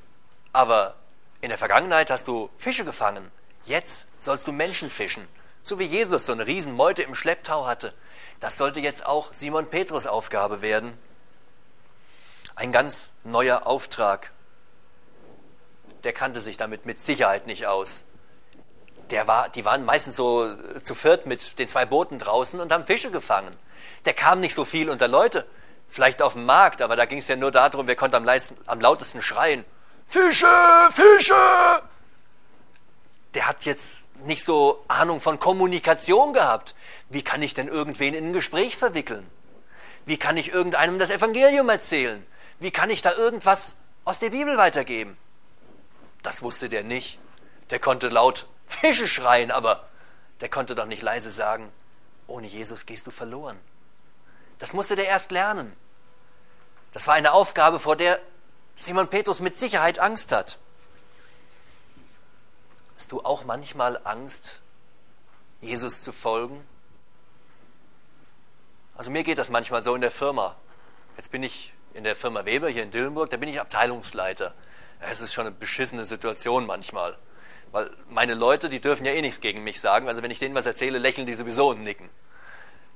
aber 0.52 0.94
in 1.40 1.50
der 1.50 1.58
Vergangenheit 1.58 2.10
hast 2.10 2.28
du 2.28 2.48
Fische 2.56 2.84
gefangen. 2.84 3.30
Jetzt 3.64 4.08
sollst 4.18 4.46
du 4.46 4.52
Menschen 4.52 4.88
fischen. 4.88 5.28
So 5.62 5.78
wie 5.78 5.84
Jesus 5.84 6.26
so 6.26 6.32
eine 6.32 6.46
Riesenmeute 6.46 7.02
im 7.02 7.14
Schlepptau 7.14 7.66
hatte. 7.66 7.92
Das 8.40 8.56
sollte 8.56 8.80
jetzt 8.80 9.04
auch 9.04 9.34
Simon 9.34 9.68
Petrus 9.68 10.06
Aufgabe 10.06 10.62
werden. 10.62 10.96
Ein 12.54 12.72
ganz 12.72 13.12
neuer 13.24 13.66
Auftrag 13.66 14.32
der 16.08 16.14
kannte 16.14 16.40
sich 16.40 16.56
damit 16.56 16.86
mit 16.86 17.02
Sicherheit 17.02 17.46
nicht 17.46 17.66
aus. 17.66 18.04
Der 19.10 19.28
war, 19.28 19.50
die 19.50 19.66
waren 19.66 19.84
meistens 19.84 20.16
so 20.16 20.54
zu 20.82 20.94
viert 20.94 21.26
mit 21.26 21.58
den 21.58 21.68
zwei 21.68 21.84
Booten 21.84 22.18
draußen 22.18 22.60
und 22.60 22.72
haben 22.72 22.86
Fische 22.86 23.10
gefangen. 23.10 23.54
Der 24.06 24.14
kam 24.14 24.40
nicht 24.40 24.54
so 24.54 24.64
viel 24.64 24.88
unter 24.88 25.06
Leute, 25.06 25.46
vielleicht 25.86 26.22
auf 26.22 26.32
dem 26.32 26.46
Markt, 26.46 26.80
aber 26.80 26.96
da 26.96 27.04
ging 27.04 27.18
es 27.18 27.28
ja 27.28 27.36
nur 27.36 27.50
darum, 27.50 27.86
wer 27.86 27.94
konnte 27.94 28.16
am, 28.16 28.24
leisten, 28.24 28.56
am 28.64 28.80
lautesten 28.80 29.20
schreien. 29.20 29.66
Fische, 30.06 30.48
Fische! 30.92 31.34
Der 33.34 33.46
hat 33.46 33.66
jetzt 33.66 34.06
nicht 34.24 34.42
so 34.42 34.82
Ahnung 34.88 35.20
von 35.20 35.38
Kommunikation 35.38 36.32
gehabt. 36.32 36.74
Wie 37.10 37.22
kann 37.22 37.42
ich 37.42 37.52
denn 37.52 37.68
irgendwen 37.68 38.14
in 38.14 38.28
ein 38.28 38.32
Gespräch 38.32 38.78
verwickeln? 38.78 39.28
Wie 40.06 40.16
kann 40.16 40.38
ich 40.38 40.54
irgendeinem 40.54 40.98
das 40.98 41.10
Evangelium 41.10 41.68
erzählen? 41.68 42.26
Wie 42.60 42.70
kann 42.70 42.88
ich 42.88 43.02
da 43.02 43.12
irgendwas 43.12 43.76
aus 44.06 44.20
der 44.20 44.30
Bibel 44.30 44.56
weitergeben? 44.56 45.18
Das 46.22 46.42
wusste 46.42 46.68
der 46.68 46.84
nicht. 46.84 47.18
Der 47.70 47.78
konnte 47.78 48.08
laut 48.08 48.46
Fische 48.66 49.08
schreien, 49.08 49.50
aber 49.50 49.88
der 50.40 50.48
konnte 50.48 50.74
doch 50.74 50.86
nicht 50.86 51.02
leise 51.02 51.32
sagen, 51.32 51.72
ohne 52.26 52.46
Jesus 52.46 52.86
gehst 52.86 53.06
du 53.06 53.10
verloren. 53.10 53.58
Das 54.58 54.72
musste 54.72 54.96
der 54.96 55.06
erst 55.06 55.30
lernen. 55.30 55.74
Das 56.92 57.06
war 57.06 57.14
eine 57.14 57.32
Aufgabe, 57.32 57.78
vor 57.78 57.96
der 57.96 58.20
Simon 58.76 59.08
Petrus 59.08 59.40
mit 59.40 59.58
Sicherheit 59.58 59.98
Angst 59.98 60.32
hat. 60.32 60.58
Hast 62.96 63.12
du 63.12 63.22
auch 63.22 63.44
manchmal 63.44 64.00
Angst, 64.04 64.60
Jesus 65.60 66.02
zu 66.02 66.12
folgen? 66.12 66.66
Also 68.96 69.10
mir 69.10 69.22
geht 69.22 69.38
das 69.38 69.50
manchmal 69.50 69.82
so 69.82 69.94
in 69.94 70.00
der 70.00 70.10
Firma. 70.10 70.56
Jetzt 71.16 71.30
bin 71.30 71.42
ich 71.42 71.72
in 71.94 72.04
der 72.04 72.16
Firma 72.16 72.44
Weber 72.44 72.68
hier 72.68 72.82
in 72.82 72.90
Dillenburg, 72.90 73.30
da 73.30 73.36
bin 73.36 73.48
ich 73.48 73.60
Abteilungsleiter 73.60 74.54
es 75.00 75.20
ist 75.20 75.34
schon 75.34 75.46
eine 75.46 75.54
beschissene 75.54 76.04
Situation 76.04 76.66
manchmal. 76.66 77.16
Weil 77.70 77.90
meine 78.08 78.34
Leute, 78.34 78.68
die 78.68 78.80
dürfen 78.80 79.04
ja 79.04 79.12
eh 79.12 79.20
nichts 79.20 79.40
gegen 79.40 79.62
mich 79.62 79.80
sagen. 79.80 80.08
Also 80.08 80.22
wenn 80.22 80.30
ich 80.30 80.38
denen 80.38 80.54
was 80.54 80.66
erzähle, 80.66 80.98
lächeln 80.98 81.26
die 81.26 81.34
sowieso 81.34 81.68
und 81.70 81.82
nicken. 81.82 82.08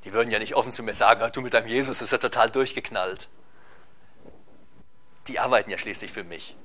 Die 0.04 0.12
würden 0.12 0.30
ja 0.30 0.38
nicht 0.38 0.54
offen 0.56 0.72
zu 0.72 0.82
mir 0.82 0.94
sagen, 0.94 1.28
du 1.32 1.40
mit 1.42 1.54
deinem 1.54 1.68
Jesus 1.68 2.02
ist 2.02 2.10
ja 2.10 2.18
total 2.18 2.50
durchgeknallt. 2.50 3.28
Die 5.28 5.38
arbeiten 5.38 5.70
ja 5.70 5.78
schließlich 5.78 6.10
für 6.10 6.24
mich. 6.24 6.56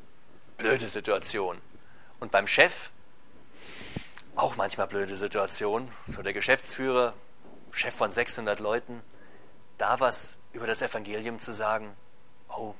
Blöde 0.57 0.89
Situation. 0.89 1.61
Und 2.19 2.31
beim 2.31 2.47
Chef 2.47 2.89
auch 4.35 4.55
manchmal 4.55 4.87
blöde 4.87 5.17
Situation. 5.17 5.89
So 6.07 6.23
der 6.23 6.33
Geschäftsführer, 6.33 7.13
Chef 7.71 7.95
von 7.95 8.11
600 8.11 8.59
Leuten, 8.59 9.03
da 9.77 9.99
was 9.99 10.37
über 10.53 10.65
das 10.65 10.81
Evangelium 10.81 11.39
zu 11.39 11.53
sagen, 11.53 11.95
oh, 12.49 12.73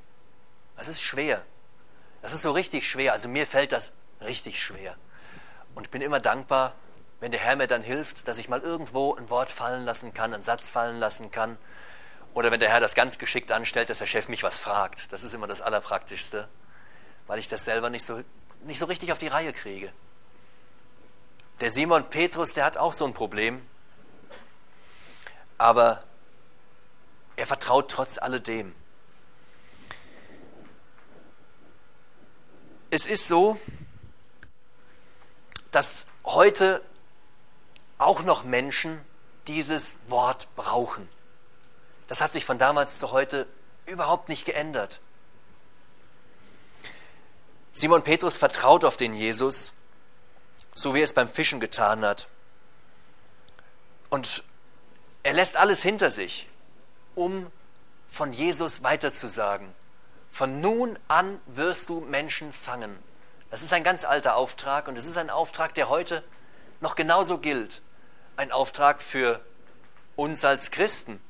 das 0.76 0.88
ist 0.88 1.02
schwer. 1.02 1.44
Das 2.22 2.32
ist 2.32 2.42
so 2.42 2.52
richtig 2.52 2.88
schwer. 2.88 3.12
Also 3.12 3.28
mir 3.28 3.46
fällt 3.46 3.72
das 3.72 3.92
richtig 4.20 4.62
schwer. 4.62 4.96
Und 5.74 5.84
ich 5.84 5.90
bin 5.90 6.02
immer 6.02 6.20
dankbar, 6.20 6.74
wenn 7.20 7.30
der 7.30 7.40
Herr 7.40 7.56
mir 7.56 7.66
dann 7.66 7.82
hilft, 7.82 8.28
dass 8.28 8.38
ich 8.38 8.48
mal 8.48 8.60
irgendwo 8.60 9.14
ein 9.14 9.30
Wort 9.30 9.50
fallen 9.50 9.84
lassen 9.84 10.14
kann, 10.14 10.34
einen 10.34 10.42
Satz 10.42 10.70
fallen 10.70 10.98
lassen 10.98 11.30
kann. 11.30 11.58
Oder 12.34 12.50
wenn 12.52 12.60
der 12.60 12.70
Herr 12.70 12.80
das 12.80 12.94
ganz 12.94 13.18
geschickt 13.18 13.50
anstellt, 13.50 13.90
dass 13.90 13.98
der 13.98 14.06
Chef 14.06 14.28
mich 14.28 14.42
was 14.42 14.58
fragt. 14.58 15.12
Das 15.12 15.22
ist 15.22 15.34
immer 15.34 15.46
das 15.46 15.60
Allerpraktischste, 15.60 16.48
weil 17.26 17.38
ich 17.38 17.48
das 17.48 17.64
selber 17.64 17.90
nicht 17.90 18.04
so, 18.04 18.22
nicht 18.64 18.78
so 18.78 18.86
richtig 18.86 19.10
auf 19.12 19.18
die 19.18 19.28
Reihe 19.28 19.52
kriege. 19.52 19.92
Der 21.60 21.70
Simon 21.70 22.08
Petrus, 22.08 22.54
der 22.54 22.64
hat 22.64 22.76
auch 22.76 22.92
so 22.92 23.04
ein 23.04 23.14
Problem. 23.14 23.66
Aber 25.56 26.04
er 27.34 27.46
vertraut 27.46 27.90
trotz 27.90 28.18
alledem. 28.18 28.74
Es 32.90 33.06
ist 33.06 33.28
so, 33.28 33.58
dass 35.70 36.06
heute 36.24 36.82
auch 37.98 38.22
noch 38.22 38.44
Menschen 38.44 39.00
dieses 39.46 39.96
Wort 40.06 40.48
brauchen. 40.56 41.08
Das 42.06 42.20
hat 42.20 42.32
sich 42.32 42.44
von 42.44 42.58
damals 42.58 42.98
zu 42.98 43.12
heute 43.12 43.46
überhaupt 43.86 44.28
nicht 44.28 44.44
geändert. 44.44 45.00
Simon 47.72 48.02
Petrus 48.02 48.38
vertraut 48.38 48.84
auf 48.84 48.96
den 48.96 49.14
Jesus, 49.14 49.72
so 50.74 50.94
wie 50.94 51.00
er 51.00 51.04
es 51.04 51.12
beim 51.12 51.28
Fischen 51.28 51.60
getan 51.60 52.04
hat. 52.04 52.28
Und 54.10 54.42
er 55.22 55.34
lässt 55.34 55.56
alles 55.56 55.82
hinter 55.82 56.10
sich, 56.10 56.48
um 57.14 57.50
von 58.08 58.32
Jesus 58.32 58.82
weiterzusagen. 58.82 59.72
Von 60.30 60.60
nun 60.60 60.98
an 61.08 61.40
wirst 61.46 61.88
du 61.88 62.00
Menschen 62.00 62.52
fangen. 62.52 62.98
Das 63.50 63.62
ist 63.62 63.72
ein 63.72 63.84
ganz 63.84 64.04
alter 64.04 64.36
Auftrag 64.36 64.88
und 64.88 64.96
es 64.96 65.06
ist 65.06 65.16
ein 65.16 65.30
Auftrag, 65.30 65.74
der 65.74 65.88
heute 65.88 66.22
noch 66.80 66.94
genauso 66.94 67.38
gilt. 67.38 67.82
ein 68.38 68.52
Auftrag 68.52 69.02
für 69.02 69.40
uns 70.14 70.44
als 70.44 70.70
Christen. 70.70 71.20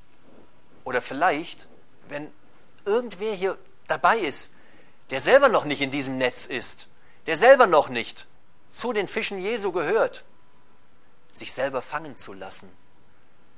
Oder 0.85 1.01
vielleicht, 1.01 1.69
wenn 2.09 2.31
irgendwer 2.85 3.33
hier 3.33 3.59
dabei 3.87 4.19
ist, 4.19 4.53
der 5.11 5.21
selber 5.21 5.49
noch 5.49 5.65
nicht 5.65 5.81
in 5.81 5.91
diesem 5.91 6.19
Netz 6.19 6.47
ist, 6.47 6.89
der 7.27 7.39
selber 7.39 7.67
noch 7.67 7.89
nicht 7.89 8.27
zu 8.73 8.93
den 8.93 9.09
Fischen 9.09 9.41
Jesu 9.41 9.73
gehört, 9.73 10.25
sich 11.33 11.53
selber 11.53 11.81
fangen 11.81 12.15
zu 12.15 12.35
lassen, 12.35 12.71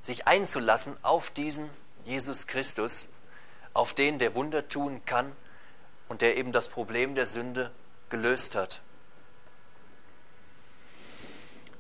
sich 0.01 0.29
einzulassen 0.29 0.97
auf 1.03 1.31
diesen 1.31 1.69
Jesus 2.05 2.47
Christus, 2.47 3.09
auf 3.75 3.95
den 3.95 4.19
der 4.19 4.35
Wunder 4.35 4.69
tun 4.69 5.03
kann 5.05 5.33
und 6.09 6.23
der 6.23 6.37
eben 6.37 6.53
das 6.53 6.69
Problem 6.69 7.15
der 7.15 7.27
Sünde 7.27 7.71
gelöst 8.09 8.55
hat. 8.55 8.81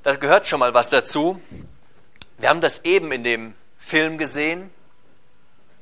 Da 0.02 0.14
gehört 0.14 0.46
schon 0.46 0.60
mal 0.60 0.72
was 0.72 0.88
dazu. 0.88 1.40
Wir 2.38 2.48
haben 2.48 2.60
das 2.60 2.84
eben 2.84 3.12
in 3.12 3.22
dem 3.22 3.54
Film 3.76 4.16
gesehen. 4.16 4.70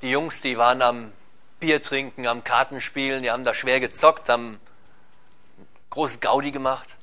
Die 0.03 0.11
Jungs, 0.11 0.41
die 0.41 0.59
waren 0.59 0.83
am 0.83 1.13
Bier 1.61 1.83
trinken, 1.83 2.27
am 2.27 2.43
Kartenspielen, 2.43 3.23
die 3.23 3.31
haben 3.31 3.45
da 3.45 3.55
schwer 3.55 3.81
gezockt, 3.81 4.29
haben 4.29 4.61
großes 5.91 6.21
Gaudi 6.21 6.51
gemacht. 6.51 6.97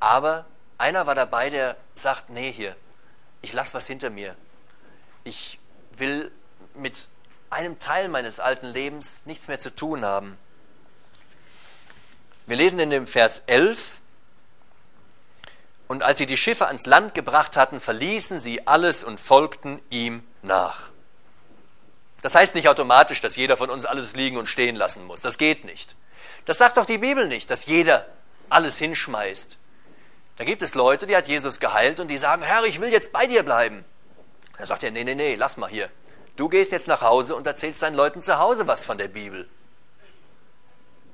Aber 0.00 0.46
einer 0.78 1.06
war 1.06 1.14
dabei, 1.14 1.50
der 1.50 1.76
sagt, 1.94 2.30
nee, 2.30 2.50
hier, 2.50 2.76
ich 3.40 3.52
lasse 3.52 3.74
was 3.74 3.86
hinter 3.86 4.10
mir. 4.10 4.36
Ich 5.24 5.58
will 5.96 6.30
mit 6.74 7.08
einem 7.52 7.78
Teil 7.78 8.08
meines 8.08 8.40
alten 8.40 8.66
Lebens 8.66 9.22
nichts 9.24 9.48
mehr 9.48 9.58
zu 9.58 9.74
tun 9.74 10.04
haben. 10.04 10.36
Wir 12.46 12.56
lesen 12.56 12.78
in 12.78 12.90
dem 12.90 13.06
Vers 13.06 13.44
11, 13.46 14.00
und 15.92 16.02
als 16.02 16.18
sie 16.18 16.26
die 16.26 16.38
Schiffe 16.38 16.68
ans 16.68 16.86
Land 16.86 17.12
gebracht 17.12 17.54
hatten, 17.54 17.78
verließen 17.78 18.40
sie 18.40 18.66
alles 18.66 19.04
und 19.04 19.20
folgten 19.20 19.78
ihm 19.90 20.22
nach. 20.40 20.90
Das 22.22 22.34
heißt 22.34 22.54
nicht 22.54 22.68
automatisch, 22.68 23.20
dass 23.20 23.36
jeder 23.36 23.58
von 23.58 23.68
uns 23.68 23.84
alles 23.84 24.16
liegen 24.16 24.38
und 24.38 24.46
stehen 24.46 24.74
lassen 24.74 25.04
muss. 25.04 25.20
Das 25.20 25.36
geht 25.36 25.64
nicht. 25.66 25.96
Das 26.46 26.56
sagt 26.56 26.78
doch 26.78 26.86
die 26.86 26.96
Bibel 26.96 27.28
nicht, 27.28 27.50
dass 27.50 27.66
jeder 27.66 28.06
alles 28.48 28.78
hinschmeißt. 28.78 29.58
Da 30.38 30.44
gibt 30.44 30.62
es 30.62 30.74
Leute, 30.74 31.06
die 31.06 31.14
hat 31.14 31.28
Jesus 31.28 31.60
geheilt 31.60 32.00
und 32.00 32.08
die 32.08 32.16
sagen, 32.16 32.42
Herr, 32.42 32.64
ich 32.64 32.80
will 32.80 32.90
jetzt 32.90 33.12
bei 33.12 33.26
dir 33.26 33.42
bleiben. 33.42 33.84
Da 34.56 34.64
sagt 34.64 34.84
er, 34.84 34.92
nee, 34.92 35.04
nee, 35.04 35.14
nee, 35.14 35.34
lass 35.34 35.56
mal 35.56 35.68
hier. 35.68 35.90
Du 36.36 36.48
gehst 36.48 36.72
jetzt 36.72 36.86
nach 36.86 37.02
Hause 37.02 37.36
und 37.36 37.46
erzählst 37.46 37.82
deinen 37.82 37.94
Leuten 37.94 38.22
zu 38.22 38.38
Hause 38.38 38.66
was 38.66 38.86
von 38.86 38.98
der 38.98 39.08
Bibel. 39.08 39.48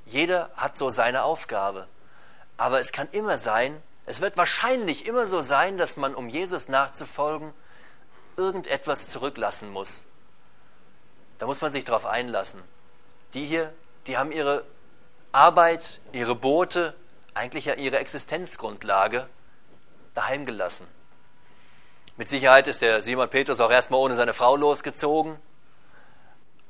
Jeder 0.05 0.49
hat 0.55 0.77
so 0.77 0.89
seine 0.89 1.23
Aufgabe. 1.23 1.87
Aber 2.57 2.79
es 2.79 2.91
kann 2.91 3.07
immer 3.11 3.37
sein, 3.37 3.81
es 4.05 4.21
wird 4.21 4.37
wahrscheinlich 4.37 5.05
immer 5.05 5.27
so 5.27 5.41
sein, 5.41 5.77
dass 5.77 5.95
man, 5.95 6.15
um 6.15 6.29
Jesus 6.29 6.67
nachzufolgen, 6.67 7.53
irgendetwas 8.37 9.09
zurücklassen 9.09 9.69
muss. 9.69 10.03
Da 11.37 11.45
muss 11.45 11.61
man 11.61 11.71
sich 11.71 11.85
darauf 11.85 12.05
einlassen. 12.05 12.61
Die 13.33 13.45
hier, 13.45 13.71
die 14.07 14.17
haben 14.17 14.31
ihre 14.31 14.65
Arbeit, 15.31 16.01
ihre 16.11 16.35
Boote, 16.35 16.95
eigentlich 17.33 17.65
ja 17.65 17.75
ihre 17.75 17.99
Existenzgrundlage 17.99 19.29
daheim 20.15 20.45
gelassen. 20.45 20.87
Mit 22.19 22.29
Sicherheit 22.29 22.67
ist 22.67 22.81
der 22.81 23.01
Simon 23.01 23.29
Petrus 23.29 23.61
auch 23.61 23.71
erstmal 23.71 24.01
ohne 24.01 24.17
seine 24.17 24.33
Frau 24.33 24.57
losgezogen, 24.57 25.37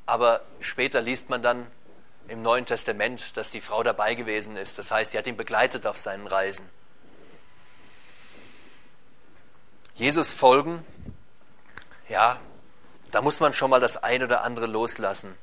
aber 0.05 0.41
später 0.59 1.01
liest 1.01 1.31
man 1.31 1.41
dann 1.41 1.65
im 2.27 2.43
Neuen 2.43 2.67
Testament, 2.67 3.35
dass 3.35 3.49
die 3.49 3.59
Frau 3.59 3.81
dabei 3.81 4.13
gewesen 4.13 4.55
ist. 4.57 4.77
Das 4.77 4.91
heißt, 4.91 5.09
sie 5.09 5.17
hat 5.17 5.25
ihn 5.25 5.37
begleitet 5.37 5.87
auf 5.87 5.97
seinen 5.97 6.27
Reisen. 6.27 6.69
Jesus 9.95 10.35
folgen, 10.35 10.85
ja, 12.09 12.39
da 13.09 13.23
muss 13.23 13.39
man 13.39 13.51
schon 13.51 13.71
mal 13.71 13.79
das 13.79 13.97
eine 14.03 14.25
oder 14.25 14.43
andere 14.43 14.67
loslassen. 14.67 15.35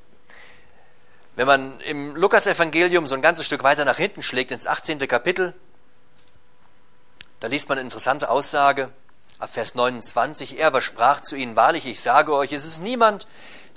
Wenn 1.34 1.48
man 1.48 1.80
im 1.80 2.14
Lukas-Evangelium 2.14 3.08
so 3.08 3.16
ein 3.16 3.22
ganzes 3.22 3.44
Stück 3.44 3.64
weiter 3.64 3.84
nach 3.84 3.96
hinten 3.96 4.22
schlägt, 4.22 4.52
ins 4.52 4.68
18. 4.68 5.00
Kapitel, 5.08 5.52
da 7.40 7.48
liest 7.48 7.68
man 7.68 7.78
eine 7.78 7.86
interessante 7.86 8.30
Aussage 8.30 8.92
ab 9.38 9.52
Vers 9.52 9.74
29. 9.74 10.58
Er 10.58 10.68
aber 10.68 10.80
sprach 10.80 11.20
zu 11.20 11.36
ihnen, 11.36 11.56
wahrlich, 11.56 11.86
ich 11.86 12.00
sage 12.00 12.34
euch, 12.34 12.52
es 12.52 12.64
ist 12.64 12.80
niemand, 12.80 13.26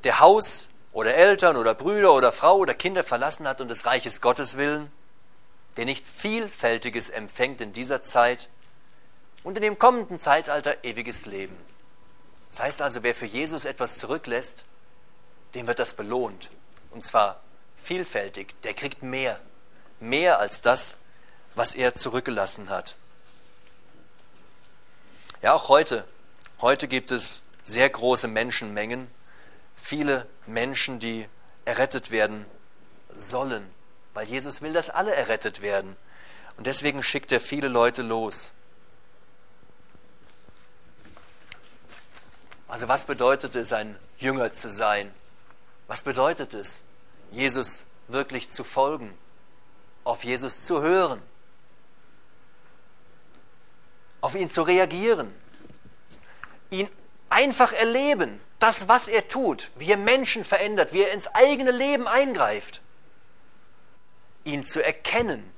der 0.03 0.20
Haus 0.20 0.70
oder 0.91 1.16
Eltern 1.16 1.57
oder 1.57 1.76
Brüder 1.76 2.14
oder 2.14 2.32
Frau 2.32 2.57
oder 2.57 2.74
Kinder 2.74 3.03
verlassen 3.03 3.47
hat 3.47 3.62
um 3.62 3.68
des 3.68 3.86
Reiches 3.86 4.22
Gottes 4.22 4.57
willen, 4.57 4.91
der 5.78 5.86
nicht 5.86 6.07
Vielfältiges 6.07 7.10
empfängt 7.10 7.62
in 7.62 7.72
dieser 7.72 8.01
Zeit, 8.01 8.49
und 9.43 9.57
in 9.57 9.64
dem 9.64 9.80
kommenden 9.80 10.20
Zeitalter 10.20 10.84
ewiges 10.84 11.26
Leben. 11.26 11.55
Das 12.49 12.60
heißt 12.60 12.82
also, 12.82 13.03
wer 13.03 13.16
für 13.16 13.26
Jesus 13.26 13.66
etwas 13.66 13.97
zurücklässt, 13.97 14.66
dem 15.55 15.68
wird 15.68 15.80
das 15.80 15.93
belohnt. 15.93 16.49
Und 16.91 17.05
zwar 17.05 17.41
vielfältig. 17.76 18.55
Der 18.64 18.74
kriegt 18.74 19.03
mehr. 19.03 19.39
Mehr 19.99 20.39
als 20.39 20.62
das, 20.62 20.97
was 21.55 21.76
er 21.76 21.93
zurückgelassen 21.93 22.70
hat. 22.70 22.95
Ja, 25.41 25.53
auch 25.53 25.69
heute. 25.69 26.05
Heute 26.59 26.89
gibt 26.89 27.11
es 27.11 27.43
sehr 27.63 27.89
große 27.89 28.27
Menschenmengen. 28.27 29.09
Viele 29.73 30.27
Menschen, 30.45 30.99
die 30.99 31.29
errettet 31.63 32.11
werden 32.11 32.45
sollen. 33.17 33.69
Weil 34.13 34.27
Jesus 34.27 34.61
will, 34.61 34.73
dass 34.73 34.89
alle 34.89 35.15
errettet 35.15 35.61
werden. 35.61 35.95
Und 36.57 36.67
deswegen 36.67 37.01
schickt 37.01 37.31
er 37.31 37.39
viele 37.39 37.69
Leute 37.69 38.01
los. 38.01 38.51
Also 42.67 42.89
was 42.89 43.05
bedeutet 43.05 43.55
es, 43.55 43.71
ein 43.71 43.97
Jünger 44.17 44.51
zu 44.51 44.69
sein? 44.69 45.09
Was 45.87 46.03
bedeutet 46.03 46.53
es, 46.53 46.83
Jesus 47.31 47.85
wirklich 48.09 48.51
zu 48.51 48.65
folgen, 48.65 49.17
auf 50.03 50.25
Jesus 50.25 50.65
zu 50.65 50.81
hören, 50.81 51.21
auf 54.22 54.36
ihn 54.36 54.49
zu 54.49 54.61
reagieren, 54.63 55.34
ihn 56.70 56.89
einfach 57.30 57.74
erleben, 57.74 58.39
das, 58.59 58.88
was 58.88 59.07
er 59.07 59.28
tut, 59.28 59.72
wie 59.76 59.91
er 59.91 59.97
Menschen 59.97 60.43
verändert, 60.43 60.93
wie 60.93 61.03
er 61.03 61.13
ins 61.13 61.28
eigene 61.28 61.72
Leben 61.72 62.07
eingreift, 62.07 62.82
ihn 64.43 64.65
zu 64.65 64.84
erkennen 64.84 65.49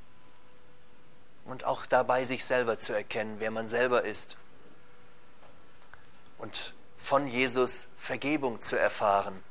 und 1.45 1.63
auch 1.63 1.85
dabei 1.85 2.23
sich 2.25 2.45
selber 2.45 2.79
zu 2.79 2.93
erkennen, 2.93 3.37
wer 3.39 3.51
man 3.51 3.67
selber 3.67 4.03
ist. 4.03 4.37
Und 6.37 6.73
von 6.97 7.27
Jesus 7.27 7.87
Vergebung 7.97 8.61
zu 8.61 8.77
erfahren, 8.77 9.43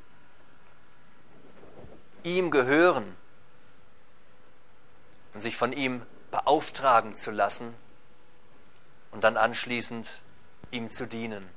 ihm 2.23 2.51
gehören 2.51 3.15
und 5.33 5.41
sich 5.41 5.57
von 5.57 5.73
ihm 5.73 6.05
beauftragen 6.31 7.15
zu 7.15 7.31
lassen 7.31 7.73
und 9.11 9.23
dann 9.23 9.37
anschließend 9.37 10.21
ihm 10.71 10.89
zu 10.89 11.07
dienen. 11.07 11.49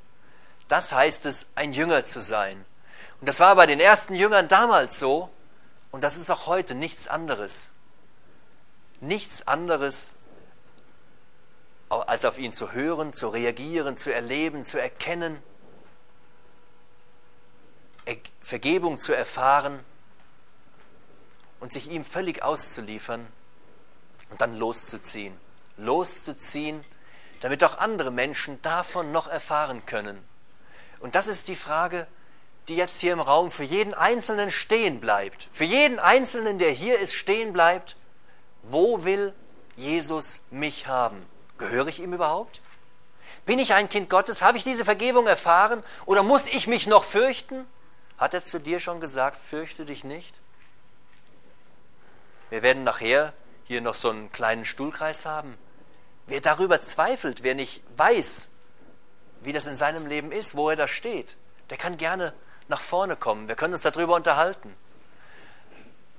Das 0.68 0.92
heißt 0.92 1.26
es, 1.26 1.46
ein 1.54 1.72
Jünger 1.72 2.04
zu 2.04 2.20
sein. 2.20 2.64
Und 3.20 3.28
das 3.28 3.40
war 3.40 3.54
bei 3.56 3.66
den 3.66 3.80
ersten 3.80 4.14
Jüngern 4.14 4.48
damals 4.48 4.98
so 4.98 5.30
und 5.90 6.02
das 6.02 6.16
ist 6.16 6.30
auch 6.30 6.46
heute 6.46 6.74
nichts 6.74 7.08
anderes. 7.08 7.70
Nichts 9.00 9.46
anderes, 9.46 10.14
als 11.88 12.24
auf 12.24 12.38
ihn 12.38 12.52
zu 12.52 12.72
hören, 12.72 13.12
zu 13.12 13.28
reagieren, 13.28 13.96
zu 13.96 14.12
erleben, 14.12 14.64
zu 14.64 14.80
erkennen 14.80 15.40
Vergebung 18.44 18.98
zu 18.98 19.16
erfahren 19.16 19.80
und 21.60 21.72
sich 21.72 21.90
ihm 21.90 22.04
völlig 22.04 22.42
auszuliefern 22.42 23.26
und 24.30 24.40
dann 24.40 24.54
loszuziehen. 24.54 25.34
Loszuziehen, 25.78 26.84
damit 27.44 27.62
auch 27.62 27.76
andere 27.76 28.10
Menschen 28.10 28.62
davon 28.62 29.12
noch 29.12 29.28
erfahren 29.28 29.84
können. 29.84 30.18
Und 30.98 31.14
das 31.14 31.26
ist 31.26 31.48
die 31.48 31.54
Frage, 31.54 32.06
die 32.68 32.76
jetzt 32.76 33.02
hier 33.02 33.12
im 33.12 33.20
Raum 33.20 33.50
für 33.50 33.64
jeden 33.64 33.92
Einzelnen 33.92 34.50
stehen 34.50 34.98
bleibt. 34.98 35.50
Für 35.52 35.64
jeden 35.64 35.98
Einzelnen, 35.98 36.58
der 36.58 36.70
hier 36.70 36.98
ist, 36.98 37.12
stehen 37.12 37.52
bleibt. 37.52 37.96
Wo 38.62 39.04
will 39.04 39.34
Jesus 39.76 40.40
mich 40.50 40.86
haben? 40.86 41.26
Gehöre 41.58 41.88
ich 41.88 42.00
ihm 42.00 42.14
überhaupt? 42.14 42.62
Bin 43.44 43.58
ich 43.58 43.74
ein 43.74 43.90
Kind 43.90 44.08
Gottes? 44.08 44.40
Habe 44.40 44.56
ich 44.56 44.64
diese 44.64 44.86
Vergebung 44.86 45.26
erfahren? 45.26 45.84
Oder 46.06 46.22
muss 46.22 46.46
ich 46.46 46.66
mich 46.66 46.86
noch 46.86 47.04
fürchten? 47.04 47.66
Hat 48.16 48.32
er 48.32 48.42
zu 48.42 48.58
dir 48.58 48.80
schon 48.80 49.00
gesagt, 49.00 49.38
fürchte 49.38 49.84
dich 49.84 50.02
nicht? 50.02 50.34
Wir 52.48 52.62
werden 52.62 52.84
nachher 52.84 53.34
hier 53.64 53.82
noch 53.82 53.92
so 53.92 54.08
einen 54.08 54.32
kleinen 54.32 54.64
Stuhlkreis 54.64 55.26
haben. 55.26 55.58
Wer 56.26 56.40
darüber 56.40 56.80
zweifelt, 56.80 57.42
wer 57.42 57.54
nicht 57.54 57.82
weiß, 57.96 58.48
wie 59.42 59.52
das 59.52 59.66
in 59.66 59.76
seinem 59.76 60.06
Leben 60.06 60.32
ist, 60.32 60.56
wo 60.56 60.70
er 60.70 60.76
da 60.76 60.88
steht, 60.88 61.36
der 61.70 61.76
kann 61.76 61.96
gerne 61.96 62.32
nach 62.68 62.80
vorne 62.80 63.16
kommen. 63.16 63.48
Wir 63.48 63.56
können 63.56 63.74
uns 63.74 63.82
darüber 63.82 64.16
unterhalten. 64.16 64.74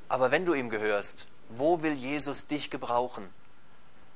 Aber 0.08 0.32
wenn 0.32 0.46
du 0.46 0.54
ihm 0.54 0.70
gehörst, 0.70 1.28
wo 1.50 1.82
will 1.82 1.94
Jesus 1.94 2.48
dich 2.48 2.70
gebrauchen? 2.70 3.28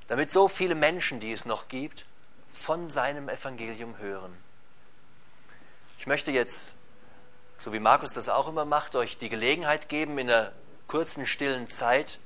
Damit 0.07 0.31
so 0.31 0.47
viele 0.47 0.75
Menschen, 0.75 1.19
die 1.19 1.31
es 1.31 1.45
noch 1.45 1.67
gibt, 1.67 2.05
von 2.51 2.89
seinem 2.89 3.29
Evangelium 3.29 3.97
hören. 3.97 4.35
Ich 5.97 6.07
möchte 6.07 6.31
jetzt, 6.31 6.75
so 7.57 7.73
wie 7.73 7.79
Markus 7.79 8.13
das 8.13 8.29
auch 8.29 8.47
immer 8.47 8.65
macht, 8.65 8.95
euch 8.95 9.17
die 9.17 9.29
Gelegenheit 9.29 9.89
geben, 9.89 10.17
in 10.17 10.29
einer 10.29 10.51
kurzen, 10.87 11.25
stillen 11.25 11.69
Zeit 11.69 12.19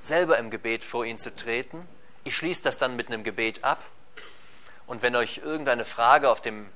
selber 0.00 0.38
im 0.38 0.50
Gebet 0.50 0.84
vor 0.84 1.04
ihn 1.04 1.18
zu 1.18 1.34
treten. 1.34 1.86
Ich 2.28 2.36
schließe 2.36 2.62
das 2.62 2.76
dann 2.76 2.94
mit 2.94 3.06
einem 3.06 3.24
Gebet 3.24 3.64
ab. 3.64 3.82
Und 4.86 5.00
wenn 5.00 5.16
euch 5.16 5.38
irgendeine 5.38 5.86
Frage 5.86 6.28
auf 6.28 6.42
dem 6.42 6.68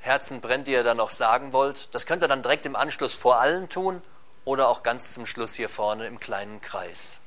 Herzen 0.00 0.40
brennt, 0.40 0.66
die 0.66 0.72
ihr 0.72 0.82
dann 0.82 0.96
noch 0.96 1.10
sagen 1.10 1.52
wollt, 1.52 1.94
das 1.94 2.06
könnt 2.06 2.22
ihr 2.22 2.28
dann 2.28 2.40
direkt 2.40 2.64
im 2.64 2.74
Anschluss 2.74 3.12
vor 3.12 3.38
allen 3.38 3.68
tun 3.68 4.00
oder 4.46 4.66
auch 4.66 4.82
ganz 4.82 5.12
zum 5.12 5.26
Schluss 5.26 5.52
hier 5.56 5.68
vorne 5.68 6.06
im 6.06 6.18
kleinen 6.18 6.62
Kreis. 6.62 7.16